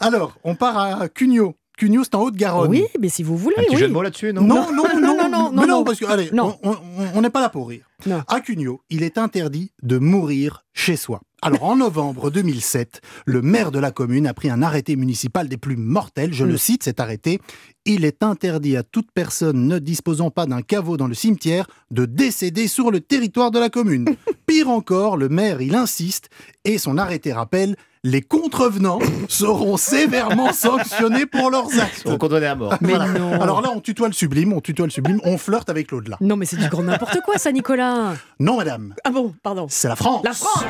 Alors, 0.00 0.36
on 0.44 0.54
part 0.54 0.78
à 0.78 1.08
Cugnot. 1.08 1.56
Cugnot, 1.76 2.04
c'est 2.04 2.14
en 2.14 2.22
Haute-Garonne. 2.22 2.70
Oui, 2.70 2.84
mais 3.00 3.08
si 3.08 3.22
vous 3.24 3.36
voulez, 3.36 3.56
Un 3.58 3.62
petit 3.62 3.74
oui. 3.74 3.80
jeu 3.80 3.88
de 3.88 3.92
mots 3.92 4.02
là-dessus, 4.02 4.32
non 4.32 4.42
Non, 4.42 4.72
non, 4.72 4.84
non, 4.94 5.00
non, 5.00 5.28
non, 5.28 5.50
non, 5.52 5.52
mais 5.62 5.66
non. 5.66 5.82
parce 5.84 5.98
que, 5.98 6.04
allez, 6.04 6.30
Non. 6.32 6.56
on- 6.62 7.20
n'est 7.20 7.30
pas 7.30 7.40
là 7.40 7.48
pour 7.48 7.68
rire. 7.68 7.84
Non. 8.06 8.22
À 8.28 8.40
Cugnot, 8.40 8.80
il 8.90 9.02
est 9.02 9.18
interdit 9.18 9.72
de 9.82 9.98
mourir 9.98 10.64
chez 10.72 10.94
soi. 10.96 11.20
Alors, 11.42 11.64
en 11.64 11.76
novembre 11.76 12.30
2007, 12.30 13.00
le 13.26 13.42
maire 13.42 13.70
de 13.70 13.78
la 13.78 13.90
commune 13.90 14.26
a 14.26 14.32
pris 14.34 14.48
un 14.50 14.62
arrêté 14.62 14.96
municipal 14.96 15.48
des 15.48 15.56
plus 15.58 15.76
mortels. 15.76 16.32
Je 16.32 16.44
Mm. 16.44 16.48
le 16.48 16.56
cite, 16.56 16.82
cet 16.84 17.00
arrêté. 17.00 17.40
Il 17.84 18.04
est 18.04 18.22
interdit 18.22 18.76
à 18.76 18.82
toute 18.82 19.08
personne 19.12 19.66
ne 19.68 19.78
disposant 19.78 20.30
pas 20.30 20.46
d'un 20.46 20.62
caveau 20.62 20.96
dans 20.96 21.06
le 21.08 21.12
cimetière 21.14 21.66
de 21.90 22.06
décéder 22.06 22.66
sur 22.68 22.90
le 22.90 23.00
territoire 23.00 23.50
de 23.50 23.58
la 23.58 23.68
commune. 23.68 24.06
Pire 24.46 24.70
encore, 24.70 25.16
le 25.16 25.28
maire, 25.28 25.60
il 25.60 25.74
insiste 25.74 26.30
et 26.64 26.78
son 26.78 26.96
arrêté 26.98 27.32
rappelle 27.32 27.76
les 28.06 28.20
contrevenants 28.22 28.98
seront 29.28 29.76
sévèrement 29.78 30.52
sanctionnés 30.52 31.24
pour 31.26 31.50
leurs 31.50 31.68
actes. 31.80 32.02
On 32.06 32.18
condamné 32.18 32.46
à 32.46 32.54
mort. 32.54 32.74
Mais 32.82 32.90
Voilà. 32.94 33.06
non. 33.18 33.40
Alors 33.40 33.62
là, 33.62 33.70
on 33.74 33.80
tutoie 33.80 34.06
le 34.08 34.12
sublime, 34.12 34.52
on 34.52 34.60
tutoie 34.60 34.84
le 34.86 34.90
sublime, 34.90 35.20
on 35.24 35.38
flirte 35.38 35.70
avec 35.70 35.90
l'au-delà. 35.90 36.18
Non, 36.20 36.36
mais 36.36 36.44
c'est 36.46 36.56
du 36.56 36.68
grand 36.68 36.82
n'importe 36.82 37.18
quoi, 37.24 37.38
ça, 37.38 37.50
Nicolas. 37.50 38.12
Non, 38.38 38.58
madame, 38.58 38.94
Ah 39.04 39.10
bon, 39.10 39.34
pardon. 39.42 39.66
c'est 39.70 39.88
la 39.88 39.96
France. 39.96 40.22
La 40.22 40.32
France 40.34 40.62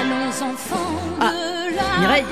Allons 0.00 0.52
enfants 0.52 1.00
Ah, 1.20 1.30
de 1.32 1.76
la 1.76 1.98
Mireille. 2.00 2.24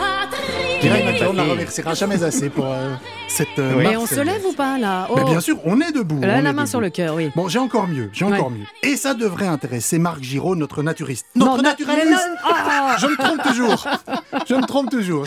On 1.29 1.33
ne 1.33 1.37
la 1.37 1.45
remerciera 1.45 1.95
jamais 1.95 2.23
assez 2.23 2.49
pour 2.51 2.67
euh, 2.67 2.95
cette 3.29 3.59
euh, 3.59 3.75
Mais 3.79 3.97
on 3.97 4.07
se 4.07 4.21
lève 4.21 4.45
ou 4.47 4.53
pas, 4.53 4.79
là 4.79 5.07
Oh. 5.11 5.25
bien 5.25 5.41
sûr, 5.41 5.59
on 5.65 5.81
est 5.81 5.93
debout. 5.93 6.21
Là, 6.21 6.37
on 6.39 6.43
la 6.43 6.53
main 6.53 6.63
debout. 6.63 6.67
sur 6.71 6.81
le 6.81 6.91
cœur, 6.91 7.15
oui. 7.15 7.31
Bon, 7.35 7.49
j'ai 7.49 7.59
encore 7.59 7.87
mieux, 7.89 8.11
j'ai 8.13 8.25
encore 8.25 8.49
Ouais. 8.49 8.59
mieux. 8.59 8.67
Et 8.83 8.97
ça 8.97 9.15
devrait 9.15 9.47
intéresser 9.47 9.99
Marc 9.99 10.23
Giraud, 10.23 10.55
notre 10.57 10.83
naturiste. 10.83 11.27
Non, 11.35 11.47
Notre 11.47 11.63
na- 11.63 11.69
naturaliste 11.71 12.11
non- 12.13 12.51
Ah 12.51 12.97
Je 13.01 13.07
me 13.07 13.17
trompe 13.17 13.43
toujours. 13.43 13.87
Je 14.49 14.55
me 14.55 14.67
trompe 14.67 14.91
toujours. 14.91 15.25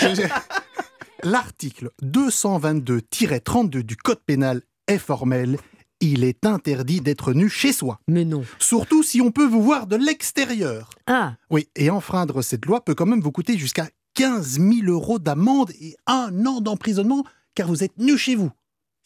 L'article 1.24 1.90
222-32 2.02 3.84
du 3.84 3.96
Code 3.98 4.20
pénal 4.26 4.62
est 4.88 4.98
formel. 4.98 5.58
Il 6.02 6.24
est 6.24 6.46
interdit 6.46 7.02
d'être 7.02 7.34
nu 7.34 7.50
chez 7.50 7.74
soi. 7.74 8.00
Mais 8.08 8.24
non. 8.24 8.44
Surtout 8.58 9.04
si 9.04 9.20
on 9.20 9.32
peut 9.32 9.46
vous 9.46 9.62
voir 9.62 9.86
de 9.86 9.98
l'extérieur. 9.98 10.90
Ah, 11.08 11.34
Oui, 11.50 11.68
et 11.76 11.90
enfreindre 11.90 12.42
cette 12.42 12.66
loi 12.66 12.86
peut 12.86 12.96
quand 12.96 13.06
même 13.06 13.20
vous 13.20 13.34
coûter 13.34 13.58
jusqu'à 13.58 13.88
15 14.20 14.60
000 14.60 14.70
euros 14.88 15.18
d'amende 15.18 15.72
et 15.80 15.96
un 16.06 16.46
an 16.46 16.60
d'emprisonnement 16.60 17.24
car 17.56 17.70
vous 17.70 17.86
êtes 17.86 17.98
nu 17.98 18.18
chez 18.18 18.36
vous. 18.36 18.52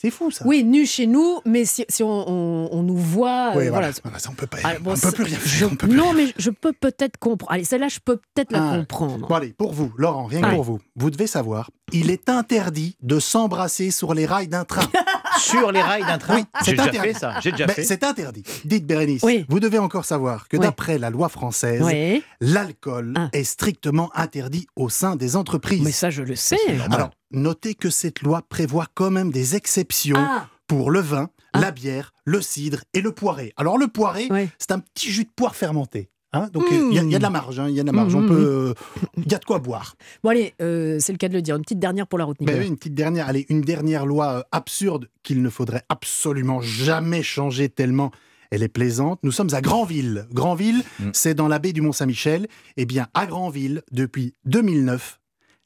C'est 0.01 0.09
fou 0.09 0.31
ça. 0.31 0.43
Oui, 0.47 0.63
nu 0.63 0.87
chez 0.87 1.05
nous, 1.05 1.39
mais 1.45 1.65
si, 1.65 1.85
si 1.87 2.01
on, 2.01 2.09
on- 2.09 2.69
on 2.71 2.81
nous 2.81 2.97
voit, 2.97 3.51
euh, 3.51 3.57
Oui, 3.59 3.67
voilà. 3.69 3.69
voilà. 3.69 3.91
Voilà, 4.03 4.17
ça, 4.19 4.29
on 4.31 4.33
peut 4.33 4.47
pas. 4.47 4.57
Ah, 4.63 4.73
bon, 4.81 4.93
on 4.95 4.99
peut 4.99 5.11
plus 5.11 5.23
rien 5.23 5.37
faire. 5.37 5.69
plus 5.77 5.87
non, 5.87 6.09
rien 6.09 6.13
mais 6.25 6.33
je 6.37 6.49
peux 6.49 6.73
peut-être 6.73 7.17
comprendre. 7.17 7.51
Allez, 7.53 7.63
celle-là, 7.63 7.89
je 7.89 7.99
peux 8.03 8.17
peut-être 8.33 8.51
la 8.51 8.71
Ah. 8.71 8.77
comprendre. 8.79 9.27
Bon 9.27 9.35
allez, 9.35 9.53
pour 9.53 9.71
vous, 9.71 9.93
Laurent, 9.97 10.25
rien 10.25 10.41
que 10.41 10.49
pour 10.55 10.63
vous, 10.63 10.79
vous 10.95 11.11
devez 11.11 11.27
savoir, 11.27 11.69
il 11.93 12.09
est 12.09 12.27
interdit 12.27 12.97
de 13.03 13.19
s'embrasser 13.19 13.91
sur 13.91 14.15
les 14.15 14.25
rails 14.25 14.47
d'un 14.47 14.65
train. 14.65 14.81
Sur 15.43 15.71
les 15.71 15.81
rails 15.81 16.03
d'un 16.05 16.17
train 16.17 16.35
Oui, 16.35 16.45
J'ai 16.59 16.65
c'est 16.65 16.71
déjà 16.71 16.83
interdit. 16.85 17.07
fait 17.13 17.19
ça. 17.19 17.39
J'ai 17.41 17.51
déjà 17.51 17.67
Mais 17.67 17.73
fait. 17.73 17.83
c'est 17.83 18.03
interdit. 18.03 18.43
Dites 18.65 18.85
Bérénice, 18.85 19.21
Oui. 19.23 19.45
vous 19.49 19.59
devez 19.59 19.77
encore 19.79 20.05
savoir 20.05 20.47
que 20.47 20.57
Oui. 20.57 20.61
d'après 20.63 20.97
la 20.97 21.09
loi 21.09 21.29
française, 21.29 21.81
Oui, 21.83 22.23
l'alcool 22.39 23.13
Ah. 23.17 23.29
est 23.33 23.43
strictement 23.43 24.09
interdit 24.15 24.67
au 24.75 24.89
sein 24.89 25.15
des 25.15 25.35
entreprises. 25.35 25.81
mais 25.83 25.91
ça, 25.91 26.09
je 26.09 26.21
le 26.23 26.35
sais. 26.35 26.57
Alors, 26.91 27.09
notez 27.31 27.73
que 27.75 27.89
cette 27.89 28.21
loi 28.21 28.41
prévoit 28.47 28.87
quand 28.93 29.11
même 29.11 29.31
des 29.31 29.55
exceptions 29.55 30.15
Ah, 30.17 30.47
pour 30.67 30.91
le 30.91 30.99
vin, 31.01 31.29
Ah. 31.53 31.59
la 31.59 31.71
bière, 31.71 32.13
le 32.25 32.41
cidre 32.41 32.79
et 32.93 33.01
le 33.01 33.11
poiré. 33.11 33.53
Alors, 33.57 33.77
le 33.77 33.87
poiré, 33.87 34.29
c'est 34.57 34.71
un 34.71 34.79
petit 34.79 35.11
jus 35.11 35.25
de 35.25 35.31
poire 35.35 35.55
fermenté. 35.55 36.09
Hein. 36.33 36.49
Donc, 36.53 36.63
Mmh. 36.69 36.75
il 36.91 36.95
y, 36.95 36.99
a- 36.99 37.03
il 37.03 37.11
y 37.11 37.15
a 37.15 37.17
de 37.19 37.23
la 37.23 37.29
marge. 37.29 37.59
hein, 37.59 37.67
Il 37.69 37.75
y 37.75 37.79
a 37.79 37.83
de 37.83 37.87
la 37.87 37.93
marge. 37.93 38.13
Mmh, 38.13 38.17
On 38.17 38.21
mmh, 38.21 38.27
peut, 38.27 38.73
euh, 38.73 38.73
il 39.17 39.31
y 39.31 39.35
a 39.35 39.39
de 39.39 39.45
quoi 39.45 39.59
boire. 39.59 39.95
Bon, 40.23 40.29
allez, 40.31 40.53
euh, 40.61 40.97
c'est 40.99 41.11
le 41.11 41.17
cas 41.17 41.29
de 41.29 41.33
le 41.33 41.41
dire. 41.41 41.55
Une 41.55 41.61
petite 41.63 41.79
dernière 41.79 42.07
pour 42.07 42.19
la 42.19 42.25
route, 42.25 42.37
Ben 42.41 42.59
oui, 42.59 42.67
une 42.67 42.77
petite 42.77 42.95
dernière, 42.95 43.27
allez, 43.27 43.45
une 43.49 43.61
dernière 43.61 44.05
loi 44.05 44.39
euh, 44.39 44.41
absurde 44.51 45.07
qu'il 45.23 45.41
ne 45.41 45.49
faudrait 45.49 45.83
absolument 45.89 46.61
jamais 46.61 47.23
changer 47.23 47.69
tellement 47.69 48.11
elle 48.51 48.61
est 48.61 48.67
plaisante. 48.67 49.19
Nous 49.23 49.31
sommes 49.31 49.49
à 49.53 49.61
Granville. 49.61 50.27
Granville, 50.31 50.83
Mm. 50.99 51.09
c'est 51.13 51.33
dans 51.33 51.47
la 51.47 51.57
baie 51.57 51.73
du 51.73 51.81
Mont-Saint-Michel. 51.81 52.47
Eh 52.77 52.85
bien, 52.85 53.07
à 53.15 53.25
Granville, 53.25 53.81
depuis 53.91 54.35
2009, 54.45 55.19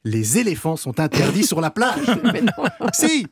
les 0.04 0.38
éléphants 0.38 0.76
sont 0.76 0.98
interdits 0.98 1.44
sur 1.44 1.60
la 1.60 1.70
plage. 1.70 2.06
Mais 2.32 2.40
non. 2.40 2.64
si 2.94 3.26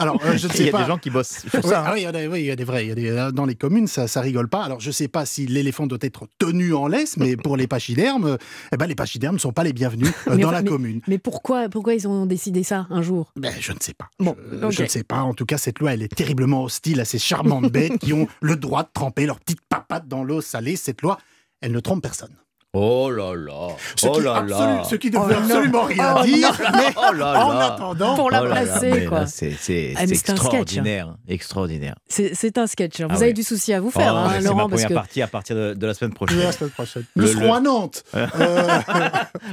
Alors, 0.00 0.16
euh, 0.24 0.36
je 0.36 0.46
ne 0.46 0.52
Il 0.52 0.56
sais 0.56 0.64
y 0.64 0.68
a 0.68 0.72
pas. 0.72 0.82
des 0.82 0.86
gens 0.88 0.98
qui 0.98 1.10
bossent 1.10 1.44
ça. 1.62 1.80
hein. 1.80 1.84
ah 1.86 1.92
oui, 1.94 2.00
il 2.00 2.04
y 2.04 2.08
en 2.08 2.14
a- 2.14 2.26
oui, 2.26 2.40
il 2.40 2.46
y 2.46 2.50
a 2.50 2.56
des 2.56 2.64
vrais. 2.64 2.84
il 2.84 2.88
y 2.88 2.92
a 2.92 2.94
des- 2.94 3.10
euh, 3.10 3.30
dans 3.32 3.44
les 3.46 3.54
communes, 3.54 3.86
ça, 3.86 4.06
ça 4.08 4.20
rigole 4.20 4.48
pas. 4.48 4.64
Alors, 4.64 4.80
je 4.80 4.90
sais 4.90 5.08
pas 5.08 5.26
si 5.26 5.46
l'éléphant 5.46 5.86
doit 5.86 5.98
être 6.00 6.26
tenu 6.38 6.74
en 6.74 6.86
laisse, 6.88 7.16
mais 7.16 7.36
pour 7.36 7.56
les 7.56 7.66
pachydermes, 7.66 8.24
euh, 8.26 8.36
eh 8.72 8.76
ben, 8.76 8.86
les 8.86 8.94
pachydermes 8.94 9.34
ne 9.36 9.40
sont 9.40 9.52
pas 9.52 9.64
les 9.64 9.72
bienvenus 9.72 10.12
euh, 10.28 10.36
dans 10.36 10.48
enfin, 10.48 10.62
la 10.62 10.62
commune. 10.62 11.00
Mais 11.06 11.18
pourquoi, 11.18 11.68
pourquoi 11.68 11.94
ils 11.94 12.06
ont 12.08 12.26
décidé 12.26 12.62
ça 12.62 12.86
un 12.90 13.02
jour? 13.02 13.32
Ben, 13.36 13.52
je 13.60 13.72
ne 13.72 13.78
sais 13.80 13.94
pas. 13.94 14.08
Bon, 14.18 14.36
je, 14.52 14.70
je 14.70 14.82
ne 14.82 14.88
sais 14.88 15.04
pas. 15.04 15.22
En 15.22 15.34
tout 15.34 15.46
cas, 15.46 15.58
cette 15.58 15.78
loi, 15.78 15.94
elle 15.94 16.02
est 16.02 16.14
terriblement 16.14 16.64
hostile 16.64 17.00
à 17.00 17.04
ces 17.04 17.18
charmantes 17.18 17.70
bêtes 17.70 17.98
qui 17.98 18.12
ont 18.12 18.26
le 18.40 18.56
droit 18.56 18.82
de 18.82 18.88
tremper 18.92 19.26
leurs 19.26 19.40
petites 19.40 19.60
papates 19.68 20.08
dans 20.08 20.24
l'eau 20.24 20.40
salée. 20.40 20.76
Cette 20.76 21.02
loi, 21.02 21.18
elle 21.60 21.72
ne 21.72 21.80
trompe 21.80 22.02
personne. 22.02 22.34
Oh 22.76 23.08
là 23.10 23.34
là. 23.34 23.68
Ce 23.96 24.06
oh 24.08 24.12
qui, 24.12 24.20
là 24.22 24.34
absolu- 24.42 24.48
là. 24.48 24.82
ce 24.84 24.94
qui 24.96 25.10
ne 25.10 25.16
Oh 25.18 25.22
veut 25.22 25.34
non. 25.34 25.40
absolument 25.40 25.82
rien 25.84 26.14
Oh 26.18 26.24
dire, 26.24 26.50
mais 26.72 26.94
Oh 26.96 27.12
là 27.12 27.46
en 27.46 27.52
là. 27.52 27.66
attendant, 27.74 28.14
Pour 28.16 28.30
la 28.32 28.42
Oh 28.42 28.46
placer, 28.46 29.04
quoi. 29.06 29.26
C'est 29.26 29.94
Ah, 29.96 30.00
hein. 30.02 30.06
extraordinaire. 30.08 31.14
Extraordinaire. 31.28 31.94
C'est 32.08 32.58
un 32.58 32.66
sketch. 32.66 33.00
hein. 33.00 33.06
Vous 33.08 33.14
Ah 33.14 33.16
avez 33.18 33.26
ouais. 33.26 33.32
du 33.32 33.42
souci 33.44 33.72
à 33.72 33.80
vous 33.80 33.90
faire, 33.90 34.12
Oh, 34.14 34.28
hein, 34.28 34.40
Laurent, 34.40 34.56
ma 34.56 34.62
parce 34.68 34.72
première 34.82 34.88
que 34.88 34.94
partie 34.94 35.22
à 35.22 35.26
partir 35.28 35.54
de, 35.56 35.74
de 35.74 35.86
la 35.86 35.94
semaine 35.94 36.12
prochaine. 36.14 36.38
la 36.40 36.52
semaine 36.52 36.70
prochaine. 36.70 37.04
Le- 37.14 37.32
le- 37.32 37.50
à 37.50 37.60
Nantes. 37.60 38.02
Euh, 38.14 38.80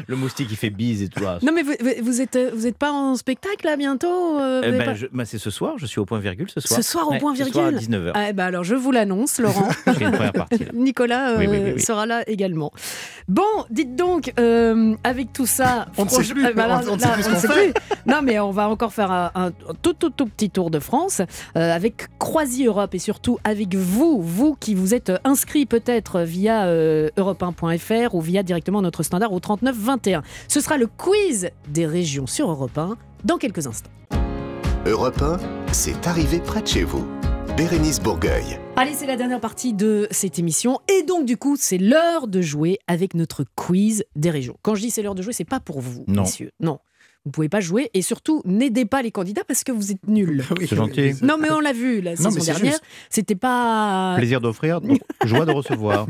Le 0.07 0.15
moustique 0.15 0.47
qui 0.47 0.55
fait 0.55 0.69
bise 0.69 1.03
et 1.03 1.07
tout 1.09 1.23
là. 1.23 1.37
Non, 1.43 1.51
mais 1.53 1.61
vous, 1.63 1.73
vous- 2.01 2.21
êtes, 2.21 2.37
vous 2.55 2.65
êtes 2.65 2.77
pas 2.77 2.91
en 2.91 3.15
spectacle 3.15 3.65
là 3.65 3.75
bientôt 3.77 4.39
euh, 4.39 4.61
Eh 4.65 4.71
ben, 4.71 4.85
pas- 4.85 4.93
bah, 5.11 5.25
c'est 5.25 5.37
ce 5.37 5.49
soir, 5.49 5.73
je 5.77 5.85
suis 5.85 5.99
au 5.99 6.05
point 6.05 6.19
virgule 6.19 6.47
ce 6.53 6.59
soir. 6.59 6.81
Ce 6.81 6.89
soir 6.89 7.07
au 7.07 7.11
Ouais, 7.11 7.19
point 7.19 7.35
Ce 7.35 7.45
soir 7.45 7.65
à 7.67 7.69
virgule 7.69 7.87
19h. 7.97 8.11
Ah, 8.15 8.29
eh 8.29 8.33
ben 8.33 8.45
alors 8.45 8.63
je 8.63 8.75
vous 8.75 8.91
l'annonce, 8.91 9.39
Laurent. 9.39 9.67
Nicolas 10.73 11.37
euh, 11.39 11.77
sera 11.77 12.05
là 12.05 12.23
également. 12.27 12.71
Bon, 13.27 13.41
dites 13.69 13.95
donc, 13.95 14.33
euh, 14.39 14.95
avec 15.03 15.33
tout 15.33 15.45
ça, 15.45 15.87
On 15.97 16.05
ne 16.05 16.09
sait 16.09 16.23
plus, 16.23 16.41
là, 16.41 16.81
on 16.89 16.95
ne 16.95 16.99
sait 16.99 17.07
là, 17.07 17.13
plus 17.13 17.23
ce 17.23 17.27
on 17.27 17.31
ne 17.31 17.35
qu'on 17.35 17.41
sait 17.41 17.47
fait. 17.47 17.73
plus. 17.73 17.97
Non, 18.05 18.21
mais 18.23 18.39
on 18.39 18.51
va 18.51 18.69
encore 18.69 18.93
faire 18.93 19.11
un, 19.11 19.31
un 19.35 19.51
tout, 19.81 19.93
tout, 19.93 20.09
tout 20.09 20.25
petit 20.25 20.49
tour 20.49 20.71
de 20.71 20.79
France 20.79 21.21
euh, 21.57 21.75
avec 21.75 22.07
Croisi 22.19 22.65
Europe 22.65 22.93
et 22.93 22.99
surtout 22.99 23.37
avec 23.43 23.75
vous, 23.75 24.21
vous 24.21 24.55
qui 24.59 24.75
vous 24.75 24.93
êtes 24.93 25.11
inscrits 25.23 25.65
peut-être 25.65 26.21
via 26.21 26.65
euh, 26.65 27.09
europe1.fr 27.17 28.15
ou 28.15 28.21
via 28.21 28.43
directement 28.43 28.81
notre 28.81 29.03
standard 29.03 29.33
au 29.33 29.39
39 29.39 29.75
21. 29.75 30.23
Ce 30.47 30.59
sera 30.59 30.77
le 30.77 30.87
quiz 30.87 31.49
des 31.69 31.85
régions 31.85 32.27
sur 32.27 32.49
Europe 32.49 32.77
1 32.77 32.95
dans 33.23 33.37
quelques 33.37 33.67
instants. 33.67 33.91
Europe 34.85 35.21
1, 35.21 35.37
c'est 35.71 36.07
arrivé 36.07 36.39
près 36.39 36.61
de 36.61 36.67
chez 36.67 36.83
vous. 36.83 37.05
Bérénice 37.55 37.99
Bourgueil. 38.01 38.59
Allez, 38.77 38.93
c'est 38.93 39.05
la 39.05 39.15
dernière 39.15 39.39
partie 39.39 39.73
de 39.73 40.07
cette 40.11 40.39
émission. 40.39 40.79
Et 40.87 41.03
donc, 41.03 41.25
du 41.25 41.37
coup, 41.37 41.55
c'est 41.59 41.77
l'heure 41.77 42.27
de 42.27 42.41
jouer 42.41 42.79
avec 42.87 43.13
notre 43.13 43.43
quiz 43.55 44.05
des 44.15 44.31
régions. 44.31 44.57
Quand 44.63 44.73
je 44.75 44.81
dis 44.81 44.89
c'est 44.89 45.03
l'heure 45.03 45.13
de 45.13 45.21
jouer, 45.21 45.33
c'est 45.33 45.45
pas 45.45 45.59
pour 45.59 45.81
vous, 45.81 46.03
Non. 46.07 46.23
messieurs. 46.23 46.51
Non. 46.59 46.79
Vous 47.23 47.31
pouvez 47.31 47.49
pas 47.49 47.59
jouer. 47.59 47.91
Et 47.93 48.01
surtout, 48.01 48.41
n'aidez 48.45 48.85
pas 48.85 49.03
les 49.03 49.11
candidats 49.11 49.43
parce 49.47 49.63
que 49.63 49.71
vous 49.71 49.91
êtes 49.91 50.07
nuls. 50.07 50.43
oui, 50.59 50.65
C'est 50.67 50.75
gentil. 50.75 51.13
Non, 51.21 51.37
mais 51.39 51.51
on 51.51 51.59
l'a 51.59 51.73
vu 51.73 52.01
la 52.01 52.15
Non, 52.15 52.31
saison 52.31 52.43
dernière. 52.53 52.79
C'était 53.11 53.35
pas. 53.35 54.15
Plaisir 54.17 54.41
d'offrir, 54.41 54.79
joie 55.25 55.45
de 55.45 55.51
recevoir. 55.51 56.07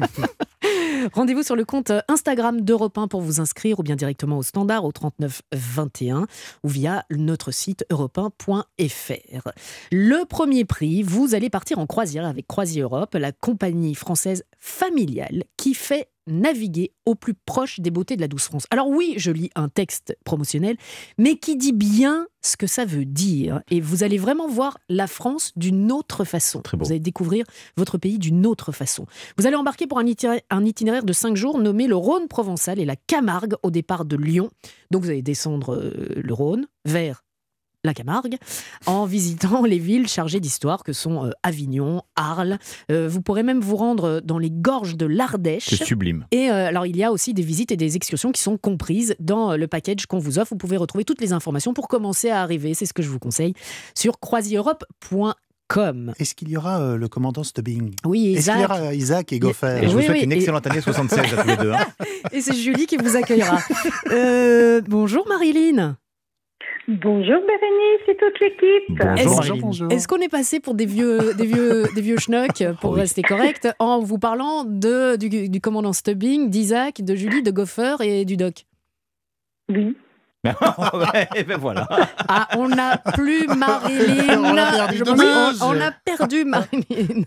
Rendez-vous 1.13 1.43
sur 1.43 1.55
le 1.55 1.65
compte 1.65 1.91
Instagram 2.07 2.61
d'Europe 2.61 2.97
1 2.97 3.07
pour 3.07 3.21
vous 3.21 3.39
inscrire 3.39 3.79
ou 3.79 3.83
bien 3.83 3.95
directement 3.95 4.37
au 4.37 4.43
standard 4.43 4.85
au 4.85 4.91
39 4.91 5.41
21 5.51 6.27
ou 6.63 6.67
via 6.67 7.05
notre 7.09 7.51
site 7.51 7.85
europe1.fr. 7.91 9.51
Le 9.91 10.25
premier 10.25 10.65
prix, 10.65 11.01
vous 11.01 11.33
allez 11.33 11.49
partir 11.49 11.79
en 11.79 11.87
croisière 11.87 12.25
avec 12.25 12.47
Croisi 12.47 12.81
Europe, 12.81 13.15
la 13.15 13.31
compagnie 13.31 13.95
française 13.95 14.43
familiale 14.59 15.43
qui 15.57 15.73
fait 15.73 16.10
naviguer 16.31 16.91
au 17.05 17.15
plus 17.15 17.33
proche 17.33 17.79
des 17.79 17.91
beautés 17.91 18.15
de 18.15 18.21
la 18.21 18.27
douce 18.27 18.45
France. 18.45 18.65
Alors 18.71 18.87
oui, 18.87 19.13
je 19.17 19.31
lis 19.31 19.49
un 19.55 19.69
texte 19.69 20.17
promotionnel, 20.23 20.77
mais 21.17 21.35
qui 21.35 21.55
dit 21.55 21.73
bien 21.73 22.27
ce 22.41 22.57
que 22.57 22.67
ça 22.67 22.85
veut 22.85 23.05
dire. 23.05 23.61
Et 23.69 23.81
vous 23.81 24.03
allez 24.03 24.17
vraiment 24.17 24.47
voir 24.47 24.77
la 24.89 25.07
France 25.07 25.51
d'une 25.55 25.91
autre 25.91 26.23
façon. 26.23 26.61
Très. 26.61 26.77
Vous 26.77 26.91
allez 26.91 26.99
découvrir 26.99 27.45
votre 27.77 27.97
pays 27.97 28.17
d'une 28.17 28.45
autre 28.45 28.71
façon. 28.71 29.05
Vous 29.37 29.45
allez 29.45 29.55
embarquer 29.55 29.87
pour 29.87 29.99
un 29.99 30.05
itinéraire, 30.05 30.41
un 30.49 30.65
itinéraire 30.65 31.03
de 31.03 31.13
5 31.13 31.35
jours 31.35 31.59
nommé 31.59 31.87
le 31.87 31.95
Rhône 31.95 32.27
provençal 32.27 32.79
et 32.79 32.85
la 32.85 32.95
Camargue 32.95 33.55
au 33.63 33.71
départ 33.71 34.05
de 34.05 34.15
Lyon. 34.15 34.49
Donc 34.89 35.03
vous 35.03 35.09
allez 35.09 35.21
descendre 35.21 35.75
euh, 35.75 36.21
le 36.21 36.33
Rhône 36.33 36.67
vers 36.85 37.23
la 37.83 37.93
Camargue 37.93 38.35
en 38.85 39.05
visitant 39.05 39.63
les 39.65 39.79
villes 39.79 40.07
chargées 40.07 40.39
d'histoire 40.39 40.83
que 40.83 40.93
sont 40.93 41.25
euh, 41.25 41.31
Avignon, 41.43 42.01
Arles. 42.15 42.57
Euh, 42.91 43.07
vous 43.09 43.21
pourrez 43.21 43.43
même 43.43 43.59
vous 43.59 43.75
rendre 43.75 44.21
dans 44.23 44.37
les 44.37 44.51
gorges 44.51 44.95
de 44.97 45.05
l'Ardèche. 45.05 45.65
C'est 45.69 45.83
sublime. 45.83 46.25
Et 46.31 46.49
euh, 46.49 46.67
alors, 46.67 46.85
il 46.85 46.95
y 46.97 47.03
a 47.03 47.11
aussi 47.11 47.33
des 47.33 47.41
visites 47.43 47.71
et 47.71 47.77
des 47.77 47.95
excursions 47.95 48.31
qui 48.31 48.41
sont 48.41 48.57
comprises 48.57 49.15
dans 49.19 49.51
euh, 49.51 49.57
le 49.57 49.67
package 49.67 50.05
qu'on 50.05 50.19
vous 50.19 50.37
offre. 50.39 50.49
Vous 50.51 50.57
pouvez 50.57 50.77
retrouver 50.77 51.03
toutes 51.05 51.21
les 51.21 51.33
informations 51.33 51.73
pour 51.73 51.87
commencer 51.87 52.29
à 52.29 52.41
arriver. 52.41 52.73
C'est 52.73 52.85
ce 52.85 52.93
que 52.93 53.01
je 53.01 53.09
vous 53.09 53.19
conseille 53.19 53.53
sur 53.95 54.19
croisieurope.com. 54.19 56.13
Est-ce 56.19 56.35
qu'il 56.35 56.49
y 56.49 56.57
aura 56.57 56.81
euh, 56.81 56.97
le 56.97 57.07
commandant 57.07 57.43
Stubbing 57.43 57.93
Oui, 58.05 58.33
Est-ce 58.33 58.51
qu'il 58.51 58.55
y 58.55 58.57
Isaac. 58.57 58.69
aura 58.71 58.79
euh, 58.81 58.93
Isaac 58.93 59.31
et 59.33 59.39
Goffer? 59.39 59.79
Et 59.81 59.85
je 59.87 59.91
vous 59.91 59.97
Oui, 59.99 60.05
souhaite 60.05 60.17
oui, 60.17 60.23
une 60.25 60.31
et- 60.33 60.35
excellente 60.35 60.67
année 60.67 60.81
76 60.81 61.33
à 61.33 61.41
tous 61.41 61.47
les 61.47 61.57
deux. 61.57 61.71
hein. 61.71 61.85
Et 62.33 62.41
c'est 62.41 62.55
Julie 62.55 62.85
qui 62.85 62.97
vous 62.97 63.15
accueillera. 63.15 63.57
Euh, 64.11 64.81
bonjour 64.87 65.25
Marilyn. 65.27 65.97
Bonjour 66.87 67.23
Bérénice 67.45 68.07
et 68.07 68.17
toute 68.17 68.39
l'équipe. 68.39 68.97
Bonjour, 68.97 69.43
Est-ce- 69.43 69.61
bonjour. 69.61 69.91
Est-ce 69.91 70.07
qu'on 70.07 70.17
est 70.17 70.29
passé 70.29 70.59
pour 70.59 70.73
des 70.73 70.85
vieux, 70.87 71.33
des 71.35 71.45
vieux, 71.45 71.85
des 71.93 72.01
vieux 72.01 72.17
schnocks, 72.17 72.63
pour 72.81 72.91
Oui. 72.93 73.01
rester 73.01 73.21
correct, 73.21 73.67
en 73.79 73.99
vous 73.99 74.17
parlant 74.17 74.63
de, 74.65 75.15
du, 75.15 75.47
du 75.49 75.61
commandant 75.61 75.93
Stubbing, 75.93 76.49
d'Isaac, 76.49 77.01
de 77.01 77.15
Julie, 77.15 77.43
de 77.43 77.51
Goffer 77.51 77.95
et 78.01 78.25
du 78.25 78.35
doc? 78.37 78.65
Oui. 79.69 79.95
Ouais, 80.43 81.27
et 81.35 81.43
ben 81.43 81.59
voilà. 81.59 81.87
Ah, 82.27 82.47
on 82.57 82.67
n'a 82.67 82.97
plus 82.97 83.45
Marilyn. 83.45 84.43
On 84.43 84.53
l'a 84.53 84.71
perdu, 84.87 85.03
on, 85.07 85.65
on 85.67 85.79
a 85.79 85.91
perdu 85.91 86.45
Marilyn. 86.45 87.23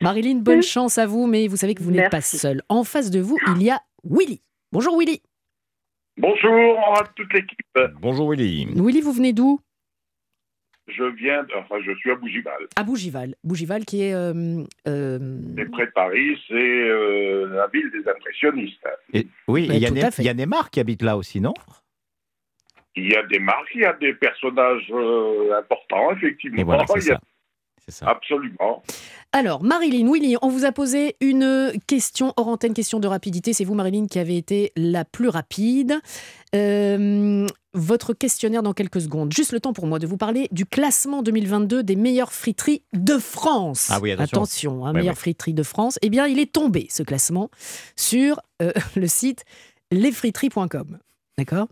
Marilyn, 0.00 0.38
bonne 0.40 0.62
chance 0.64 0.98
à 0.98 1.06
vous, 1.06 1.28
mais 1.28 1.46
vous 1.46 1.56
savez 1.56 1.76
que 1.76 1.82
vous 1.84 1.92
n'êtes 1.92 2.10
pas 2.10 2.20
seule. 2.20 2.62
En 2.68 2.82
face 2.82 3.10
de 3.10 3.20
vous, 3.20 3.38
il 3.54 3.62
y 3.62 3.70
a 3.70 3.80
Willy. 4.02 4.42
Bonjour 4.72 4.98
Willy. 4.98 5.22
Bonjour 6.18 6.78
à 6.98 7.04
toute 7.14 7.32
l'équipe. 7.32 7.58
Bonjour 8.00 8.30
Willy. 8.30 8.66
Willy, 8.74 9.00
vous 9.00 9.12
venez 9.12 9.32
d'où? 9.32 9.60
Je 10.88 11.02
viens, 11.02 11.42
de- 11.42 11.52
enfin, 11.56 11.76
je 11.84 11.92
suis 11.96 12.10
à 12.12 12.14
Bougival. 12.14 12.68
À 12.76 12.84
Bougival. 12.84 13.34
Bougival 13.42 13.84
qui 13.84 14.02
est... 14.02 14.14
euh, 14.14 14.62
euh, 14.86 15.18
C'est 15.56 15.70
près 15.70 15.86
de 15.86 15.90
Paris, 15.90 16.40
c'est 16.46 16.54
euh, 16.54 17.48
la 17.48 17.66
ville 17.66 17.90
des 17.90 18.08
impressionnistes. 18.08 18.86
Et- 19.12 19.26
oui, 19.48 19.64
il 19.68 19.78
y 19.78 19.84
a 19.84 19.88
a 20.30 20.34
Neymar 20.34 20.70
qui 20.70 20.78
habite 20.80 21.02
là 21.02 21.16
aussi, 21.16 21.40
non? 21.40 21.54
Il 22.94 23.10
y 23.12 23.16
a 23.16 23.22
des 23.24 23.40
marques, 23.40 23.68
il 23.74 23.80
y 23.82 23.84
a 23.84 23.92
des 23.94 24.14
personnages 24.14 24.86
euh, 24.90 25.58
importants, 25.58 26.12
effectivement. 26.12 26.58
Et 26.60 26.64
voilà, 26.64 26.86
c'est 26.86 27.00
Il 27.00 27.08
y 27.08 27.10
a- 27.10 27.14
ça. 27.14 27.20
C'est 27.84 27.90
ça. 27.92 28.08
Absolument. 28.08 28.82
Alors, 29.32 29.62
Marilyn, 29.62 30.10
Willy, 30.10 30.36
on 30.40 30.48
vous 30.48 30.64
a 30.64 30.72
posé 30.72 31.16
une 31.20 31.72
question 31.86 32.32
hors 32.36 32.48
antenne, 32.48 32.72
question 32.72 33.00
de 33.00 33.06
rapidité. 33.08 33.52
C'est 33.52 33.64
vous, 33.64 33.74
Marilyn, 33.74 34.06
qui 34.06 34.18
avez 34.18 34.36
été 34.38 34.72
la 34.76 35.04
plus 35.04 35.28
rapide. 35.28 36.00
Euh, 36.54 37.46
votre 37.74 38.14
questionnaire 38.14 38.62
dans 38.62 38.72
quelques 38.72 39.02
secondes. 39.02 39.32
Juste 39.34 39.52
le 39.52 39.60
temps 39.60 39.74
pour 39.74 39.86
moi 39.86 39.98
de 39.98 40.06
vous 40.06 40.16
parler 40.16 40.48
du 40.52 40.64
classement 40.64 41.22
2022 41.22 41.82
des 41.82 41.96
meilleures 41.96 42.32
friteries 42.32 42.82
de 42.94 43.18
France. 43.18 43.88
Ah 43.90 43.98
oui, 44.00 44.12
attention. 44.12 44.86
hein, 44.86 44.92
Ouais, 44.92 45.00
meilleures 45.00 45.14
ouais. 45.14 45.20
friteries 45.20 45.52
de 45.52 45.62
France. 45.62 45.98
Eh 46.00 46.08
bien, 46.08 46.26
il 46.26 46.38
est 46.38 46.50
tombé, 46.50 46.86
ce 46.90 47.02
classement, 47.02 47.50
sur 47.96 48.40
euh, 48.62 48.72
le 48.96 49.06
site 49.06 49.44
lesfriteries.com. 49.90 50.98
D'accord? 51.36 51.68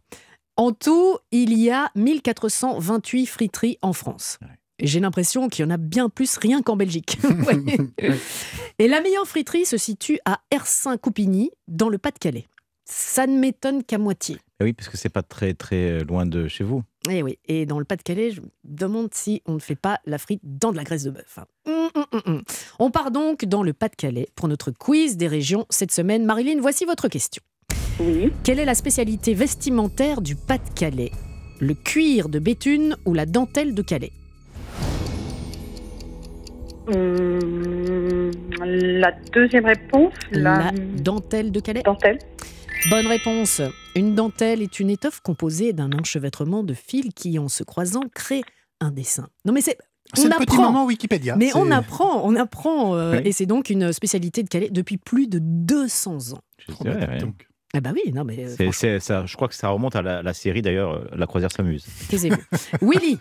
En 0.57 0.73
tout, 0.73 1.17
il 1.33 1.55
y 1.59 1.71
a 1.71 1.91
1428 1.95 3.27
friteries 3.27 3.79
en 3.81 3.93
France. 3.95 4.39
J'ai 4.81 5.01
l'impression 5.01 5.49
qu'il 5.49 5.65
y 5.65 5.69
en 5.69 5.71
a 5.71 5.77
bien 5.77 6.09
plus 6.09 6.37
rien 6.37 6.63
qu'en 6.63 6.77
Belgique. 6.77 7.19
Et 8.79 8.89
la 8.89 9.01
meilleure 9.01 9.27
friterie 9.27 9.65
se 9.67 9.77
situe 9.77 10.19
à 10.25 10.41
Ersin-Coupigny, 10.51 11.51
dans 11.69 11.89
le 11.89 11.99
Pas-de-Calais. 11.99 12.47
Ça 12.87 13.27
ne 13.27 13.39
m'étonne 13.39 13.83
qu'à 13.83 13.97
moitié. 13.99 14.37
Eh 14.61 14.65
Oui, 14.65 14.73
parce 14.75 14.89
que 14.91 14.97
c'est 14.99 15.09
pas 15.09 15.23
très 15.23 15.55
très 15.55 16.01
loin 16.01 16.27
de 16.27 16.49
chez 16.49 16.65
vous. 16.65 16.83
Et 17.09 17.23
oui, 17.23 17.39
et 17.47 17.65
dans 17.65 17.79
le 17.79 17.85
Pas-de-Calais, 17.87 18.31
je 18.33 18.41
me 18.43 18.47
demande 18.65 19.15
si 19.15 19.43
on 19.47 19.55
ne 19.55 19.59
fait 19.59 19.75
pas 19.77 20.01
la 20.05 20.19
frite 20.19 20.41
dans 20.43 20.71
de 20.71 20.77
la 20.77 20.85
graisse 20.85 21.05
de 21.05 21.11
bœuf. 21.11 21.39
hein. 21.39 21.47
Hum, 21.67 21.91
hum, 22.13 22.21
hum. 22.27 22.43
On 22.79 22.91
part 22.91 23.11
donc 23.11 23.45
dans 23.47 23.63
le 23.63 23.73
Pas-de-Calais 23.73 24.29
pour 24.35 24.49
notre 24.49 24.71
quiz 24.71 25.17
des 25.17 25.29
régions 25.29 25.65
cette 25.71 25.93
semaine. 25.93 26.27
Marilyn, 26.27 26.61
voici 26.61 26.85
votre 26.85 27.09
question. 27.09 27.43
Oui. 28.01 28.33
Quelle 28.43 28.59
est 28.59 28.65
la 28.65 28.75
spécialité 28.75 29.33
vestimentaire 29.35 30.21
du 30.21 30.37
Pas-de-Calais? 30.37 31.13
Le 31.61 31.75
cuir 31.75 32.29
de 32.29 32.39
Béthune 32.39 32.97
ou 33.07 33.15
la 33.15 33.25
dentelle 33.25 33.75
de 33.75 33.83
Calais? 33.83 34.13
Hum, 36.89 38.31
la 38.65 39.13
deuxième 39.33 39.67
réponse, 39.67 40.13
la, 40.31 40.59
La 40.59 40.71
dentelle 40.73 41.51
de 41.53 41.61
Calais 41.61 41.83
dentelle. 41.83 42.19
Bonne 42.91 43.07
réponse. 43.07 43.63
Une 43.97 44.15
dentelle 44.15 44.61
est 44.63 44.79
une 44.81 44.91
étoffe 44.91 45.21
composée 45.21 45.73
d'un 45.73 45.91
enchevêtrement 45.93 46.63
de 46.63 46.75
fils 46.75 47.09
qui, 47.15 47.39
en 47.39 47.49
se 47.49 47.63
croisant, 47.65 48.03
crée 48.15 48.43
un 48.81 48.91
dessin. 48.91 49.29
Non 49.45 49.53
mais 49.53 49.61
c'est... 49.61 49.79
C'est 50.13 50.27
On 50.27 50.29
le 50.29 50.31
petit 50.35 50.43
apprend. 50.43 50.63
moment 50.65 50.85
Wikipédia. 50.85 51.35
Mais 51.35 51.51
on 51.57 51.71
apprend, 51.71 52.21
on 52.29 52.37
apprend. 52.37 52.95
euh, 52.95 53.13
Oui. 53.17 53.23
Et 53.25 53.33
c'est 53.33 53.47
donc 53.47 53.71
une 53.71 53.91
spécialité 53.93 54.43
de 54.43 54.49
Calais 54.49 54.69
depuis 54.71 54.99
plus 54.99 55.27
de 55.29 55.39
200 55.41 56.35
ans. 56.35 56.41
Vrai. 56.81 57.19
Donc, 57.19 57.49
Ah 57.75 57.81
bah 57.81 57.91
oui, 57.95 58.13
non 58.13 58.23
mais... 58.23 58.45
euh, 58.61 58.99
ça, 59.01 59.25
je 59.25 59.35
crois 59.35 59.49
que 59.49 59.55
ça 59.55 59.71
remonte 59.71 59.97
à 59.97 60.03
la, 60.03 60.23
la 60.23 60.35
série 60.35 60.61
d'ailleurs, 60.61 60.93
euh, 60.93 61.05
La 61.17 61.27
croisière 61.27 61.51
s'amuse. 61.51 61.87
Taisez-vous. 62.11 62.37
Willy 62.83 63.17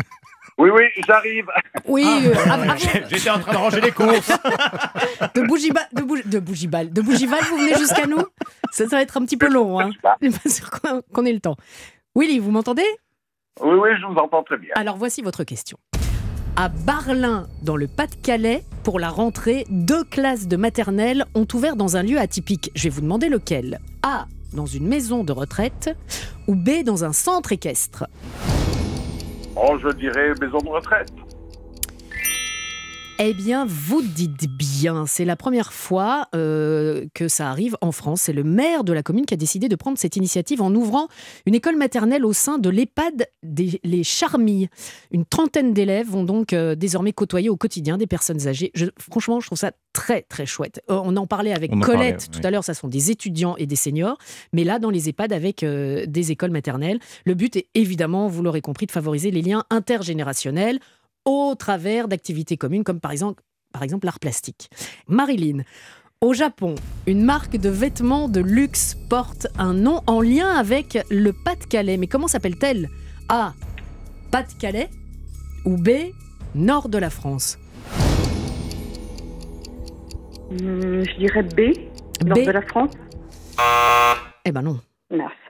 Oui, 0.57 0.69
oui, 0.73 0.83
j'arrive. 1.07 1.45
Oui, 1.85 2.05
euh, 2.27 2.33
av- 2.51 2.61
avant- 2.61 2.75
J'étais 3.09 3.29
en 3.29 3.39
train 3.39 3.51
de 3.53 3.57
ranger 3.57 3.81
les 3.81 3.91
courses. 3.91 4.27
de 5.35 5.41
Bougival, 5.47 5.83
de, 5.93 6.01
Bougi- 6.03 6.27
de 6.29 6.39
Bougival, 6.39 6.93
de 6.93 7.01
Bougival, 7.01 7.39
vous 7.49 7.57
venez 7.57 7.75
jusqu'à 7.77 8.05
nous? 8.05 8.23
Ça, 8.71 8.87
ça 8.87 8.97
va 8.97 9.01
être 9.01 9.17
un 9.17 9.25
petit 9.25 9.37
peu 9.37 9.49
long, 9.49 9.79
hein. 9.79 9.87
Je 10.21 10.27
suis 10.31 10.61
pas 10.71 10.79
qu'on 10.79 11.01
qu'on 11.13 11.25
ait 11.25 11.33
le 11.33 11.39
temps. 11.39 11.55
Willy, 12.15 12.37
vous 12.39 12.51
m'entendez? 12.51 12.85
Oui, 13.61 13.73
oui, 13.81 13.89
je 13.99 14.05
vous 14.05 14.15
entends 14.19 14.43
très 14.43 14.57
bien. 14.57 14.69
Alors 14.75 14.97
voici 14.97 15.21
votre 15.21 15.43
question. 15.43 15.77
À 16.55 16.69
Barlin, 16.69 17.47
dans 17.63 17.75
le 17.75 17.87
Pas-de-Calais, 17.87 18.63
pour 18.83 18.99
la 18.99 19.09
rentrée, 19.09 19.65
deux 19.69 20.03
classes 20.03 20.47
de 20.47 20.55
maternelle 20.55 21.25
ont 21.33 21.47
ouvert 21.53 21.75
dans 21.75 21.97
un 21.97 22.03
lieu 22.03 22.19
atypique. 22.19 22.69
Je 22.75 22.83
vais 22.83 22.89
vous 22.89 23.01
demander 23.01 23.27
lequel. 23.29 23.79
A, 24.03 24.27
dans 24.53 24.67
une 24.67 24.87
maison 24.87 25.23
de 25.23 25.31
retraite, 25.31 25.89
ou 26.47 26.53
B, 26.53 26.83
dans 26.85 27.03
un 27.05 27.13
centre 27.13 27.51
équestre. 27.53 28.05
Oh, 29.55 29.77
je 29.77 29.89
dirais 29.89 30.33
maison 30.39 30.57
de 30.59 30.69
retraite. 30.69 31.11
Eh 33.19 33.33
bien, 33.33 33.63
vous 33.65 34.01
dites 34.01 34.49
bien, 34.49 35.05
c'est 35.05 35.23
la 35.23 35.35
première 35.35 35.71
fois 35.71 36.27
euh, 36.35 37.05
que 37.13 37.27
ça 37.27 37.49
arrive 37.49 37.77
en 37.79 37.91
France. 37.91 38.21
C'est 38.23 38.33
le 38.33 38.43
maire 38.43 38.83
de 38.83 38.91
la 38.91 39.01
commune 39.03 39.25
qui 39.25 39.33
a 39.33 39.37
décidé 39.37 39.69
de 39.69 39.75
prendre 39.75 39.97
cette 39.97 40.15
initiative 40.17 40.61
en 40.61 40.73
ouvrant 40.73 41.07
une 41.45 41.53
école 41.55 41.77
maternelle 41.77 42.25
au 42.25 42.33
sein 42.33 42.57
de 42.57 42.69
l'EHPAD 42.69 43.27
des 43.43 43.79
Les 43.83 44.03
Charmilles. 44.03 44.67
Une 45.11 45.25
trentaine 45.25 45.73
d'élèves 45.73 46.07
vont 46.09 46.23
donc 46.23 46.51
euh, 46.53 46.75
désormais 46.75 47.13
côtoyer 47.13 47.49
au 47.49 47.55
quotidien 47.55 47.97
des 47.97 48.07
personnes 48.07 48.47
âgées. 48.47 48.71
Je- 48.73 48.87
franchement, 48.99 49.39
je 49.39 49.45
trouve 49.45 49.59
ça 49.59 49.71
très 49.93 50.23
très 50.23 50.45
chouette. 50.47 50.81
Euh, 50.89 50.99
on 51.03 51.15
en 51.15 51.27
parlait 51.27 51.53
avec 51.53 51.71
en 51.71 51.79
Colette 51.79 52.17
parlait, 52.17 52.17
tout 52.31 52.39
oui. 52.39 52.45
à 52.47 52.51
l'heure, 52.51 52.63
ça 52.63 52.73
sont 52.73 52.87
des 52.89 53.11
étudiants 53.11 53.55
et 53.57 53.67
des 53.67 53.75
seniors, 53.77 54.17
mais 54.53 54.63
là 54.63 54.79
dans 54.79 54.89
les 54.89 55.07
EHPAD 55.09 55.31
avec 55.31 55.63
des 55.63 56.31
écoles 56.31 56.51
maternelles. 56.51 56.99
Le 57.25 57.35
but 57.35 57.55
est 57.55 57.67
évidemment, 57.75 58.27
vous 58.27 58.41
l'aurez 58.41 58.61
compris, 58.61 58.85
de 58.87 58.91
favoriser 58.91 59.29
les 59.31 59.43
liens 59.43 59.63
intergénérationnels 59.69 60.79
au 61.25 61.55
travers 61.55 62.07
d'activités 62.07 62.57
communes 62.57 62.83
comme 62.83 62.99
par 62.99 63.11
exemple, 63.11 63.43
par 63.71 63.83
exemple 63.83 64.05
l'art 64.05 64.19
plastique. 64.19 64.69
Marilyn, 65.07 65.63
au 66.21 66.33
Japon, 66.33 66.75
une 67.05 67.23
marque 67.23 67.57
de 67.57 67.69
vêtements 67.69 68.29
de 68.29 68.39
luxe 68.39 68.95
porte 69.09 69.47
un 69.57 69.73
nom 69.73 70.01
en 70.07 70.21
lien 70.21 70.47
avec 70.47 70.97
le 71.09 71.33
Pas-de-Calais. 71.33 71.97
Mais 71.97 72.07
comment 72.07 72.27
s'appelle-t-elle? 72.27 72.89
A. 73.29 73.53
Pas-de-Calais 74.31 74.89
ou 75.65 75.77
B. 75.77 75.89
Nord 76.55 76.87
de 76.87 76.97
la 76.97 77.09
France? 77.09 77.57
Hum, 80.51 81.03
je 81.03 81.17
dirais 81.17 81.41
B, 81.41 81.75
nord 82.25 82.37
de 82.37 82.51
la 82.51 82.61
France. 82.61 82.91
Eh 84.45 84.51
ben 84.51 84.61
non. 84.61 84.79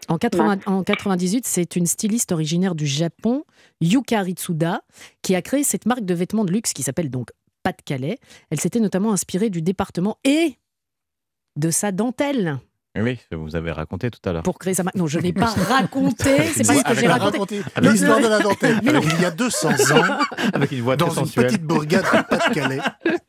En, 0.09 0.17
80 0.17 0.59
en 0.65 0.83
98, 0.83 1.45
c'est 1.45 1.75
une 1.75 1.85
styliste 1.85 2.31
originaire 2.31 2.75
du 2.75 2.85
Japon, 2.85 3.43
Yuka 3.81 4.21
Ritsuda, 4.21 4.83
qui 5.21 5.35
a 5.35 5.41
créé 5.41 5.63
cette 5.63 5.85
marque 5.85 6.05
de 6.05 6.13
vêtements 6.13 6.45
de 6.45 6.51
luxe 6.51 6.73
qui 6.73 6.83
s'appelle 6.83 7.09
donc 7.09 7.29
Pas-de-Calais. 7.63 8.19
Elle 8.49 8.59
s'était 8.59 8.79
notamment 8.79 9.13
inspirée 9.13 9.49
du 9.49 9.61
département 9.61 10.17
et 10.23 10.57
de 11.55 11.69
sa 11.69 11.91
dentelle 11.91 12.59
Oui, 12.95 13.17
vous 13.31 13.55
avez 13.55 13.71
raconté 13.71 14.11
tout 14.11 14.19
à 14.29 14.33
l'heure. 14.33 14.43
pour 14.43 14.59
créer 14.59 14.75
sa 14.75 14.83
marque. 14.83 14.95
Non, 14.95 15.07
je 15.07 15.17
n'ai 15.23 15.33
pas 15.33 15.47
raconté, 15.47 16.43
c'est 16.53 16.65
pas 16.67 16.75
ce 16.75 16.83
que 16.83 16.93
j'ai 16.95 17.07
raconté. 17.07 17.61
l'histoire 17.81 18.19
de 18.19 18.27
la 18.27 18.39
dentelle. 18.39 18.79
Il 18.83 19.21
y 19.21 19.25
a 19.25 19.31
200 19.31 19.69
ans, 19.69 20.19
Avec 20.53 20.71
une 20.71 20.81
voix 20.81 20.95
dans 20.95 21.09
une 21.09 21.15
sensuelle. 21.25 21.47
petite 21.47 21.63
bourgade 21.63 22.03
du 22.03 22.23
Pas-de-Calais, 22.29 22.79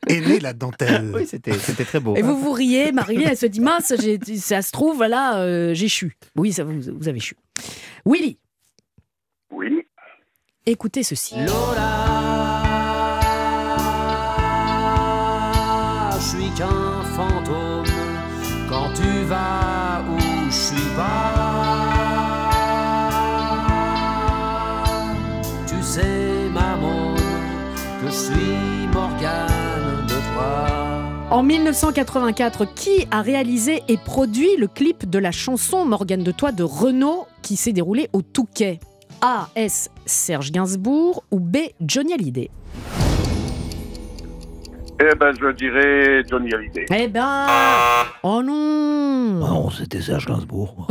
est 0.09 0.21
née 0.21 0.39
la 0.41 0.53
dentelle. 0.53 1.13
Oui, 1.15 1.27
c'était 1.27 1.55
c'était 1.55 1.85
très 1.87 1.99
beau. 2.01 2.15
Et 2.15 2.21
vous 2.23 2.39
vous 2.39 2.53
riez, 2.53 2.93
Marilyn, 2.93 3.29
elle 3.31 3.39
se 3.39 3.47
dit 3.47 3.61
mince, 3.61 3.95
ça 4.39 4.61
se 4.63 4.71
trouve, 4.71 4.97
voilà, 4.97 5.39
euh, 5.39 5.73
j'ai 5.73 5.89
chu. 5.89 6.17
Oui, 6.37 6.53
ça, 6.53 6.65
vous, 6.65 6.81
vous 6.99 7.09
avez 7.09 7.21
chu. 7.21 7.35
Willy, 8.05 8.39
Oui. 9.51 9.81
écoutez 10.67 11.03
ceci. 11.03 11.37
je 11.39 12.04
Tu 25.67 25.83
sais, 25.83 26.49
maman, 26.53 27.17
je 28.05 28.11
suis 28.11 28.87
Morgane 28.93 30.07
de 30.07 30.15
toi. 30.35 30.69
En 31.33 31.43
1984, 31.43 32.65
qui 32.77 33.09
a 33.11 33.23
réalisé 33.23 33.83
et 33.89 33.97
produit 33.97 34.57
le 34.57 34.69
clip 34.69 35.11
de 35.11 35.19
la 35.19 35.33
chanson 35.33 35.85
Morgane 35.85 36.23
de 36.23 36.31
Toi 36.31 36.53
de 36.53 36.63
Renaud 36.63 37.27
qui 37.43 37.57
s'est 37.57 37.73
déroulé 37.73 38.09
au 38.13 38.23
Touquet? 38.23 38.79
A. 39.21 39.49
S. 39.57 39.91
Serge 40.07 40.53
Gainsbourg 40.53 41.25
ou 41.33 41.41
B. 41.41 41.57
Johnny 41.81 42.13
Hallyday? 42.13 42.51
Eh 45.01 45.15
ben, 45.17 45.33
je 45.39 45.51
dirais 45.53 46.23
Johnny 46.29 46.53
Hallyday. 46.55 46.87
Eh 46.95 47.09
ben. 47.09 47.47
Oh 48.23 48.43
non 48.43 49.31
Non, 49.41 49.71
c'était 49.71 50.01
Serge 50.01 50.27
Gainsbourg. 50.27 50.89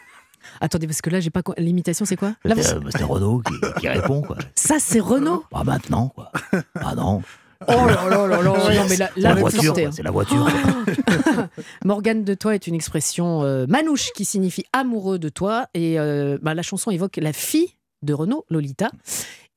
Attendez, 0.60 0.86
parce 0.86 1.00
que 1.02 1.10
là, 1.10 1.20
j'ai 1.20 1.30
pas. 1.30 1.42
L'imitation, 1.58 2.04
c'est 2.04 2.16
quoi 2.16 2.32
Là, 2.44 2.54
vous- 2.54 2.62
C'était 2.62 2.76
euh, 2.76 2.80
c'était 2.90 3.04
Renaud 3.04 3.42
qui, 3.46 3.54
qui 3.80 3.88
répond, 3.88 4.22
quoi. 4.22 4.36
Ça, 4.54 4.76
c'est 4.78 5.00
Renaud 5.00 5.44
Pas 5.50 5.64
maintenant, 5.64 6.08
quoi. 6.08 6.32
Ah 6.74 6.94
non. 6.96 7.22
Oh 7.68 7.72
là 7.86 8.08
là 8.10 8.26
là 8.26 8.42
là 8.42 8.42
Non, 8.42 8.86
mais 8.88 8.96
là, 8.96 9.10
là, 9.16 9.28
la 9.30 9.34
vous 9.34 9.40
voiture, 9.40 9.62
sortez, 9.62 9.82
quoi, 9.82 9.88
hein. 9.88 9.92
c'est 9.94 10.02
la 10.02 10.10
voiture. 10.10 10.44
quoi. 10.46 11.48
Morgane 11.84 12.24
de 12.24 12.34
toi 12.34 12.54
est 12.54 12.66
une 12.66 12.74
expression 12.74 13.42
euh, 13.44 13.66
manouche 13.68 14.10
qui 14.14 14.24
signifie 14.24 14.64
amoureux 14.72 15.18
de 15.18 15.28
toi. 15.28 15.66
Et 15.72 15.98
euh, 16.00 16.36
bah, 16.42 16.54
la 16.54 16.62
chanson 16.62 16.90
évoque 16.90 17.16
la 17.16 17.32
fille 17.32 17.70
de 18.02 18.12
Renaud, 18.12 18.44
Lolita. 18.50 18.90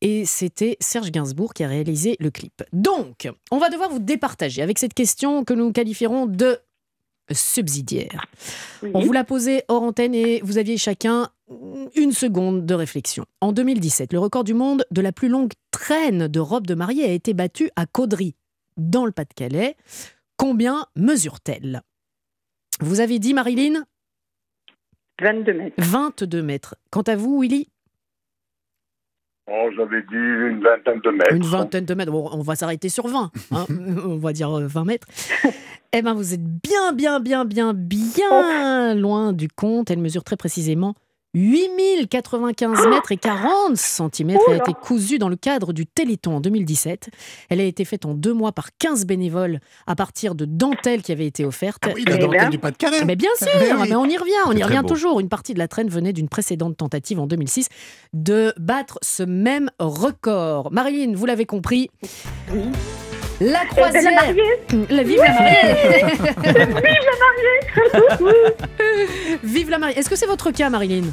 Et 0.01 0.25
c'était 0.25 0.77
Serge 0.79 1.11
Gainsbourg 1.11 1.53
qui 1.53 1.63
a 1.63 1.67
réalisé 1.67 2.15
le 2.19 2.31
clip. 2.31 2.63
Donc, 2.71 3.29
on 3.51 3.57
va 3.57 3.69
devoir 3.69 3.89
vous 3.89 3.99
départager 3.99 4.61
avec 4.61 4.79
cette 4.79 4.93
question 4.93 5.43
que 5.43 5.53
nous 5.53 5.71
qualifierons 5.71 6.25
de 6.25 6.59
subsidiaire. 7.31 8.25
On 8.93 9.01
vous 9.01 9.11
l'a 9.11 9.23
posée 9.23 9.63
hors 9.67 9.83
antenne 9.83 10.15
et 10.15 10.41
vous 10.43 10.57
aviez 10.57 10.77
chacun 10.77 11.29
une 11.95 12.11
seconde 12.11 12.65
de 12.65 12.73
réflexion. 12.73 13.25
En 13.41 13.51
2017, 13.51 14.13
le 14.13 14.19
record 14.19 14.43
du 14.43 14.53
monde 14.53 14.85
de 14.91 15.01
la 15.01 15.11
plus 15.11 15.29
longue 15.29 15.51
traîne 15.71 16.27
de 16.27 16.39
robe 16.39 16.67
de 16.67 16.75
mariée 16.75 17.03
a 17.03 17.11
été 17.11 17.33
battu 17.33 17.69
à 17.75 17.85
Caudry, 17.85 18.35
dans 18.77 19.05
le 19.05 19.11
Pas-de-Calais. 19.11 19.75
Combien 20.37 20.85
mesure-t-elle? 20.95 21.81
Vous 22.79 22.99
avez 22.99 23.19
dit, 23.19 23.33
Marilyn? 23.33 23.83
22 25.21 25.53
mètres. 25.53 25.75
22 25.77 26.41
mètres. 26.41 26.75
Quant 26.91 27.01
à 27.01 27.15
vous, 27.15 27.41
Willy? 27.41 27.67
Oh, 29.51 29.69
j'avais 29.75 30.01
dit 30.03 30.15
une 30.15 30.61
vingtaine 30.61 30.99
de 31.03 31.09
mètres. 31.09 31.33
Une 31.33 31.43
vingtaine 31.43 31.85
de 31.85 31.93
mètres. 31.95 32.11
Bon, 32.11 32.29
on 32.31 32.41
va 32.41 32.55
s'arrêter 32.55 32.89
sur 32.89 33.07
20. 33.07 33.31
hein. 33.51 33.65
on 34.05 34.17
va 34.17 34.31
dire 34.33 34.55
euh, 34.57 34.67
20 34.67 34.85
mètres. 34.85 35.07
Eh 35.91 36.03
bien, 36.03 36.13
vous 36.13 36.35
êtes 36.35 36.43
bien, 36.43 36.93
bien, 36.93 37.19
bien, 37.19 37.45
bien, 37.45 37.73
bien 37.73 38.93
loin 38.93 39.33
du 39.33 39.47
compte. 39.47 39.89
Elle 39.89 39.97
mesure 39.97 40.23
très 40.23 40.37
précisément 40.37 40.93
8095 41.34 42.88
mètres 42.88 43.11
et 43.11 43.17
40 43.17 43.77
centimètres. 43.77 44.41
Elle 44.47 44.53
a 44.55 44.57
été 44.57 44.73
cousue 44.73 45.19
dans 45.19 45.30
le 45.30 45.36
cadre 45.36 45.73
du 45.73 45.86
Téléthon 45.86 46.38
en 46.38 46.41
2017. 46.41 47.09
Elle 47.49 47.59
a 47.59 47.63
été 47.63 47.86
faite 47.86 48.05
en 48.05 48.13
deux 48.13 48.34
mois 48.34 48.51
par 48.51 48.69
15 48.77 49.05
bénévoles 49.05 49.59
à 49.88 49.95
partir 49.95 50.36
de 50.36 50.45
dentelles 50.45 51.01
qui 51.01 51.11
avaient 51.11 51.27
été 51.27 51.45
offertes. 51.45 51.84
Ah 51.86 51.91
oui, 51.95 52.03
la 52.07 52.17
dentelle 52.17 52.49
du 52.49 52.57
Pas-de-Calais. 52.59 53.05
Mais 53.05 53.15
bien 53.15 53.30
sûr, 53.38 53.47
Mais 53.59 53.71
oui. 53.73 53.88
mais 53.89 53.95
on 53.95 54.05
y 54.05 54.17
revient, 54.17 54.32
on 54.47 54.51
y 54.53 54.63
revient 54.63 54.82
beau. 54.82 54.89
toujours. 54.89 55.19
Une 55.19 55.30
partie 55.30 55.53
de 55.53 55.59
la 55.59 55.67
traîne 55.67 55.89
venait 55.89 56.13
d'une 56.13 56.30
précédente 56.30 56.77
tentative 56.77 57.19
en 57.19 57.27
2006 57.27 57.69
de 58.13 58.53
battre 58.57 58.97
ce 59.01 59.23
même 59.23 59.69
record. 59.80 60.71
Marilyn, 60.71 61.13
vous 61.15 61.25
l'avez 61.25 61.45
compris. 61.45 61.89
La 63.41 63.65
croisière. 63.65 64.03
la 64.03 64.11
mariée. 64.11 64.43
La 64.89 65.03
vive 65.03 65.19
la 65.19 65.31
mariée. 65.31 66.03
Vive 66.03 67.05
la 67.05 67.17
mariée 68.27 68.49
Vive 69.43 69.69
la 69.69 69.77
mariée. 69.77 69.97
Est-ce 69.97 70.09
que 70.09 70.15
c'est 70.15 70.25
votre 70.25 70.51
cas, 70.51 70.69
Marilyn 70.69 71.03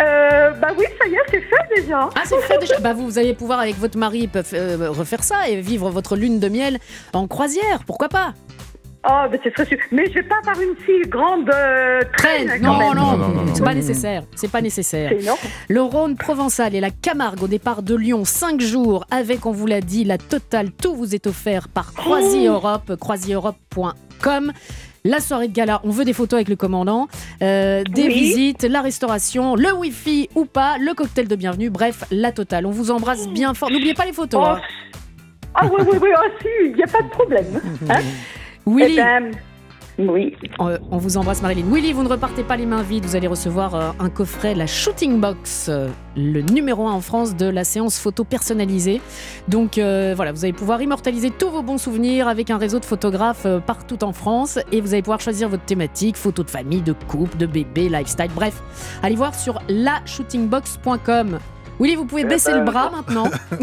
Euh, 0.00 0.50
bah 0.52 0.68
oui, 0.78 0.84
ça 0.98 1.06
y 1.08 1.14
est, 1.14 1.18
c'est 1.30 1.40
fait 1.40 1.82
déjà. 1.82 2.08
Ah, 2.14 2.22
c'est 2.24 2.40
fait 2.40 2.58
déjà. 2.58 2.78
Bah, 2.80 2.94
vous, 2.94 3.04
vous 3.04 3.18
allez 3.18 3.34
pouvoir, 3.34 3.60
avec 3.60 3.76
votre 3.76 3.98
mari, 3.98 4.30
euh, 4.54 4.88
refaire 4.90 5.22
ça 5.22 5.48
et 5.48 5.60
vivre 5.60 5.90
votre 5.90 6.16
lune 6.16 6.40
de 6.40 6.48
miel 6.48 6.78
en 7.12 7.26
croisière. 7.26 7.80
Pourquoi 7.86 8.08
pas? 8.08 8.32
Oh, 9.08 9.22
mais 9.30 9.40
c'est 9.42 9.50
très 9.52 9.64
sûr. 9.64 9.78
Mais 9.92 10.06
je 10.08 10.14
vais 10.14 10.22
pas 10.22 10.36
avoir 10.44 10.60
une 10.60 10.74
si 10.84 11.08
grande 11.08 11.48
euh, 11.48 12.00
traîne. 12.18 12.48
Traîne. 12.48 12.62
quand 12.62 12.94
Non, 12.94 13.16
même. 13.16 13.34
non, 13.46 13.54
c'est 13.54 13.64
pas 13.64 13.72
nécessaire. 13.74 14.24
C'est 14.34 14.50
pas 14.50 14.60
nécessaire. 14.60 15.12
Le 15.68 15.80
Rhône 15.82 16.16
provençal 16.16 16.74
et 16.74 16.80
la 16.80 16.90
Camargue 16.90 17.42
au 17.42 17.46
départ 17.48 17.82
de 17.82 17.94
Lyon, 17.94 18.26
5 18.26 18.60
jours, 18.60 19.06
avec, 19.10 19.46
on 19.46 19.52
vous 19.52 19.66
l'a 19.66 19.80
dit, 19.80 20.04
la 20.04 20.18
totale. 20.18 20.70
Tout 20.70 20.94
vous 20.94 21.14
est 21.14 21.26
offert 21.26 21.68
par 21.68 21.94
Croisier 21.94 22.46
Europe, 22.48 22.94
croisiereurope.com. 23.00 24.52
La 25.06 25.20
soirée 25.20 25.48
de 25.48 25.54
gala, 25.54 25.80
on 25.84 25.88
veut 25.88 26.04
des 26.04 26.12
photos 26.12 26.36
avec 26.36 26.50
le 26.50 26.56
commandant, 26.56 27.08
euh, 27.40 27.82
des 27.84 28.02
Oui. 28.02 28.12
visites, 28.12 28.64
la 28.64 28.82
restauration, 28.82 29.56
le 29.56 29.72
wifi 29.72 30.28
ou 30.34 30.44
pas, 30.44 30.76
le 30.76 30.92
cocktail 30.92 31.26
de 31.26 31.36
bienvenue, 31.36 31.70
bref, 31.70 32.04
la 32.10 32.32
totale. 32.32 32.66
On 32.66 32.70
vous 32.70 32.90
embrasse 32.90 33.26
bien 33.28 33.54
fort. 33.54 33.70
N'oubliez 33.70 33.94
pas 33.94 34.04
les 34.04 34.12
photos. 34.12 34.42
Oh, 34.44 34.48
hein. 34.50 34.60
Ah 35.54 35.64
oui, 35.72 35.82
oui, 35.90 35.98
oui, 36.02 36.08
ah 36.14 36.20
si, 36.42 36.48
il 36.66 36.74
n'y 36.74 36.82
a 36.82 36.86
pas 36.86 37.00
de 37.00 37.08
problème. 37.08 37.46
Hein 37.88 38.00
Willy. 38.66 38.94
Eh 38.94 38.96
ben, 38.96 39.32
oui. 40.08 40.36
On 40.58 40.98
vous 40.98 41.16
embrasse 41.16 41.42
Marilyn. 41.42 41.64
Willy, 41.70 41.92
vous 41.92 42.02
ne 42.02 42.08
repartez 42.08 42.42
pas 42.42 42.56
les 42.56 42.66
mains 42.66 42.82
vides, 42.82 43.04
vous 43.04 43.16
allez 43.16 43.26
recevoir 43.26 43.74
euh, 43.74 43.90
un 43.98 44.08
coffret, 44.08 44.54
la 44.54 44.66
Shooting 44.66 45.20
Box, 45.20 45.66
euh, 45.68 45.88
le 46.16 46.40
numéro 46.40 46.88
1 46.88 46.92
en 46.92 47.00
France 47.00 47.36
de 47.36 47.46
la 47.46 47.64
séance 47.64 47.98
photo 47.98 48.24
personnalisée. 48.24 49.00
Donc 49.48 49.78
euh, 49.78 50.14
voilà, 50.16 50.32
vous 50.32 50.44
allez 50.44 50.52
pouvoir 50.54 50.80
immortaliser 50.80 51.30
tous 51.30 51.50
vos 51.50 51.62
bons 51.62 51.78
souvenirs 51.78 52.28
avec 52.28 52.50
un 52.50 52.58
réseau 52.58 52.78
de 52.78 52.84
photographes 52.84 53.46
partout 53.66 54.02
en 54.04 54.12
France 54.12 54.58
et 54.72 54.80
vous 54.80 54.94
allez 54.94 55.02
pouvoir 55.02 55.20
choisir 55.20 55.48
votre 55.48 55.64
thématique, 55.64 56.16
photos 56.16 56.46
de 56.46 56.50
famille, 56.50 56.82
de 56.82 56.92
couple, 56.92 57.36
de 57.36 57.46
bébé, 57.46 57.88
lifestyle, 57.88 58.30
bref. 58.34 58.62
Allez 59.02 59.16
voir 59.16 59.34
sur 59.34 59.60
lashootingbox.com. 59.68 61.38
Willy, 61.80 61.96
vous 61.96 62.04
pouvez 62.04 62.22
Eh 62.22 62.26
baisser 62.26 62.52
ben, 62.52 62.58
le 62.58 62.64
bras 62.66 62.90
maintenant. 62.90 63.24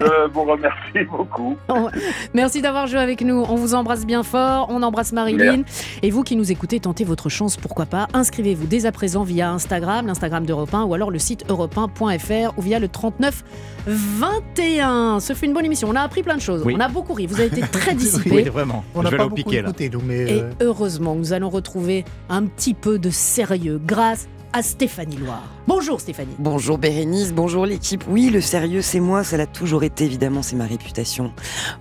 Je 0.00 0.30
vous 0.30 0.42
remercie 0.44 1.08
beaucoup. 1.10 1.56
Merci 2.34 2.60
d'avoir 2.60 2.86
joué 2.86 2.98
avec 3.00 3.22
nous. 3.22 3.42
On 3.48 3.54
vous 3.54 3.74
embrasse 3.74 4.04
bien 4.04 4.22
fort. 4.22 4.66
On 4.68 4.82
embrasse 4.82 5.12
Marilyn. 5.12 5.62
Et 6.02 6.10
vous 6.10 6.22
qui 6.22 6.36
nous 6.36 6.52
écoutez, 6.52 6.78
tentez 6.78 7.04
votre 7.04 7.30
chance, 7.30 7.56
pourquoi 7.56 7.86
pas. 7.86 8.06
Inscrivez-vous 8.12 8.66
dès 8.66 8.84
à 8.84 8.92
présent 8.92 9.22
via 9.22 9.50
Instagram, 9.50 10.06
l'Instagram 10.06 10.44
d'Europe 10.44 10.74
1 10.74 10.84
ou 10.84 10.92
alors 10.92 11.10
le 11.10 11.18
site 11.18 11.46
europe1.fr 11.48 12.52
ou 12.58 12.60
via 12.62 12.78
le 12.78 12.88
39 12.88 13.42
21. 13.86 15.20
Ce 15.20 15.32
fut 15.32 15.46
une 15.46 15.54
bonne 15.54 15.64
émission. 15.64 15.88
On 15.90 15.96
a 15.96 16.02
appris 16.02 16.22
plein 16.22 16.36
de 16.36 16.42
choses. 16.42 16.62
Oui. 16.66 16.74
On 16.76 16.80
a 16.80 16.88
beaucoup 16.88 17.14
ri. 17.14 17.26
Vous 17.26 17.40
avez 17.40 17.46
été 17.46 17.62
très 17.62 17.94
dissipés. 17.94 18.30
Oui, 18.30 18.42
vraiment. 18.42 18.84
On 18.94 19.00
Je 19.00 19.04
n'a 19.04 19.10
vais 19.10 19.16
pas 19.16 19.22
beaucoup 19.24 19.36
piqué, 19.36 19.62
là. 19.62 19.68
écouté, 19.70 19.88
nous, 19.90 20.02
mais... 20.04 20.20
Et 20.30 20.42
euh, 20.42 20.50
heureusement, 20.60 21.14
nous 21.14 21.32
allons 21.32 21.48
retrouver 21.48 22.04
un 22.28 22.44
petit 22.44 22.74
peu 22.74 22.98
de 22.98 23.08
sérieux 23.08 23.80
grâce 23.84 24.28
à 24.54 24.62
Stéphanie 24.62 25.16
Loire. 25.16 25.42
Bonjour 25.66 26.00
Stéphanie. 26.00 26.34
Bonjour 26.38 26.78
Bérénice, 26.78 27.32
bonjour 27.32 27.66
l'équipe. 27.66 28.04
Oui, 28.08 28.30
le 28.30 28.40
sérieux, 28.40 28.82
c'est 28.82 29.00
moi, 29.00 29.24
ça 29.24 29.36
l'a 29.36 29.46
toujours 29.46 29.82
été, 29.82 30.04
évidemment, 30.04 30.42
c'est 30.42 30.54
ma 30.54 30.64
réputation. 30.64 31.32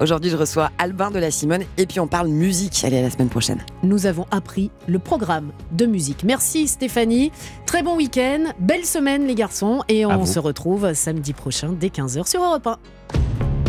Aujourd'hui, 0.02 0.32
je 0.32 0.38
reçois 0.38 0.72
Albin 0.80 1.12
de 1.12 1.20
la 1.20 1.30
Simone 1.30 1.64
et 1.78 1.86
puis 1.86 2.00
on 2.00 2.08
parle 2.08 2.30
musique. 2.30 2.84
Allez, 2.84 2.98
à 2.98 3.04
la 3.04 3.12
semaine 3.12 3.30
prochaine. 3.30 3.60
Nous 3.84 4.08
avons 4.08 4.26
appris 4.32 4.72
le 4.88 4.98
programme 4.98 5.52
de 5.72 5.86
musique. 5.86 6.24
Merci 6.24 6.68
Stéphanie. 6.68 7.32
Très 7.68 7.84
bon 7.84 7.96
week-end. 7.96 8.46
Belle 8.60 8.86
semaine 8.86 9.28
les 9.28 9.36
garçons. 9.36 9.84
Et 9.88 10.06
on 10.08 10.26
se 10.26 10.40
retrouve 10.40 10.94
samedi 10.94 11.34
prochain 11.34 11.76
dès 11.80 11.90
15h 11.90 12.28
sur 12.28 12.44
Europe 12.44 12.66
1. 12.66 12.78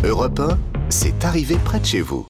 Europe 0.07 0.39
1, 0.39 0.57
c'est 0.89 1.25
arrivé 1.25 1.57
près 1.63 1.79
de 1.79 1.85
chez 1.85 2.01
vous. 2.01 2.23